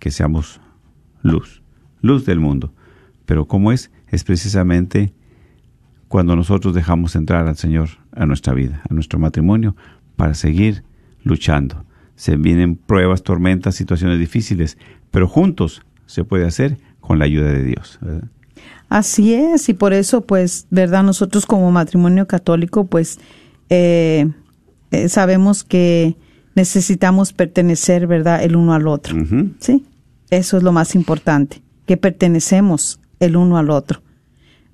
que 0.00 0.10
seamos 0.10 0.60
luz, 1.22 1.62
luz 2.00 2.26
del 2.26 2.40
mundo. 2.40 2.74
Pero 3.24 3.46
¿cómo 3.46 3.70
es? 3.70 3.92
Es 4.08 4.24
precisamente 4.24 5.12
cuando 6.10 6.34
nosotros 6.34 6.74
dejamos 6.74 7.14
entrar 7.14 7.46
al 7.46 7.56
Señor 7.56 7.90
a 8.10 8.26
nuestra 8.26 8.52
vida, 8.52 8.82
a 8.90 8.92
nuestro 8.92 9.20
matrimonio, 9.20 9.76
para 10.16 10.34
seguir 10.34 10.82
luchando. 11.22 11.84
Se 12.16 12.34
vienen 12.34 12.74
pruebas, 12.74 13.22
tormentas, 13.22 13.76
situaciones 13.76 14.18
difíciles, 14.18 14.76
pero 15.12 15.28
juntos 15.28 15.82
se 16.06 16.24
puede 16.24 16.48
hacer 16.48 16.78
con 16.98 17.20
la 17.20 17.26
ayuda 17.26 17.52
de 17.52 17.62
Dios. 17.62 18.00
¿verdad? 18.02 18.24
Así 18.88 19.34
es, 19.34 19.68
y 19.68 19.74
por 19.74 19.92
eso, 19.92 20.22
pues, 20.22 20.66
¿verdad? 20.70 21.04
Nosotros 21.04 21.46
como 21.46 21.70
matrimonio 21.70 22.26
católico, 22.26 22.86
pues, 22.86 23.20
eh, 23.68 24.28
eh, 24.90 25.08
sabemos 25.08 25.62
que 25.62 26.16
necesitamos 26.56 27.32
pertenecer, 27.32 28.08
¿verdad? 28.08 28.42
El 28.42 28.56
uno 28.56 28.74
al 28.74 28.88
otro. 28.88 29.16
Sí, 29.60 29.86
eso 30.30 30.56
es 30.56 30.64
lo 30.64 30.72
más 30.72 30.96
importante, 30.96 31.62
que 31.86 31.96
pertenecemos 31.96 32.98
el 33.20 33.36
uno 33.36 33.58
al 33.58 33.70
otro. 33.70 34.02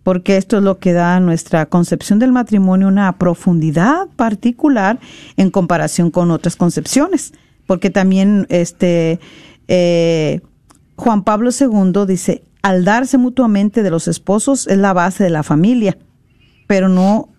Porque 0.07 0.37
esto 0.37 0.59
es 0.59 0.63
lo 0.63 0.79
que 0.79 0.93
da 0.93 1.17
a 1.17 1.21
nuestra 1.21 1.67
concepción 1.67 2.21
del 2.21 2.31
matrimonio 2.31 2.87
una 2.87 3.19
profundidad 3.19 4.07
particular 4.15 5.01
en 5.37 5.51
comparación 5.51 6.13
con 6.13 6.31
otras 6.31 6.55
concepciones. 6.55 7.33
Porque 7.67 7.91
también 7.91 8.47
este 8.49 9.19
eh, 9.67 10.43
Juan 10.95 11.25
Pablo 11.25 11.51
II 11.51 12.07
dice, 12.07 12.45
al 12.63 12.85
darse 12.85 13.19
mutuamente 13.19 13.83
de 13.83 13.91
los 13.91 14.07
esposos 14.07 14.69
es 14.69 14.79
la 14.79 14.93
base 14.93 15.25
de 15.25 15.31
la 15.31 15.43
familia, 15.43 15.99
pero 16.69 16.89
no 16.89 17.31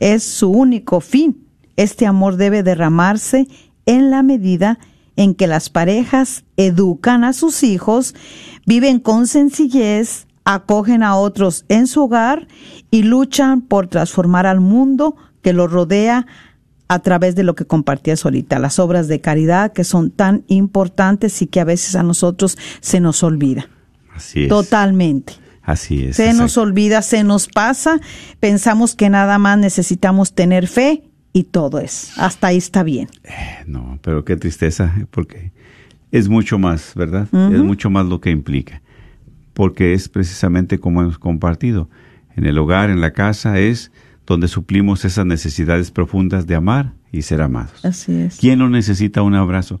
es 0.00 0.22
su 0.22 0.48
único 0.48 1.02
fin. 1.02 1.46
Este 1.76 2.06
amor 2.06 2.38
debe 2.38 2.62
derramarse 2.62 3.46
en 3.84 4.10
la 4.10 4.22
medida 4.22 4.78
en 5.16 5.34
que 5.34 5.46
las 5.46 5.68
parejas 5.68 6.44
educan 6.56 7.24
a 7.24 7.34
sus 7.34 7.62
hijos, 7.62 8.14
viven 8.64 9.00
con 9.00 9.26
sencillez, 9.26 10.23
acogen 10.44 11.02
a 11.02 11.16
otros 11.16 11.64
en 11.68 11.86
su 11.86 12.04
hogar 12.04 12.48
y 12.90 13.02
luchan 13.02 13.62
por 13.62 13.88
transformar 13.88 14.46
al 14.46 14.60
mundo 14.60 15.16
que 15.42 15.52
los 15.52 15.70
rodea 15.70 16.26
a 16.88 16.98
través 17.00 17.34
de 17.34 17.44
lo 17.44 17.54
que 17.54 17.66
compartías 17.66 18.24
ahorita, 18.24 18.58
las 18.58 18.78
obras 18.78 19.08
de 19.08 19.20
caridad 19.20 19.72
que 19.72 19.84
son 19.84 20.10
tan 20.10 20.44
importantes 20.48 21.40
y 21.42 21.46
que 21.46 21.60
a 21.60 21.64
veces 21.64 21.96
a 21.96 22.02
nosotros 22.02 22.58
se 22.80 23.00
nos 23.00 23.22
olvida. 23.22 23.68
Así 24.14 24.44
es. 24.44 24.48
Totalmente. 24.48 25.34
Así 25.62 26.04
es. 26.04 26.16
Se 26.16 26.34
nos 26.34 26.58
olvida, 26.58 27.00
se 27.00 27.24
nos 27.24 27.48
pasa, 27.48 27.98
pensamos 28.38 28.94
que 28.94 29.08
nada 29.08 29.38
más 29.38 29.58
necesitamos 29.58 30.34
tener 30.34 30.68
fe 30.68 31.10
y 31.32 31.44
todo 31.44 31.80
es. 31.80 32.12
Hasta 32.18 32.48
ahí 32.48 32.58
está 32.58 32.82
bien. 32.82 33.08
No, 33.66 33.98
pero 34.02 34.24
qué 34.24 34.36
tristeza, 34.36 34.94
porque 35.10 35.52
es 36.12 36.28
mucho 36.28 36.58
más, 36.58 36.92
¿verdad? 36.94 37.26
Es 37.32 37.60
mucho 37.60 37.88
más 37.88 38.06
lo 38.06 38.20
que 38.20 38.30
implica. 38.30 38.82
Porque 39.54 39.94
es 39.94 40.08
precisamente 40.08 40.78
como 40.78 41.00
hemos 41.02 41.18
compartido. 41.18 41.88
En 42.36 42.44
el 42.46 42.58
hogar, 42.58 42.90
en 42.90 43.00
la 43.00 43.12
casa, 43.12 43.58
es 43.58 43.90
donde 44.26 44.48
suplimos 44.48 45.04
esas 45.04 45.24
necesidades 45.26 45.90
profundas 45.90 46.46
de 46.46 46.54
amar 46.56 46.92
y 47.12 47.22
ser 47.22 47.40
amados. 47.40 47.84
Así 47.84 48.12
es. 48.12 48.36
¿Quién 48.38 48.58
no 48.58 48.68
necesita 48.68 49.22
un 49.22 49.34
abrazo? 49.34 49.80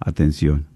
Atención. 0.00 0.66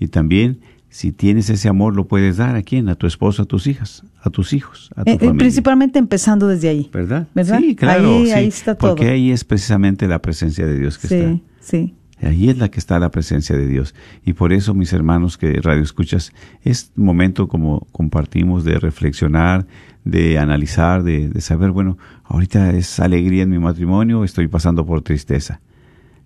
Y 0.00 0.08
también, 0.08 0.60
si 0.88 1.12
tienes 1.12 1.48
ese 1.50 1.68
amor, 1.68 1.94
lo 1.94 2.08
puedes 2.08 2.38
dar 2.38 2.56
a 2.56 2.62
quién? 2.62 2.88
A 2.88 2.94
tu 2.96 3.06
esposo, 3.06 3.42
a 3.42 3.44
tus 3.44 3.66
hijas, 3.66 4.02
a 4.22 4.30
tus 4.30 4.52
hijos, 4.52 4.90
a 4.96 5.04
tu 5.04 5.10
Eh, 5.10 5.14
eh, 5.14 5.18
familia. 5.18 5.38
principalmente 5.38 5.98
empezando 5.98 6.48
desde 6.48 6.68
ahí. 6.70 6.90
¿Verdad? 6.92 7.28
¿Verdad? 7.34 7.58
Sí, 7.60 7.76
claro. 7.76 8.16
Ahí- 8.16 8.26
sí, 8.26 8.32
ahí 8.32 8.48
está 8.48 8.74
todo. 8.74 8.90
Porque 8.94 9.08
ahí 9.10 9.30
es 9.30 9.44
precisamente 9.44 10.08
la 10.08 10.20
presencia 10.20 10.66
de 10.66 10.78
Dios 10.78 10.98
que 10.98 11.06
está. 11.06 11.32
Sí, 11.32 11.42
sí. 11.60 11.94
Ahí 12.22 12.48
es 12.48 12.58
la 12.58 12.70
que 12.70 12.78
está 12.78 12.98
la 12.98 13.10
presencia 13.10 13.56
de 13.56 13.66
Dios. 13.66 13.94
Y 14.24 14.34
por 14.34 14.52
eso, 14.52 14.74
mis 14.74 14.92
hermanos 14.92 15.36
que 15.36 15.60
radio 15.60 15.82
escuchas, 15.82 16.32
es 16.62 16.92
momento 16.94 17.48
como 17.48 17.86
compartimos 17.90 18.64
de 18.64 18.78
reflexionar, 18.78 19.66
de 20.04 20.38
analizar, 20.38 21.02
de, 21.02 21.40
saber, 21.40 21.70
bueno, 21.70 21.98
ahorita 22.24 22.70
es 22.70 23.00
alegría 23.00 23.42
en 23.42 23.50
mi 23.50 23.58
matrimonio, 23.58 24.24
estoy 24.24 24.48
pasando 24.48 24.86
por 24.86 25.02
tristeza. 25.02 25.60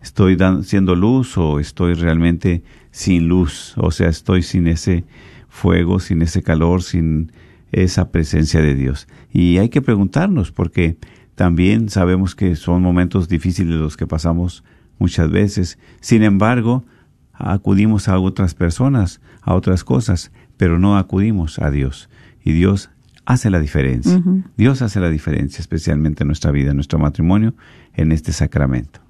Estoy 0.03 0.37
siendo 0.63 0.95
luz 0.95 1.37
o 1.37 1.59
estoy 1.59 1.95
realmente 1.95 2.63
sin 2.91 3.29
luz, 3.29 3.75
o 3.77 3.91
sea, 3.91 4.09
estoy 4.09 4.43
sin 4.43 4.69
ese 4.69 5.05
fuego, 5.49 5.99
sin 5.99 6.23
ese 6.23 6.43
calor, 6.43 6.83
sin 6.83 7.33
esa 7.73 8.11
presencia 8.11 8.61
de 8.61 8.75
Dios. 8.75 9.09
Y 9.33 9.59
hay 9.59 9.69
que 9.69 9.83
preguntarnos 9.83 10.53
porque 10.53 10.97
también 11.35 11.89
sabemos 11.89 12.35
que 12.35 12.57
son 12.57 12.83
momentos 12.83 13.29
difíciles 13.29 13.75
los 13.75 13.97
que 13.97 14.07
pasamos 14.07 14.65
muchas 14.99 15.31
veces. 15.31 15.79
Sin 16.01 16.23
embargo, 16.23 16.85
acudimos 17.33 18.09
a 18.09 18.19
otras 18.19 18.55
personas, 18.55 19.21
a 19.43 19.55
otras 19.55 19.85
cosas, 19.85 20.33
pero 20.57 20.79
no 20.79 20.97
acudimos 20.97 21.59
a 21.59 21.71
Dios. 21.71 22.09
Y 22.45 22.53
Dios 22.53 22.91
hace 23.25 23.51
la 23.51 23.59
diferencia. 23.59 24.23
Dios 24.57 24.83
hace 24.83 25.01
la 25.01 25.11
diferencia, 25.11 25.61
especialmente 25.61 26.23
en 26.23 26.29
nuestra 26.29 26.53
vida, 26.53 26.71
en 26.71 26.77
nuestro 26.77 26.99
matrimonio, 26.99 27.55
en 27.95 28.13
este 28.13 28.33
sacramento. 28.33 29.01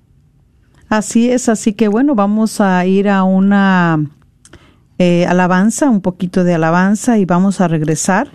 Así 0.89 1.31
es, 1.31 1.49
así 1.49 1.73
que 1.73 1.89
bueno, 1.89 2.15
vamos 2.15 2.61
a 2.61 2.85
ir 2.87 3.09
a 3.09 3.25
una 3.25 4.01
eh, 4.99 5.27
alabanza, 5.27 5.91
un 5.91 6.01
poquito 6.01 6.45
de 6.45 6.55
alabanza 6.55 7.19
y 7.19 7.25
vamos 7.25 7.61
a 7.61 7.69
regresar. 7.69 8.31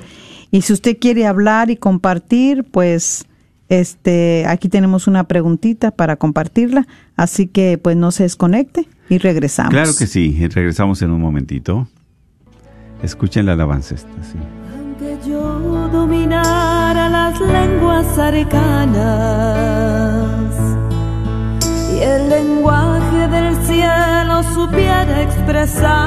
Y 0.52 0.62
si 0.62 0.74
usted 0.74 0.98
quiere 1.00 1.26
hablar 1.26 1.72
y 1.72 1.78
compartir, 1.78 2.66
pues 2.66 3.26
este 3.72 4.46
aquí 4.48 4.68
tenemos 4.68 5.08
una 5.08 5.24
preguntita 5.24 5.92
para 5.92 6.18
compartirla, 6.18 6.86
así 7.16 7.48
que 7.48 7.78
pues 7.78 7.96
no 7.96 8.12
se 8.12 8.24
desconecte 8.24 8.88
y 9.10 9.18
regresamos. 9.18 9.72
Claro 9.72 9.92
que 9.98 10.08
sí, 10.08 10.46
regresamos 10.50 11.02
en 11.02 11.12
un 11.12 11.22
momentito. 11.22 11.88
Escuchen 13.02 13.46
la 13.46 13.54
alabanza 13.54 13.96
esta, 13.96 14.10
sí. 14.24 14.38
Aunque 14.78 15.18
yo 15.26 15.88
dominara 15.88 17.08
las 17.08 17.40
lenguas 17.40 18.18
arcanas 18.18 19.00
y 21.94 22.00
el 22.00 22.30
lenguaje 22.30 23.28
del 23.30 23.56
cielo 23.66 24.44
supiera 24.54 25.22
expresar, 25.22 25.98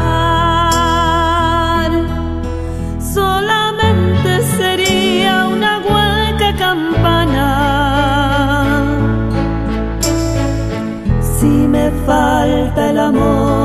solamente 3.00 4.42
sería 4.58 5.48
una 5.48 5.78
hueca 5.78 6.54
campana. 6.58 7.23
Falta 12.06 12.90
el 12.90 12.98
amor 12.98 13.63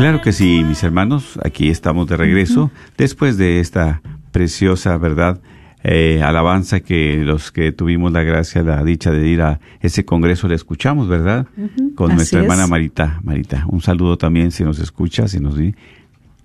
Claro 0.00 0.22
que 0.22 0.32
sí, 0.32 0.64
mis 0.66 0.82
hermanos, 0.82 1.38
aquí 1.44 1.68
estamos 1.68 2.08
de 2.08 2.16
regreso 2.16 2.70
después 2.96 3.36
de 3.36 3.60
esta 3.60 4.00
preciosa, 4.32 4.96
¿verdad? 4.96 5.42
Eh, 5.84 6.22
alabanza 6.22 6.80
que 6.80 7.18
los 7.22 7.52
que 7.52 7.70
tuvimos 7.70 8.10
la 8.10 8.22
gracia, 8.22 8.62
la 8.62 8.82
dicha 8.82 9.10
de 9.10 9.28
ir 9.28 9.42
a 9.42 9.60
ese 9.82 10.06
congreso 10.06 10.48
le 10.48 10.54
escuchamos, 10.54 11.06
¿verdad? 11.06 11.48
Con 11.96 12.12
Así 12.12 12.16
nuestra 12.16 12.40
hermana 12.40 12.64
es. 12.64 12.70
Marita. 12.70 13.20
Marita, 13.22 13.66
un 13.68 13.82
saludo 13.82 14.16
también 14.16 14.52
si 14.52 14.64
nos 14.64 14.78
escucha, 14.78 15.28
si 15.28 15.38
nos 15.38 15.58
di, 15.58 15.74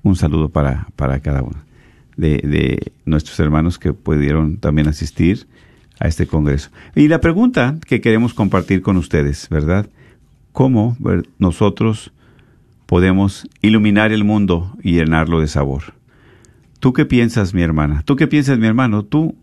un 0.04 0.18
saludo 0.18 0.50
para, 0.50 0.90
para 0.98 1.22
cada 1.22 1.42
uno 1.42 1.64
de, 2.18 2.40
de 2.40 2.92
nuestros 3.06 3.40
hermanos 3.40 3.80
que 3.80 3.94
pudieron 3.94 4.58
también 4.58 4.90
asistir 4.90 5.48
a 5.98 6.10
este 6.10 6.28
congreso. 6.28 6.72
Y 6.94 7.08
la 7.08 7.22
pregunta 7.22 7.78
que 7.88 8.02
queremos 8.02 8.34
compartir 8.34 8.82
con 8.82 8.98
ustedes, 8.98 9.48
¿verdad? 9.48 9.88
¿Cómo 10.52 10.98
nosotros 11.40 12.12
podemos 12.86 13.48
iluminar 13.62 14.12
el 14.12 14.24
mundo 14.24 14.76
y 14.82 14.94
llenarlo 14.94 15.40
de 15.40 15.48
sabor? 15.48 15.94
¿Tú 16.80 16.94
qué 16.94 17.06
piensas, 17.06 17.54
mi 17.54 17.62
hermana? 17.62 18.02
¿Tú 18.06 18.16
qué 18.16 18.28
piensas, 18.28 18.58
mi 18.60 18.68
hermano? 18.68 19.04
Tú, 19.04 19.36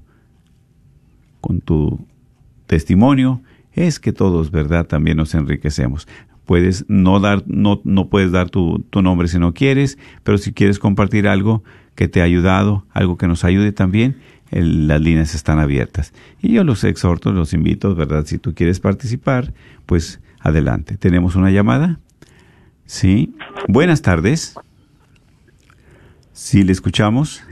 Con 1.41 1.61
tu 1.61 2.05
testimonio 2.67 3.41
es 3.73 3.99
que 3.99 4.13
todos, 4.13 4.51
¿verdad? 4.51 4.87
También 4.87 5.17
nos 5.17 5.33
enriquecemos. 5.33 6.07
Puedes 6.45 6.85
no 6.87 7.19
dar, 7.19 7.43
no, 7.47 7.81
no 7.83 8.09
puedes 8.09 8.31
dar 8.31 8.49
tu, 8.49 8.85
tu 8.89 9.01
nombre 9.01 9.27
si 9.27 9.39
no 9.39 9.53
quieres, 9.53 9.97
pero 10.23 10.37
si 10.37 10.51
quieres 10.51 10.79
compartir 10.79 11.27
algo 11.27 11.63
que 11.95 12.07
te 12.07 12.21
ha 12.21 12.23
ayudado, 12.23 12.85
algo 12.91 13.17
que 13.17 13.27
nos 13.27 13.43
ayude 13.43 13.71
también, 13.71 14.17
el- 14.51 14.87
las 14.87 15.01
líneas 15.01 15.35
están 15.35 15.59
abiertas. 15.59 16.13
Y 16.41 16.53
yo 16.53 16.63
los 16.63 16.83
exhorto, 16.83 17.31
los 17.31 17.53
invito, 17.53 17.95
¿verdad? 17.95 18.25
Si 18.25 18.37
tú 18.37 18.53
quieres 18.53 18.79
participar, 18.79 19.53
pues 19.85 20.19
adelante. 20.39 20.97
¿Tenemos 20.97 21.35
una 21.35 21.51
llamada? 21.51 21.99
Sí. 22.85 23.33
Buenas 23.67 24.01
tardes. 24.01 24.55
Sí, 26.33 26.63
le 26.63 26.71
escuchamos. 26.71 27.43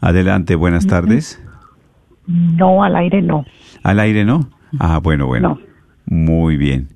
Adelante, 0.00 0.54
buenas 0.54 0.86
tardes. 0.86 1.40
No, 2.26 2.84
al 2.84 2.96
aire 2.96 3.22
no. 3.22 3.44
Al 3.82 4.00
aire 4.00 4.24
no. 4.24 4.50
Ah, 4.78 4.98
bueno, 4.98 5.26
bueno. 5.26 5.60
No. 5.60 6.16
Muy 6.16 6.56
bien. 6.56 6.88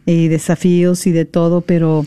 y 0.05 0.29
desafíos 0.29 1.07
y 1.07 1.13
de 1.13 1.25
todo, 1.27 1.61
pero 1.61 2.05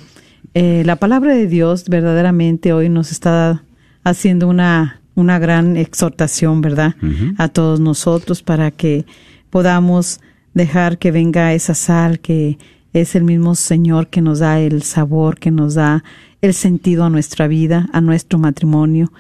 eh, 0.54 0.84
la 0.86 0.98
palabra 0.98 1.34
de 1.34 1.48
Dios 1.48 1.88
verdaderamente 1.88 2.74
hoy 2.74 2.90
nos 2.90 3.12
está 3.12 3.64
haciendo 4.04 4.48
una, 4.50 5.02
una 5.16 5.40
gran 5.40 5.78
exhortación, 5.78 6.62
¿verdad? 6.62 6.96
A 7.38 7.48
todos 7.48 7.80
nosotros 7.80 8.42
para 8.44 8.72
que 8.72 9.06
podamos 9.50 10.20
dejar 10.54 10.98
que 10.98 11.12
venga 11.12 11.54
esa 11.54 11.74
sal 11.74 12.20
que 12.20 12.58
es 12.96 13.14
el 13.14 13.26
mismo 13.26 13.56
Señor 13.56 14.08
que 14.08 14.22
nos 14.22 14.40
da 14.40 14.60
el 14.62 14.82
sabor, 14.82 15.38
que 15.38 15.52
nos 15.52 15.74
da 15.74 16.04
el 16.42 16.54
sentido 16.54 17.04
a 17.04 17.10
nuestra 17.10 17.48
vida, 17.48 17.90
a 17.92 18.00
nuestro 18.00 18.40
matrimonio. 18.40 19.12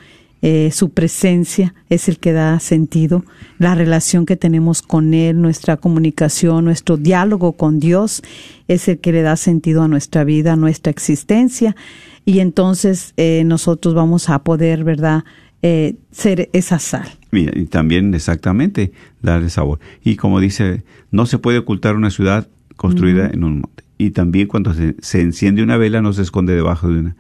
Eh, 0.42 0.72
su 0.72 0.92
presencia 0.92 1.74
es 1.90 2.08
el 2.08 2.20
que 2.20 2.32
da 2.32 2.60
sentido, 2.60 3.26
la 3.58 3.76
relación 3.76 4.26
que 4.26 4.38
tenemos 4.38 4.82
con 4.82 5.14
Él, 5.14 5.42
nuestra 5.42 5.76
comunicación, 5.76 6.64
nuestro 6.64 6.96
diálogo 6.96 7.54
con 7.54 7.80
Dios 7.82 8.22
es 8.70 8.88
el 8.88 9.00
que 9.00 9.12
le 9.12 9.24
da 9.24 9.36
sentido 9.36 9.82
a 9.82 9.90
nuestra 9.90 10.24
vida, 10.24 10.54
a 10.54 10.56
nuestra 10.56 10.92
existencia. 10.92 11.76
Y 12.24 12.40
entonces 12.40 13.14
eh, 13.18 13.44
nosotros 13.46 13.94
vamos 13.94 14.30
a 14.30 14.40
poder, 14.40 14.86
¿verdad?, 14.86 15.26
eh, 15.62 15.96
ser 16.12 16.50
esa 16.54 16.80
sal. 16.80 17.10
Mira, 17.32 17.52
y 17.60 17.66
también 17.66 18.14
exactamente 18.14 18.94
darle 19.22 19.50
sabor. 19.50 19.80
Y 20.04 20.16
como 20.16 20.40
dice, 20.40 20.84
no 21.12 21.26
se 21.26 21.40
puede 21.40 21.58
ocultar 21.58 21.96
una 21.96 22.12
ciudad 22.12 22.48
construida 22.76 23.30
en 23.32 23.44
un 23.44 23.60
monte. 23.62 23.84
Y 23.98 24.12
también 24.12 24.48
cuando 24.48 24.74
se, 24.74 24.96
se 25.00 25.22
enciende 25.22 25.64
una 25.64 25.78
vela 25.78 26.02
no 26.02 26.12
se 26.14 26.22
esconde 26.22 26.54
debajo 26.54 26.90
de 26.90 27.00
una, 27.00 27.16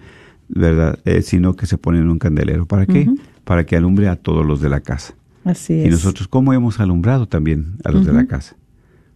¿verdad? 0.50 1.00
Eh, 1.06 1.22
sino 1.22 1.56
que 1.56 1.66
se 1.66 1.78
pone 1.78 2.00
en 2.00 2.10
un 2.10 2.20
candelero. 2.20 2.66
¿Para 2.66 2.86
qué? 2.86 3.10
Para 3.44 3.66
que 3.66 3.76
alumbre 3.78 4.08
a 4.10 4.16
todos 4.16 4.46
los 4.46 4.62
de 4.62 4.70
la 4.70 4.82
casa. 4.82 5.16
Así 5.46 5.74
Y 5.74 5.86
es. 5.86 5.92
nosotros, 5.92 6.28
¿cómo 6.28 6.54
hemos 6.54 6.80
alumbrado 6.80 7.28
también 7.28 7.76
a 7.84 7.92
los 7.92 8.06
de 8.06 8.14
la 8.14 8.26
casa? 8.26 8.56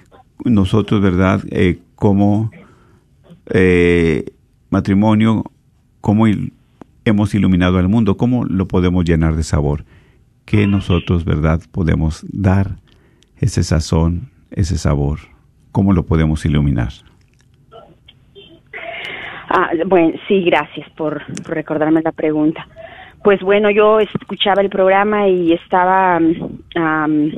nosotros, 0.46 1.02
¿verdad? 1.02 1.42
Eh, 1.52 1.80
como 1.96 2.52
eh, 3.52 4.26
matrimonio, 4.70 5.44
¿cómo 6.02 6.28
il- 6.28 6.54
hemos 7.06 7.34
iluminado 7.34 7.78
al 7.78 7.88
mundo? 7.88 8.18
¿Cómo 8.18 8.46
lo 8.46 8.68
podemos 8.68 9.06
llenar 9.06 9.36
de 9.36 9.44
sabor? 9.44 9.86
¿Qué 10.46 10.68
nosotros, 10.68 11.26
¿verdad? 11.26 11.62
Podemos 11.72 12.26
dar 12.32 12.78
ese 13.40 13.64
sazón, 13.64 14.30
ese 14.52 14.78
sabor. 14.78 15.20
¿Cómo 15.72 15.94
lo 15.94 16.06
podemos 16.06 16.46
iluminar? 16.46 16.90
Ah, 19.50 19.72
bueno, 19.86 20.14
sí, 20.28 20.44
gracias 20.44 20.90
por, 20.92 21.24
recordarme 21.48 22.02
la 22.02 22.12
pregunta. 22.12 22.68
Pues 23.24 23.42
bueno, 23.42 23.70
yo 23.70 24.00
escuchaba 24.00 24.62
el 24.62 24.70
programa 24.70 25.28
y 25.28 25.54
estaba 25.54 26.18
am, 26.76 27.32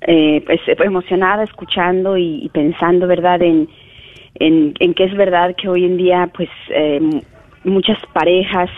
eh, 0.00 0.42
pues, 0.46 0.60
emocionada 0.78 1.42
escuchando 1.44 2.16
y, 2.16 2.48
pensando, 2.52 3.06
¿verdad?, 3.06 3.42
en, 3.42 3.68
en, 4.36 4.74
en 4.78 4.94
que 4.94 5.04
es 5.04 5.16
verdad 5.16 5.54
que 5.56 5.68
hoy 5.68 5.84
en 5.84 5.96
día, 5.96 6.30
pues, 6.34 6.48
eh, 6.70 7.00
muchas 7.70 7.98
parejas 8.12 8.70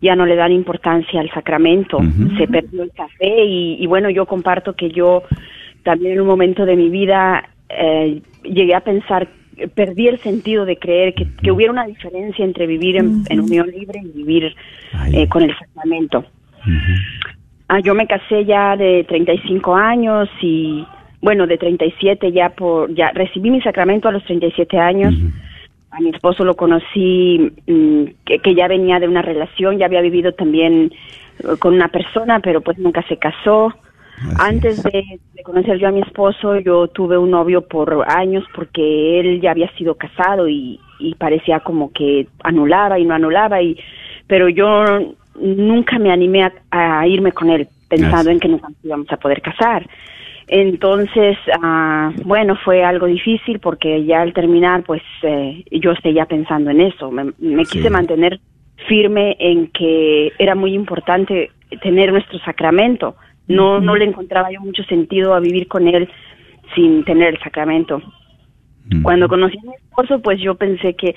ya 0.00 0.16
no 0.16 0.26
le 0.26 0.34
dan 0.34 0.52
importancia 0.52 1.20
al 1.20 1.30
sacramento, 1.30 1.98
se 2.36 2.48
perdió 2.48 2.82
el 2.82 2.90
café 2.90 3.44
y, 3.44 3.76
y 3.78 3.86
bueno, 3.86 4.10
yo 4.10 4.26
comparto 4.26 4.74
que 4.74 4.90
yo 4.90 5.22
también 5.84 6.14
en 6.14 6.20
un 6.20 6.26
momento 6.26 6.66
de 6.66 6.76
mi 6.76 6.88
vida 6.88 7.48
eh, 7.68 8.20
llegué 8.42 8.74
a 8.74 8.80
pensar, 8.80 9.28
perdí 9.74 10.08
el 10.08 10.18
sentido 10.18 10.64
de 10.64 10.76
creer 10.76 11.14
que, 11.14 11.28
que 11.42 11.52
hubiera 11.52 11.72
una 11.72 11.86
diferencia 11.86 12.44
entre 12.44 12.66
vivir 12.66 12.96
en, 12.96 13.22
en 13.28 13.40
unión 13.40 13.70
libre 13.70 14.00
y 14.02 14.08
vivir 14.18 14.54
eh, 15.12 15.28
con 15.28 15.42
el 15.42 15.56
sacramento. 15.56 16.24
Ah, 17.68 17.80
yo 17.80 17.94
me 17.94 18.06
casé 18.06 18.44
ya 18.44 18.76
de 18.76 19.04
35 19.04 19.74
años 19.74 20.28
y 20.40 20.84
bueno, 21.20 21.46
de 21.46 21.58
37 21.58 22.32
ya 22.32 22.50
por 22.50 22.92
ya 22.94 23.10
recibí 23.12 23.50
mi 23.50 23.60
sacramento 23.62 24.08
a 24.08 24.12
los 24.12 24.24
37 24.24 24.78
años. 24.78 25.14
A 25.92 26.00
mi 26.00 26.10
esposo 26.10 26.44
lo 26.44 26.54
conocí 26.56 27.52
mm, 27.66 28.04
que, 28.24 28.38
que 28.38 28.54
ya 28.54 28.66
venía 28.68 28.98
de 28.98 29.08
una 29.08 29.22
relación, 29.22 29.78
ya 29.78 29.86
había 29.86 30.00
vivido 30.00 30.32
también 30.32 30.92
eh, 31.38 31.56
con 31.58 31.74
una 31.74 31.88
persona, 31.88 32.40
pero 32.40 32.60
pues 32.60 32.78
nunca 32.78 33.02
se 33.08 33.16
casó. 33.16 33.72
Antes 34.38 34.82
de, 34.84 35.02
de 35.34 35.42
conocer 35.42 35.78
yo 35.78 35.88
a 35.88 35.90
mi 35.90 36.00
esposo, 36.00 36.58
yo 36.60 36.86
tuve 36.86 37.18
un 37.18 37.30
novio 37.30 37.66
por 37.66 38.04
años 38.08 38.44
porque 38.54 39.18
él 39.18 39.40
ya 39.40 39.50
había 39.50 39.68
sido 39.76 39.96
casado 39.96 40.48
y, 40.48 40.78
y 41.00 41.14
parecía 41.16 41.60
como 41.60 41.90
que 41.92 42.28
anulaba 42.44 42.98
y 43.00 43.04
no 43.04 43.14
anulaba 43.14 43.60
y 43.60 43.76
pero 44.28 44.48
yo 44.48 44.84
nunca 45.34 45.98
me 45.98 46.12
animé 46.12 46.44
a, 46.44 46.52
a 46.70 47.06
irme 47.06 47.32
con 47.32 47.50
él 47.50 47.68
pensando 47.88 48.30
en 48.30 48.40
que 48.40 48.48
nunca 48.48 48.68
nos 48.68 48.84
íbamos 48.84 49.10
a 49.10 49.16
poder 49.16 49.42
casar. 49.42 49.86
Entonces, 50.48 51.36
ah, 51.62 52.12
bueno, 52.24 52.56
fue 52.64 52.84
algo 52.84 53.06
difícil 53.06 53.58
porque 53.60 54.04
ya 54.04 54.22
al 54.22 54.32
terminar, 54.32 54.82
pues 54.84 55.02
eh, 55.22 55.64
yo 55.70 55.94
seguía 56.02 56.26
pensando 56.26 56.70
en 56.70 56.80
eso. 56.80 57.10
Me, 57.10 57.32
me 57.38 57.64
quise 57.64 57.90
mantener 57.90 58.40
firme 58.88 59.36
en 59.38 59.68
que 59.68 60.32
era 60.38 60.54
muy 60.54 60.74
importante 60.74 61.50
tener 61.82 62.12
nuestro 62.12 62.38
sacramento. 62.40 63.16
No, 63.48 63.80
no 63.80 63.96
le 63.96 64.04
encontraba 64.04 64.50
yo 64.50 64.60
mucho 64.60 64.82
sentido 64.84 65.34
a 65.34 65.40
vivir 65.40 65.68
con 65.68 65.88
él 65.88 66.08
sin 66.74 67.04
tener 67.04 67.34
el 67.34 67.40
sacramento. 67.40 68.00
Cuando 69.02 69.28
conocí 69.28 69.56
a 69.58 69.62
mi 69.62 69.74
esposo, 69.74 70.20
pues 70.20 70.40
yo 70.40 70.54
pensé 70.56 70.94
que 70.94 71.14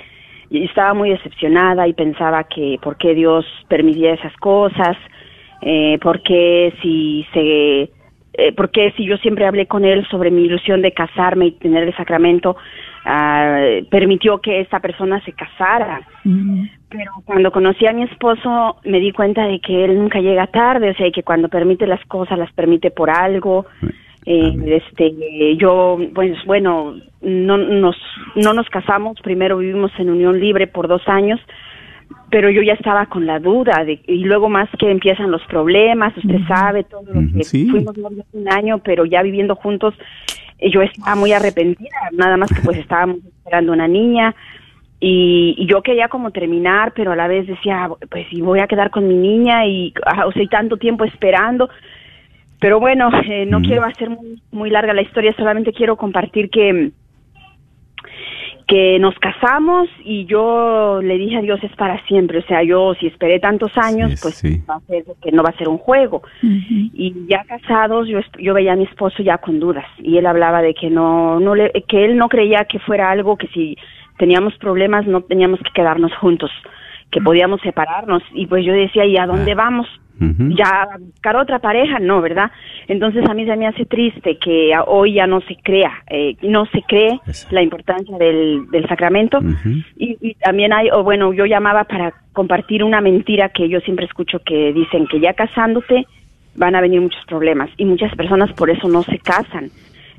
estaba 0.51 0.93
muy 0.93 1.09
decepcionada 1.09 1.87
y 1.87 1.93
pensaba 1.93 2.43
que 2.43 2.77
por 2.81 2.97
qué 2.97 3.15
Dios 3.15 3.45
permitía 3.67 4.13
esas 4.13 4.35
cosas, 4.37 4.95
eh, 5.61 5.97
por 6.01 6.21
qué 6.21 6.73
si 6.81 7.25
se, 7.33 7.89
eh, 8.37 8.51
por 8.53 8.69
qué 8.69 8.91
si 8.97 9.05
yo 9.05 9.17
siempre 9.17 9.45
hablé 9.45 9.67
con 9.67 9.85
él 9.85 10.05
sobre 10.09 10.31
mi 10.31 10.43
ilusión 10.43 10.81
de 10.81 10.91
casarme 10.91 11.47
y 11.47 11.51
tener 11.51 11.83
el 11.83 11.95
sacramento, 11.95 12.57
ah, 13.05 13.59
permitió 13.89 14.39
que 14.39 14.61
esta 14.61 14.79
persona 14.79 15.21
se 15.21 15.33
casara. 15.33 16.01
Pero 16.89 17.11
cuando 17.25 17.51
conocí 17.51 17.85
a 17.87 17.93
mi 17.93 18.03
esposo 18.03 18.77
me 18.83 18.99
di 18.99 19.11
cuenta 19.11 19.45
de 19.47 19.59
que 19.59 19.85
él 19.85 19.97
nunca 19.97 20.19
llega 20.19 20.47
tarde, 20.47 20.91
o 20.91 20.93
sea, 20.93 21.09
que 21.11 21.23
cuando 21.23 21.49
permite 21.49 21.87
las 21.87 22.03
cosas 22.05 22.37
las 22.37 22.51
permite 22.53 22.91
por 22.91 23.09
algo. 23.09 23.65
Eh, 24.25 24.81
este, 24.81 25.55
yo, 25.57 25.99
pues 26.15 26.35
bueno, 26.45 26.95
no 27.21 27.57
nos, 27.57 27.95
no 28.35 28.53
nos 28.53 28.67
casamos, 28.69 29.19
primero 29.21 29.57
vivimos 29.59 29.91
en 29.99 30.09
unión 30.09 30.39
libre 30.39 30.65
por 30.65 30.87
dos 30.87 31.07
años, 31.07 31.39
pero 32.29 32.49
yo 32.49 32.61
ya 32.61 32.73
estaba 32.73 33.05
con 33.05 33.25
la 33.25 33.39
duda 33.39 33.83
de, 33.85 34.01
y 34.07 34.23
luego 34.23 34.49
más 34.49 34.69
que 34.79 34.89
empiezan 34.89 35.31
los 35.31 35.43
problemas, 35.43 36.15
usted 36.17 36.39
sabe 36.47 36.83
todo 36.83 37.03
lo 37.13 37.21
que 37.33 37.43
sí. 37.43 37.69
fuimos 37.69 37.97
novios 37.97 38.25
un 38.33 38.51
año, 38.51 38.79
pero 38.79 39.05
ya 39.05 39.21
viviendo 39.21 39.55
juntos, 39.55 39.93
eh, 40.59 40.69
yo 40.69 40.81
estaba 40.81 41.15
muy 41.15 41.31
arrepentida, 41.31 41.95
nada 42.13 42.37
más 42.37 42.51
que 42.51 42.61
pues 42.61 42.77
estábamos 42.79 43.17
esperando 43.23 43.71
una 43.71 43.87
niña 43.87 44.35
y, 44.99 45.55
y 45.57 45.65
yo 45.67 45.81
quería 45.81 46.07
como 46.07 46.31
terminar, 46.31 46.93
pero 46.95 47.11
a 47.11 47.15
la 47.15 47.27
vez 47.27 47.47
decía, 47.47 47.89
pues 48.09 48.27
si 48.29 48.41
voy 48.41 48.59
a 48.59 48.67
quedar 48.67 48.89
con 48.89 49.07
mi 49.07 49.15
niña 49.15 49.65
y, 49.65 49.93
ah, 50.05 50.25
o 50.25 50.31
sea, 50.31 50.41
y 50.41 50.47
tanto 50.47 50.77
tiempo 50.77 51.03
esperando. 51.03 51.69
Pero 52.59 52.79
bueno, 52.79 53.09
eh, 53.29 53.45
no 53.45 53.61
quiero 53.61 53.83
hacer 53.83 54.09
muy, 54.09 54.41
muy 54.51 54.69
larga 54.69 54.93
la 54.93 55.01
historia, 55.01 55.35
solamente 55.35 55.73
quiero 55.73 55.97
compartir 55.97 56.49
que 56.49 56.91
que 58.67 58.97
nos 58.99 59.13
casamos 59.19 59.87
y 60.03 60.25
yo 60.25 60.99
le 61.01 61.17
dije 61.17 61.37
a 61.37 61.41
Dios 61.41 61.59
es 61.63 61.75
para 61.75 62.03
siempre, 62.07 62.39
o 62.39 62.41
sea, 62.43 62.63
yo 62.63 62.93
si 62.95 63.07
esperé 63.07 63.39
tantos 63.39 63.71
años, 63.77 64.19
pues 64.21 64.43
va 64.67 64.75
a 64.75 64.79
ser 64.81 65.03
que 65.21 65.31
no 65.31 65.43
va 65.43 65.49
a 65.49 65.57
ser 65.57 65.69
un 65.69 65.77
juego. 65.77 66.23
Y 66.41 67.13
ya 67.29 67.43
casados, 67.43 68.07
yo 68.07 68.19
yo 68.39 68.53
veía 68.53 68.73
a 68.73 68.75
mi 68.75 68.85
esposo 68.85 69.21
ya 69.21 69.37
con 69.37 69.59
dudas 69.59 69.85
y 69.99 70.17
él 70.17 70.25
hablaba 70.25 70.61
de 70.61 70.73
que 70.73 70.89
no 70.89 71.39
no 71.39 71.53
le 71.53 71.71
que 71.87 72.05
él 72.05 72.17
no 72.17 72.27
creía 72.27 72.65
que 72.65 72.79
fuera 72.79 73.11
algo 73.11 73.37
que 73.37 73.47
si 73.47 73.77
teníamos 74.17 74.57
problemas 74.57 75.05
no 75.05 75.21
teníamos 75.21 75.59
que 75.59 75.71
quedarnos 75.73 76.15
juntos, 76.15 76.51
que 77.11 77.21
podíamos 77.21 77.61
separarnos. 77.61 78.23
Y 78.33 78.47
pues 78.47 78.65
yo 78.65 78.73
decía, 78.73 79.05
¿y 79.05 79.17
a 79.17 79.25
dónde 79.25 79.55
vamos? 79.55 79.87
ya 80.17 80.83
a 80.83 80.97
buscar 80.97 81.35
otra 81.35 81.59
pareja, 81.59 81.99
no, 81.99 82.21
¿verdad? 82.21 82.51
Entonces 82.87 83.27
a 83.27 83.33
mí 83.33 83.45
se 83.45 83.55
me 83.57 83.67
hace 83.67 83.85
triste 83.85 84.37
que 84.37 84.71
hoy 84.87 85.15
ya 85.15 85.27
no 85.27 85.41
se 85.41 85.57
crea, 85.57 85.91
eh, 86.09 86.37
no 86.41 86.65
se 86.67 86.81
cree 86.83 87.19
la 87.51 87.61
importancia 87.61 88.17
del, 88.17 88.69
del 88.71 88.87
sacramento. 88.87 89.39
Y, 89.97 90.17
y 90.21 90.35
también 90.35 90.71
hay, 90.73 90.89
o 90.91 91.03
bueno, 91.03 91.33
yo 91.33 91.45
llamaba 91.45 91.83
para 91.83 92.13
compartir 92.33 92.83
una 92.83 93.01
mentira 93.01 93.49
que 93.49 93.67
yo 93.67 93.79
siempre 93.81 94.05
escucho 94.05 94.39
que 94.39 94.71
dicen 94.73 95.07
que 95.07 95.19
ya 95.19 95.33
casándote 95.33 96.05
van 96.55 96.75
a 96.75 96.81
venir 96.81 97.01
muchos 97.01 97.23
problemas. 97.25 97.69
Y 97.77 97.85
muchas 97.85 98.15
personas 98.15 98.53
por 98.53 98.69
eso 98.69 98.87
no 98.87 99.03
se 99.03 99.19
casan. 99.19 99.69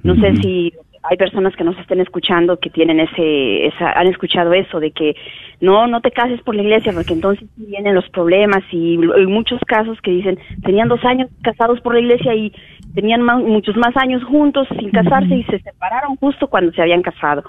No 0.03 0.15
sé 0.15 0.37
si 0.37 0.73
hay 1.09 1.17
personas 1.17 1.55
que 1.57 1.65
nos 1.65 1.79
estén 1.79 2.01
escuchando 2.01 2.59
que 2.59 2.71
tienen 2.71 3.01
ese, 3.01 3.67
esa, 3.67 3.93
han 3.93 4.07
escuchado 4.09 4.53
eso 4.53 4.81
de 4.81 4.91
que 4.91 5.15
no, 5.61 5.87
no 5.87 6.01
te 6.01 6.11
cases 6.11 6.41
por 6.43 6.55
la 6.55 6.63
iglesia 6.63 6.93
porque 6.93 7.13
entonces 7.13 7.49
vienen 7.57 7.95
los 7.95 8.09
problemas 8.11 8.63
y 8.73 8.99
hay 9.15 9.27
muchos 9.27 9.61
casos 9.67 10.01
que 10.03 10.11
dicen 10.11 10.39
tenían 10.63 10.89
dos 10.89 11.05
años 11.05 11.31
casados 11.43 11.81
por 11.81 11.95
la 11.95 12.01
iglesia 12.01 12.35
y 12.35 12.53
tenían 12.95 13.23
muchos 13.23 13.77
más 13.77 13.97
años 13.97 14.25
juntos 14.25 14.67
sin 14.79 14.91
casarse 14.91 15.35
y 15.35 15.45
se 15.45 15.59
separaron 15.61 16.17
justo 16.17 16.49
cuando 16.49 16.73
se 16.73 16.83
habían 16.83 17.03
casado. 17.03 17.45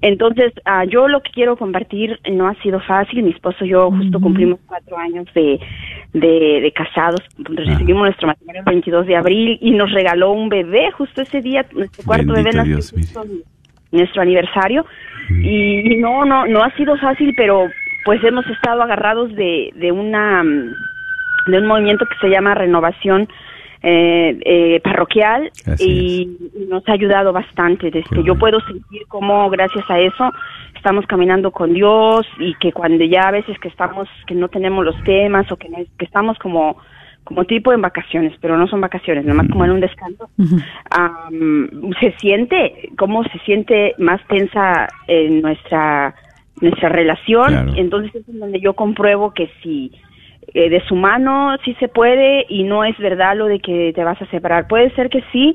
Entonces, 0.00 0.52
ah, 0.64 0.84
yo 0.84 1.08
lo 1.08 1.22
que 1.22 1.32
quiero 1.32 1.56
compartir 1.56 2.20
no 2.30 2.46
ha 2.46 2.54
sido 2.62 2.78
fácil. 2.80 3.24
Mi 3.24 3.30
esposo 3.30 3.64
y 3.64 3.70
yo 3.70 3.90
justo 3.90 4.20
cumplimos 4.20 4.60
cuatro 4.66 4.96
años 4.96 5.26
de, 5.34 5.58
de, 6.20 6.60
de 6.60 6.72
casados. 6.72 7.20
Recibimos 7.38 8.02
nuestro 8.02 8.28
matrimonio 8.28 8.60
el 8.60 8.64
22 8.64 9.06
de 9.06 9.16
abril 9.16 9.58
y 9.60 9.70
nos 9.70 9.92
regaló 9.92 10.32
un 10.32 10.48
bebé 10.48 10.90
justo 10.92 11.22
ese 11.22 11.40
día. 11.40 11.64
Nuestro 11.72 12.04
cuarto 12.04 12.32
Bendito 12.32 12.58
bebé 12.58 12.70
nació 12.70 12.98
justo 12.98 13.24
nuestro 13.90 14.22
aniversario. 14.22 14.84
Y, 15.30 15.92
y 15.92 15.96
no, 15.96 16.24
no, 16.24 16.46
no 16.46 16.62
ha 16.62 16.74
sido 16.76 16.96
fácil, 16.96 17.34
pero 17.36 17.68
pues 18.04 18.22
hemos 18.24 18.46
estado 18.46 18.82
agarrados 18.82 19.34
de, 19.34 19.70
de 19.74 19.92
una, 19.92 20.42
mm, 20.42 20.74
de 21.48 21.58
un 21.58 21.66
movimiento 21.66 22.06
que 22.06 22.26
se 22.26 22.32
llama 22.32 22.54
Renovación 22.54 23.28
eh, 23.82 24.38
eh, 24.44 24.80
Parroquial 24.82 25.50
y, 25.78 26.28
y 26.56 26.66
nos 26.68 26.88
ha 26.88 26.92
ayudado 26.92 27.32
bastante. 27.32 27.90
Desde 27.90 28.22
yo 28.24 28.34
puedo 28.36 28.60
sentir 28.60 29.02
cómo 29.08 29.48
gracias 29.50 29.88
a 29.90 29.98
eso 30.00 30.32
estamos 30.74 31.06
caminando 31.06 31.50
con 31.50 31.72
Dios 31.74 32.26
y 32.38 32.54
que 32.54 32.72
cuando 32.72 33.04
ya 33.04 33.22
a 33.28 33.30
veces 33.32 33.58
que 33.58 33.68
estamos, 33.68 34.08
que 34.26 34.34
no 34.34 34.48
tenemos 34.48 34.84
los 34.84 35.00
temas 35.04 35.50
o 35.52 35.56
que, 35.56 35.68
no- 35.68 35.78
que 35.98 36.04
estamos 36.04 36.38
como 36.38 36.76
como 37.24 37.44
tipo 37.44 37.74
en 37.74 37.82
vacaciones, 37.82 38.32
pero 38.40 38.56
no 38.56 38.66
son 38.68 38.80
vacaciones, 38.80 39.26
nomás 39.26 39.48
como 39.50 39.62
en 39.66 39.72
un 39.72 39.80
descanso, 39.80 40.30
am, 40.90 41.68
se 42.00 42.12
siente, 42.18 42.88
cómo 42.96 43.22
se 43.24 43.38
siente 43.40 43.94
más 43.98 44.20
tensa 44.28 44.88
en 45.06 45.42
nuestra 45.42 46.14
nuestra 46.62 46.88
relación, 46.88 47.48
Claro. 47.48 47.72
entonces 47.76 48.14
es 48.16 48.28
en 48.30 48.40
donde 48.40 48.60
yo 48.60 48.72
compruebo 48.72 49.32
que 49.34 49.48
si 49.62 49.92
eh, 50.54 50.70
de 50.70 50.80
su 50.86 50.94
mano 50.94 51.56
sí 51.64 51.74
se 51.78 51.88
puede 51.88 52.46
y 52.48 52.64
no 52.64 52.84
es 52.84 52.96
verdad 52.98 53.36
lo 53.36 53.46
de 53.46 53.60
que 53.60 53.92
te 53.94 54.04
vas 54.04 54.20
a 54.20 54.26
separar. 54.26 54.66
Puede 54.66 54.90
ser 54.94 55.10
que 55.10 55.22
sí, 55.32 55.54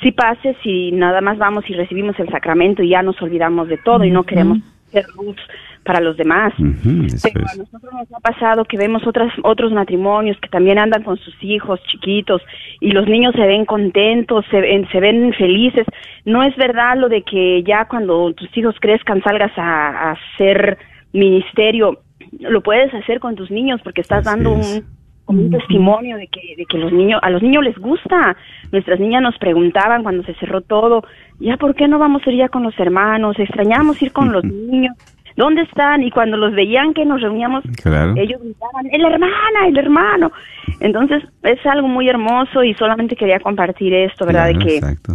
sí 0.00 0.12
pase 0.12 0.56
si 0.62 0.92
nada 0.92 1.20
más 1.20 1.38
vamos 1.38 1.68
y 1.68 1.74
recibimos 1.74 2.18
el 2.18 2.30
sacramento 2.30 2.82
y 2.82 2.88
ya 2.88 3.02
nos 3.02 3.20
olvidamos 3.20 3.68
de 3.68 3.78
todo 3.78 4.04
y 4.04 4.10
no 4.10 4.24
queremos 4.24 4.58
ser 4.90 5.04
luz 5.16 5.36
para 5.84 6.00
los 6.00 6.16
demás. 6.16 6.52
Pero 6.56 7.46
a 7.46 7.56
nosotros 7.56 7.92
nos 7.92 8.12
ha 8.12 8.20
pasado 8.20 8.64
que 8.64 8.76
vemos 8.76 9.06
otras, 9.06 9.32
otros 9.42 9.72
matrimonios 9.72 10.38
que 10.40 10.48
también 10.48 10.78
andan 10.78 11.02
con 11.02 11.16
sus 11.18 11.34
hijos 11.42 11.80
chiquitos 11.90 12.40
y 12.80 12.92
los 12.92 13.06
niños 13.06 13.34
se 13.34 13.46
ven 13.46 13.64
contentos, 13.64 14.44
se 14.50 14.60
ven, 14.60 14.88
se 14.90 15.00
ven 15.00 15.32
felices. 15.34 15.86
No 16.24 16.42
es 16.42 16.56
verdad 16.56 16.96
lo 16.96 17.08
de 17.08 17.22
que 17.22 17.62
ya 17.64 17.86
cuando 17.86 18.32
tus 18.32 18.56
hijos 18.56 18.76
crezcan 18.80 19.22
salgas 19.22 19.52
a, 19.56 19.88
a 19.88 20.12
hacer 20.12 20.78
ministerio. 21.12 21.98
Lo 22.40 22.62
puedes 22.62 22.92
hacer 22.94 23.20
con 23.20 23.34
tus 23.34 23.50
niños 23.50 23.80
porque 23.84 24.00
estás 24.00 24.24
dando 24.24 24.52
un, 24.52 24.84
como 25.24 25.42
un 25.42 25.50
testimonio 25.50 26.16
de 26.16 26.28
que, 26.28 26.54
de 26.56 26.64
que 26.66 26.78
los 26.78 26.92
niños, 26.92 27.20
a 27.22 27.30
los 27.30 27.42
niños 27.42 27.64
les 27.64 27.78
gusta. 27.78 28.36
Nuestras 28.70 28.98
niñas 28.98 29.22
nos 29.22 29.36
preguntaban 29.38 30.02
cuando 30.02 30.22
se 30.24 30.34
cerró 30.34 30.60
todo, 30.62 31.04
ya 31.38 31.56
por 31.56 31.74
qué 31.74 31.88
no 31.88 31.98
vamos 31.98 32.22
a 32.26 32.30
ir 32.30 32.38
ya 32.38 32.48
con 32.48 32.62
los 32.62 32.78
hermanos, 32.78 33.38
extrañamos 33.38 34.00
ir 34.02 34.12
con 34.12 34.32
los 34.32 34.44
niños. 34.44 34.96
¿dónde 35.36 35.62
están? 35.62 36.02
Y 36.02 36.10
cuando 36.10 36.36
los 36.36 36.54
veían 36.54 36.94
que 36.94 37.04
nos 37.04 37.20
reuníamos, 37.20 37.64
Claro. 37.82 38.14
ellos 38.16 38.40
gritaban, 38.42 38.86
el 38.90 39.04
hermana, 39.04 39.66
el 39.66 39.78
hermano. 39.78 40.32
Entonces 40.80 41.22
es 41.42 41.64
algo 41.66 41.88
muy 41.88 42.08
hermoso 42.08 42.62
y 42.64 42.74
solamente 42.74 43.16
quería 43.16 43.40
compartir 43.40 43.94
esto, 43.94 44.26
¿verdad? 44.26 44.50
Claro, 44.50 44.58
de 44.58 44.64
que, 44.66 44.76
Exacto. 44.76 45.12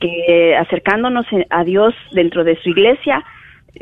que 0.00 0.56
acercándonos 0.56 1.26
a 1.50 1.64
Dios 1.64 1.94
dentro 2.12 2.44
de 2.44 2.56
su 2.62 2.70
iglesia 2.70 3.24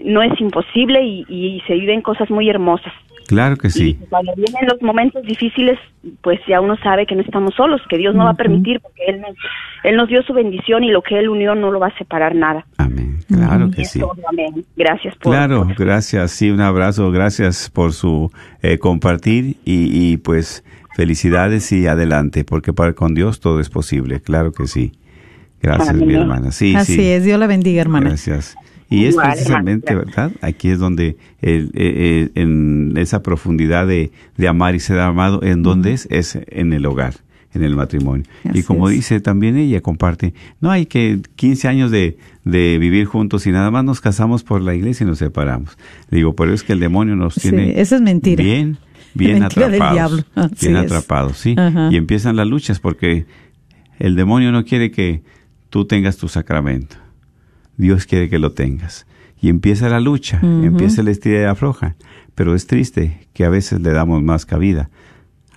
no 0.04 0.22
es 0.22 0.38
imposible 0.40 1.02
y, 1.04 1.24
y 1.28 1.60
se 1.66 1.74
viven 1.74 2.02
cosas 2.02 2.30
muy 2.30 2.48
hermosas. 2.48 2.92
Claro 3.28 3.56
que 3.56 3.70
sí. 3.70 3.98
Y 4.00 4.06
cuando 4.06 4.32
vienen 4.36 4.66
los 4.70 4.80
momentos 4.82 5.24
difíciles, 5.24 5.78
pues 6.20 6.38
ya 6.46 6.60
uno 6.60 6.76
sabe 6.76 7.06
que 7.06 7.16
no 7.16 7.22
estamos 7.22 7.54
solos, 7.54 7.80
que 7.88 7.98
Dios 7.98 8.14
no 8.14 8.24
va 8.24 8.30
a 8.30 8.34
permitir, 8.34 8.78
porque 8.80 9.02
Él 9.08 9.20
nos, 9.20 9.30
Él 9.82 9.96
nos 9.96 10.08
dio 10.08 10.22
su 10.22 10.32
bendición 10.32 10.84
y 10.84 10.90
lo 10.92 11.02
que 11.02 11.18
Él 11.18 11.28
unió 11.28 11.56
no 11.56 11.72
lo 11.72 11.80
va 11.80 11.88
a 11.88 11.98
separar 11.98 12.36
nada. 12.36 12.64
Amén. 12.78 13.18
Claro 13.26 13.68
que 13.72 13.84
sí. 13.84 14.00
amén. 14.28 14.64
Gracias 14.76 15.16
por... 15.16 15.32
Claro, 15.32 15.64
por- 15.66 15.74
gracias. 15.74 16.30
Sí, 16.30 16.50
un 16.50 16.60
abrazo. 16.60 17.10
Gracias 17.10 17.68
por 17.68 17.92
su 17.94 18.30
eh, 18.62 18.78
compartir 18.78 19.56
y, 19.64 20.12
y, 20.12 20.18
pues 20.18 20.62
felicidades 20.94 21.72
y 21.72 21.88
adelante, 21.88 22.44
porque 22.44 22.72
para 22.72 22.92
con 22.92 23.14
Dios 23.14 23.40
todo 23.40 23.58
es 23.58 23.70
posible. 23.70 24.20
Claro 24.20 24.52
que 24.52 24.68
sí. 24.68 24.92
Gracias, 25.60 25.88
Amén. 25.90 26.06
mi 26.06 26.14
hermana. 26.14 26.52
Sí, 26.52 26.76
Así 26.76 26.94
sí. 26.94 27.10
es, 27.10 27.24
Dios 27.24 27.40
la 27.40 27.48
bendiga, 27.48 27.80
hermana. 27.80 28.10
Gracias. 28.10 28.56
Y 28.88 29.06
es 29.06 29.16
precisamente, 29.16 29.94
¿verdad? 29.94 30.30
Aquí 30.42 30.68
es 30.70 30.78
donde 30.78 31.16
el, 31.42 31.66
eh, 31.74 32.28
eh, 32.28 32.30
en 32.36 32.94
esa 32.96 33.22
profundidad 33.22 33.86
de, 33.86 34.12
de 34.36 34.48
amar 34.48 34.74
y 34.76 34.80
ser 34.80 35.00
amado, 35.00 35.42
¿en 35.42 35.62
dónde 35.62 35.92
es? 35.92 36.06
Es 36.10 36.38
en 36.48 36.72
el 36.72 36.86
hogar, 36.86 37.14
en 37.52 37.64
el 37.64 37.74
matrimonio. 37.74 38.24
y 38.54 38.62
como 38.62 38.88
es. 38.88 38.94
dice 38.94 39.20
también 39.20 39.56
ella, 39.56 39.80
comparte, 39.80 40.34
no 40.60 40.70
hay 40.70 40.86
que 40.86 41.20
15 41.34 41.66
años 41.66 41.90
de, 41.90 42.16
de 42.44 42.78
vivir 42.78 43.06
juntos 43.06 43.46
y 43.48 43.50
nada 43.50 43.72
más 43.72 43.84
nos 43.84 44.00
casamos 44.00 44.44
por 44.44 44.60
la 44.62 44.74
iglesia 44.74 45.02
y 45.02 45.08
nos 45.08 45.18
separamos. 45.18 45.76
Digo, 46.10 46.36
pero 46.36 46.54
es 46.54 46.62
que 46.62 46.72
el 46.72 46.78
demonio 46.80 47.16
nos 47.16 47.34
Sí, 47.34 47.40
tiene 47.50 47.80
esa 47.80 47.96
es 47.96 48.02
mentira. 48.02 48.42
bien, 48.44 48.78
bien 49.14 49.40
Mentira 49.40 49.68
del 49.68 49.82
atrapados. 49.82 50.24
Bien 50.60 50.76
atrapados, 50.76 51.38
sí. 51.38 51.54
Ajá. 51.58 51.88
Y 51.90 51.96
empiezan 51.96 52.36
las 52.36 52.46
luchas 52.46 52.78
porque 52.78 53.26
el 53.98 54.14
demonio 54.14 54.52
no 54.52 54.64
quiere 54.64 54.92
que 54.92 55.22
tú 55.70 55.86
tengas 55.86 56.18
tu 56.18 56.28
sacramento. 56.28 56.96
Dios 57.76 58.06
quiere 58.06 58.28
que 58.28 58.38
lo 58.38 58.52
tengas. 58.52 59.06
Y 59.40 59.48
empieza 59.48 59.88
la 59.88 60.00
lucha, 60.00 60.40
empieza 60.42 61.02
el 61.02 61.08
estira 61.08 61.40
y 61.40 61.44
afloja. 61.44 61.94
Pero 62.34 62.54
es 62.54 62.66
triste 62.66 63.28
que 63.34 63.44
a 63.44 63.50
veces 63.50 63.80
le 63.80 63.92
damos 63.92 64.22
más 64.22 64.46
cabida 64.46 64.90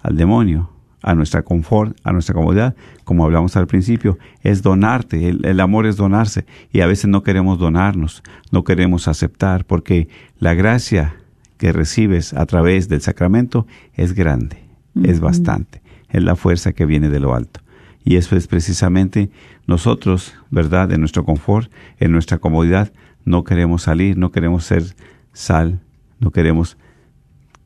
al 0.04 0.18
demonio, 0.18 0.70
a 1.02 1.16
nuestra 1.16 1.44
confort, 1.44 1.98
a 2.04 2.12
nuestra 2.12 2.36
comodidad, 2.36 2.76
como 3.06 3.24
hablamos 3.24 3.56
al 3.56 3.68
principio, 3.68 4.18
es 4.44 4.62
donarte, 4.62 5.30
el, 5.30 5.46
el 5.46 5.60
amor 5.62 5.86
es 5.86 5.96
donarse. 5.96 6.46
Y 6.72 6.82
a 6.82 6.88
veces 6.88 7.10
no 7.10 7.24
queremos 7.24 7.58
donarnos, 7.58 8.22
no 8.52 8.64
queremos 8.64 9.08
aceptar, 9.08 9.66
porque 9.66 10.10
la 10.40 10.54
gracia 10.54 11.16
que 11.58 11.72
recibes 11.74 12.34
a 12.34 12.46
través 12.46 12.90
del 12.90 13.02
sacramento 13.02 13.68
es 13.94 14.14
grande, 14.14 14.64
es 15.04 15.20
bastante, 15.20 15.82
es 16.10 16.24
la 16.24 16.36
fuerza 16.36 16.74
que 16.74 16.86
viene 16.86 17.10
de 17.10 17.20
lo 17.20 17.36
alto. 17.36 17.62
Y 18.10 18.16
eso 18.16 18.36
es 18.36 18.48
precisamente 18.48 19.30
nosotros, 19.68 20.34
¿verdad? 20.50 20.92
En 20.92 21.00
nuestro 21.00 21.24
confort, 21.26 21.72
en 22.00 22.12
nuestra 22.12 22.40
comodidad, 22.40 22.92
no 23.24 23.44
queremos 23.44 23.84
salir, 23.84 24.18
no 24.18 24.32
queremos 24.32 24.64
ser 24.64 24.96
sal, 25.32 25.80
no 26.20 26.32
queremos 26.32 26.76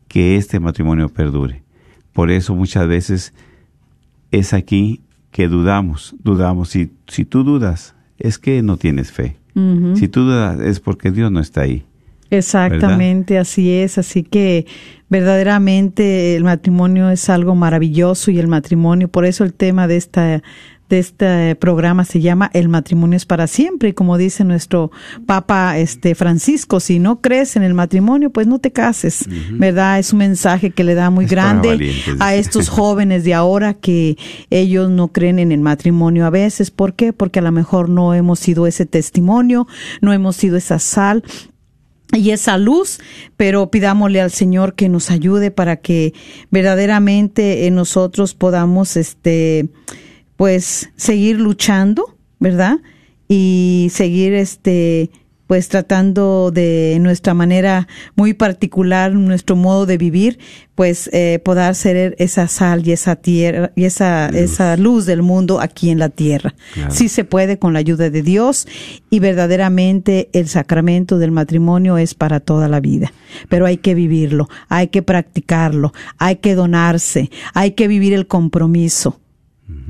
que 0.09 0.35
este 0.35 0.59
matrimonio 0.59 1.07
perdure. 1.07 1.63
Por 2.11 2.29
eso 2.29 2.55
muchas 2.55 2.89
veces 2.89 3.33
es 4.31 4.53
aquí 4.53 4.99
que 5.31 5.47
dudamos, 5.47 6.13
dudamos. 6.21 6.67
Si, 6.71 6.91
si 7.07 7.23
tú 7.23 7.45
dudas, 7.45 7.95
es 8.17 8.37
que 8.37 8.61
no 8.63 8.75
tienes 8.75 9.13
fe. 9.13 9.37
Si 9.95 10.09
tú 10.09 10.23
dudas, 10.25 10.59
es 10.59 10.81
porque 10.81 11.11
Dios 11.11 11.31
no 11.31 11.39
está 11.39 11.61
ahí. 11.61 11.85
Exactamente, 12.37 13.37
así 13.37 13.71
es. 13.71 13.97
Así 13.97 14.23
que 14.23 14.65
verdaderamente 15.09 16.35
el 16.35 16.43
matrimonio 16.43 17.09
es 17.09 17.29
algo 17.29 17.55
maravilloso 17.55 18.31
y 18.31 18.39
el 18.39 18.47
matrimonio, 18.47 19.07
por 19.07 19.25
eso 19.25 19.43
el 19.43 19.53
tema 19.53 19.87
de 19.87 19.97
esta 19.97 20.41
de 20.89 20.99
este 20.99 21.55
programa 21.55 22.05
se 22.05 22.21
llama 22.21 22.51
El 22.53 22.69
matrimonio 22.69 23.17
es 23.17 23.25
para 23.25 23.47
siempre 23.47 23.89
y 23.89 23.93
como 23.93 24.17
dice 24.17 24.43
nuestro 24.43 24.91
Papa 25.25 25.77
este 25.77 26.13
Francisco, 26.13 26.79
si 26.79 26.99
no 26.99 27.21
crees 27.21 27.55
en 27.55 27.63
el 27.63 27.73
matrimonio, 27.73 28.29
pues 28.29 28.47
no 28.47 28.59
te 28.59 28.71
cases, 28.71 29.25
¿verdad? 29.51 29.99
Es 29.99 30.13
un 30.13 30.19
mensaje 30.19 30.71
que 30.71 30.83
le 30.83 30.93
da 30.93 31.09
muy 31.09 31.25
Es 31.25 31.31
grande 31.31 31.95
a 32.19 32.35
estos 32.35 32.69
jóvenes 32.77 33.23
de 33.23 33.33
ahora 33.33 33.73
que 33.73 34.17
ellos 34.49 34.89
no 34.89 35.07
creen 35.07 35.39
en 35.39 35.51
el 35.51 35.61
matrimonio 35.61 36.25
a 36.25 36.29
veces, 36.29 36.69
¿por 36.69 36.93
qué? 36.93 37.13
Porque 37.13 37.39
a 37.39 37.43
lo 37.43 37.51
mejor 37.51 37.89
no 37.89 38.13
hemos 38.13 38.39
sido 38.39 38.67
ese 38.67 38.85
testimonio, 38.85 39.67
no 40.01 40.13
hemos 40.13 40.35
sido 40.35 40.57
esa 40.57 40.79
sal 40.79 41.23
y 42.13 42.31
esa 42.31 42.57
luz, 42.57 42.99
pero 43.37 43.69
pidámosle 43.71 44.21
al 44.21 44.31
Señor 44.31 44.75
que 44.75 44.89
nos 44.89 45.11
ayude 45.11 45.51
para 45.51 45.77
que 45.77 46.13
verdaderamente 46.51 47.65
eh, 47.65 47.71
nosotros 47.71 48.35
podamos, 48.35 48.97
este, 48.97 49.67
pues, 50.37 50.91
seguir 50.95 51.39
luchando, 51.39 52.17
¿verdad? 52.39 52.77
Y 53.27 53.87
seguir, 53.91 54.33
este, 54.33 55.09
pues, 55.47 55.67
tratando 55.69 56.51
de 56.51 56.97
nuestra 57.01 57.33
manera 57.33 57.87
muy 58.15 58.33
particular, 58.33 59.13
nuestro 59.13 59.55
modo 59.55 59.85
de 59.85 59.97
vivir, 59.97 60.39
pues, 60.75 61.09
eh, 61.13 61.39
poder 61.43 61.75
ser 61.75 62.15
esa 62.17 62.47
sal 62.47 62.87
y 62.87 62.91
esa 62.91 63.15
tierra 63.15 63.71
y 63.75 63.85
esa 63.85 64.29
Luz. 64.29 64.39
esa 64.39 64.77
luz 64.77 65.05
del 65.05 65.21
mundo 65.21 65.59
aquí 65.61 65.89
en 65.89 65.99
la 65.99 66.09
tierra. 66.09 66.55
Claro. 66.73 66.91
Sí 66.91 67.09
se 67.09 67.23
puede 67.23 67.59
con 67.59 67.73
la 67.73 67.79
ayuda 67.79 68.09
de 68.09 68.21
Dios 68.23 68.67
y 69.09 69.19
verdaderamente 69.19 70.29
el 70.33 70.47
sacramento 70.47 71.19
del 71.19 71.31
matrimonio 71.31 71.97
es 71.97 72.13
para 72.13 72.39
toda 72.39 72.67
la 72.67 72.79
vida. 72.79 73.13
Pero 73.49 73.65
hay 73.65 73.77
que 73.77 73.95
vivirlo, 73.95 74.49
hay 74.69 74.87
que 74.87 75.01
practicarlo, 75.01 75.93
hay 76.17 76.37
que 76.37 76.55
donarse, 76.55 77.29
hay 77.53 77.71
que 77.71 77.87
vivir 77.87 78.13
el 78.13 78.27
compromiso. 78.27 79.19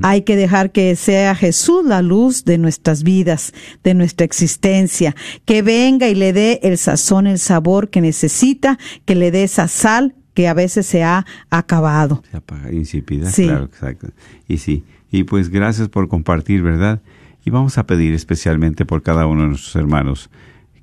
Hay 0.02 0.22
que 0.22 0.36
dejar 0.36 0.72
que 0.72 0.94
sea 0.96 1.34
Jesús 1.34 1.84
la 1.84 2.00
luz 2.00 2.44
de 2.44 2.58
nuestras 2.58 3.02
vidas, 3.02 3.52
de 3.82 3.94
nuestra 3.94 4.24
existencia, 4.24 5.14
que 5.44 5.62
venga 5.62 6.08
y 6.08 6.14
le 6.14 6.32
dé 6.32 6.60
el 6.62 6.78
sazón, 6.78 7.26
el 7.26 7.38
sabor 7.38 7.90
que 7.90 8.00
necesita, 8.00 8.78
que 9.04 9.14
le 9.14 9.30
dé 9.30 9.44
esa 9.44 9.68
sal 9.68 10.14
que 10.32 10.48
a 10.48 10.54
veces 10.54 10.86
se 10.86 11.02
ha 11.04 11.26
acabado. 11.50 12.22
Se 12.30 12.36
apaga, 12.36 12.72
insípida, 12.72 13.30
Sí. 13.30 13.44
claro, 13.44 13.64
exacto. 13.64 14.08
Y 14.48 14.58
sí, 14.58 14.84
y 15.10 15.24
pues 15.24 15.48
gracias 15.48 15.88
por 15.88 16.08
compartir, 16.08 16.62
¿verdad? 16.62 17.00
Y 17.44 17.50
vamos 17.50 17.76
a 17.78 17.86
pedir 17.86 18.14
especialmente 18.14 18.84
por 18.84 19.02
cada 19.02 19.26
uno 19.26 19.42
de 19.42 19.48
nuestros 19.48 19.76
hermanos 19.76 20.30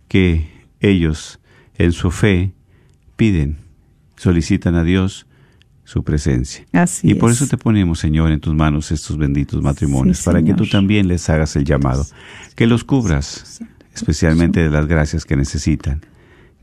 que 0.08 0.48
ellos, 0.80 1.40
en 1.78 1.92
su 1.92 2.12
fe, 2.12 2.52
piden, 3.16 3.58
solicitan 4.16 4.76
a 4.76 4.84
Dios 4.84 5.26
su 5.92 6.04
presencia. 6.04 6.66
Así 6.72 7.12
y 7.12 7.16
por 7.16 7.32
es. 7.32 7.38
eso 7.38 7.48
te 7.48 7.58
ponemos, 7.58 8.00
Señor, 8.00 8.32
en 8.32 8.40
tus 8.40 8.56
manos 8.56 8.92
estos 8.94 9.18
benditos 9.18 9.62
matrimonios, 9.62 10.20
Sí, 10.20 10.24
para 10.24 10.42
que 10.42 10.54
tú 10.54 10.66
también 10.66 11.10
les 11.10 11.30
hagas 11.30 11.56
el 11.58 11.66
llamado, 11.66 12.06
que 12.56 12.66
los 12.66 12.86
cubras, 12.86 13.60
especialmente 13.94 14.62
de 14.62 14.70
las 14.70 14.88
gracias 14.88 15.26
que 15.26 15.36
necesitan, 15.36 16.02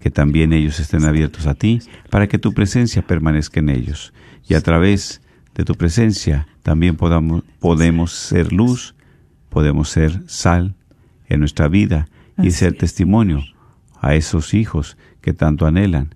que 0.00 0.10
también 0.10 0.54
ellos 0.54 0.80
estén 0.80 1.04
abiertos 1.04 1.46
a 1.46 1.52
ti, 1.54 1.80
para 2.08 2.26
que 2.26 2.38
tu 2.38 2.54
presencia 2.54 3.02
permanezca 3.02 3.60
en 3.60 3.68
ellos, 3.68 4.14
y 4.48 4.54
a 4.54 4.62
través 4.62 5.20
de 5.54 5.64
tu 5.64 5.74
presencia 5.74 6.46
también 6.62 6.96
podamos, 6.96 7.42
podemos 7.58 8.12
ser 8.12 8.50
luz, 8.50 8.94
podemos 9.50 9.90
ser 9.90 10.22
sal 10.26 10.74
en 11.26 11.40
nuestra 11.40 11.68
vida 11.68 12.08
y 12.40 12.48
Así 12.48 12.52
ser 12.52 12.72
es. 12.72 12.78
testimonio 12.78 13.44
a 14.00 14.14
esos 14.14 14.54
hijos 14.54 14.96
que 15.20 15.34
tanto 15.34 15.66
anhelan, 15.66 16.14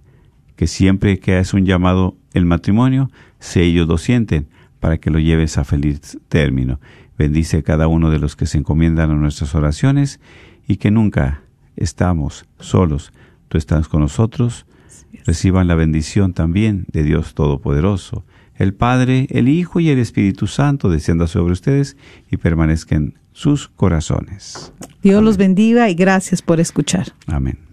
que 0.57 0.67
siempre 0.67 1.19
que 1.19 1.39
es 1.39 1.55
un 1.55 1.65
llamado 1.65 2.17
el 2.33 2.47
matrimonio, 2.47 3.11
si 3.39 3.61
ellos 3.61 3.89
lo 3.89 3.99
sienten, 3.99 4.49
para 4.81 4.99
que 4.99 5.11
lo 5.11 5.19
lleves 5.19 5.59
a 5.59 5.65
feliz 5.65 6.19
término. 6.29 6.81
Bendice 7.17 7.63
cada 7.63 7.87
uno 7.87 8.11
de 8.11 8.19
los 8.19 8.37
que 8.37 8.47
se 8.47 8.59
encomiendan 8.59 9.11
a 9.11 9.15
nuestras 9.15 9.55
oraciones 9.55 10.19
y 10.67 10.77
que 10.77 10.91
nunca 10.91 11.43
estamos 11.77 12.47
solos. 12.59 13.13
Tú 13.49 13.59
estás 13.59 13.87
con 13.89 14.01
nosotros. 14.01 14.67
Reciban 15.25 15.69
la 15.69 15.75
bendición 15.75 16.33
también 16.33 16.87
de 16.91 17.05
Dios 17.05 17.35
Todopoderoso, 17.35 18.25
el 18.57 18.75
Padre, 18.75 19.27
el 19.31 19.49
Hijo 19.49 19.81
y 19.81 19.91
el 19.91 19.99
Espíritu 19.99 20.47
Santo 20.47 20.89
descienda 20.89 21.27
sobre 21.27 21.53
ustedes 21.53 21.97
y 22.31 22.37
permanezca 22.37 22.97
en 22.97 23.15
sus 23.33 23.69
corazones. 23.69 24.73
Dios 25.03 25.23
los 25.23 25.37
bendiga 25.37 25.89
y 25.91 25.95
gracias 25.95 26.43
por 26.43 26.61
escuchar. 26.61 27.13
Amén. 27.27 27.72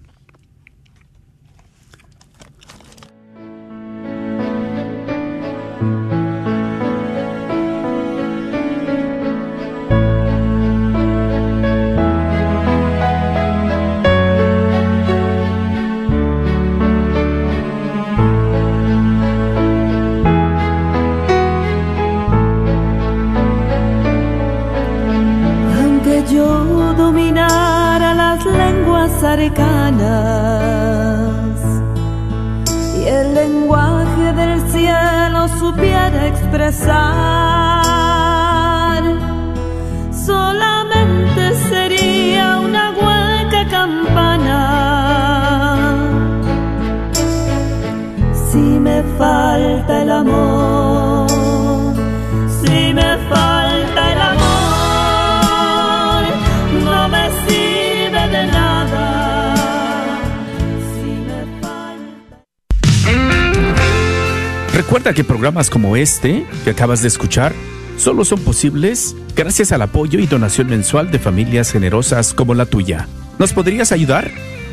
Recuerda 64.89 65.13
que 65.13 65.23
programas 65.23 65.69
como 65.69 65.95
este 65.95 66.47
que 66.63 66.71
acabas 66.71 67.03
de 67.03 67.09
escuchar 67.09 67.53
solo 67.95 68.25
son 68.25 68.39
posibles 68.39 69.15
gracias 69.35 69.71
al 69.71 69.83
apoyo 69.83 70.17
y 70.17 70.25
donación 70.25 70.67
mensual 70.67 71.11
de 71.11 71.19
familias 71.19 71.71
generosas 71.71 72.33
como 72.33 72.55
la 72.55 72.65
tuya. 72.65 73.07
¿Nos 73.37 73.53
podrías 73.53 73.91
ayudar? 73.91 74.31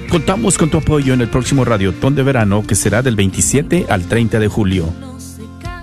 Contamos 0.08 0.56
con 0.56 0.70
tu 0.70 0.78
apoyo 0.78 1.12
en 1.12 1.20
el 1.20 1.28
próximo 1.28 1.66
Radiotón 1.66 2.14
de 2.14 2.22
Verano 2.22 2.62
que 2.66 2.74
será 2.74 3.02
del 3.02 3.14
27 3.14 3.88
al 3.90 4.04
30 4.04 4.38
de 4.38 4.48
julio. 4.48 4.88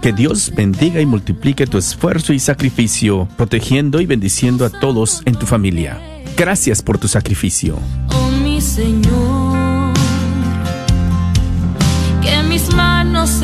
Que 0.01 0.13
Dios 0.13 0.51
bendiga 0.55 0.99
y 0.99 1.05
multiplique 1.05 1.67
tu 1.67 1.77
esfuerzo 1.77 2.33
y 2.33 2.39
sacrificio, 2.39 3.27
protegiendo 3.37 4.01
y 4.01 4.07
bendiciendo 4.07 4.65
a 4.65 4.71
todos 4.71 5.21
en 5.25 5.35
tu 5.35 5.45
familia. 5.45 6.01
Gracias 6.35 6.81
por 6.81 6.97
tu 6.97 7.07
sacrificio. 7.07 7.77
oh 8.09 8.31
mi 8.43 8.59
Señor, 8.59 9.93
que 12.23 12.41
mis 12.49 12.73
manos 12.73 13.43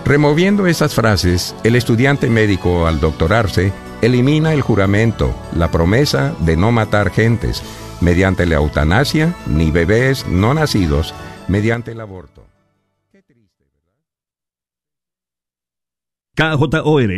Removiendo 0.05 0.65
estas 0.65 0.95
frases, 0.95 1.57
el 1.65 1.75
estudiante 1.75 2.29
médico 2.29 2.87
al 2.87 3.01
doctorarse 3.01 3.73
elimina 4.01 4.53
el 4.53 4.61
juramento, 4.61 5.35
la 5.53 5.69
promesa 5.69 6.33
de 6.39 6.55
no 6.55 6.71
matar 6.71 7.11
gentes, 7.11 7.61
mediante 8.01 8.45
la 8.45 8.55
eutanasia, 8.55 9.35
ni 9.47 9.71
bebés 9.71 10.27
no 10.27 10.53
nacidos, 10.53 11.13
mediante 11.47 11.91
el 11.91 12.01
aborto. 12.01 12.45
KJOR 16.35 17.09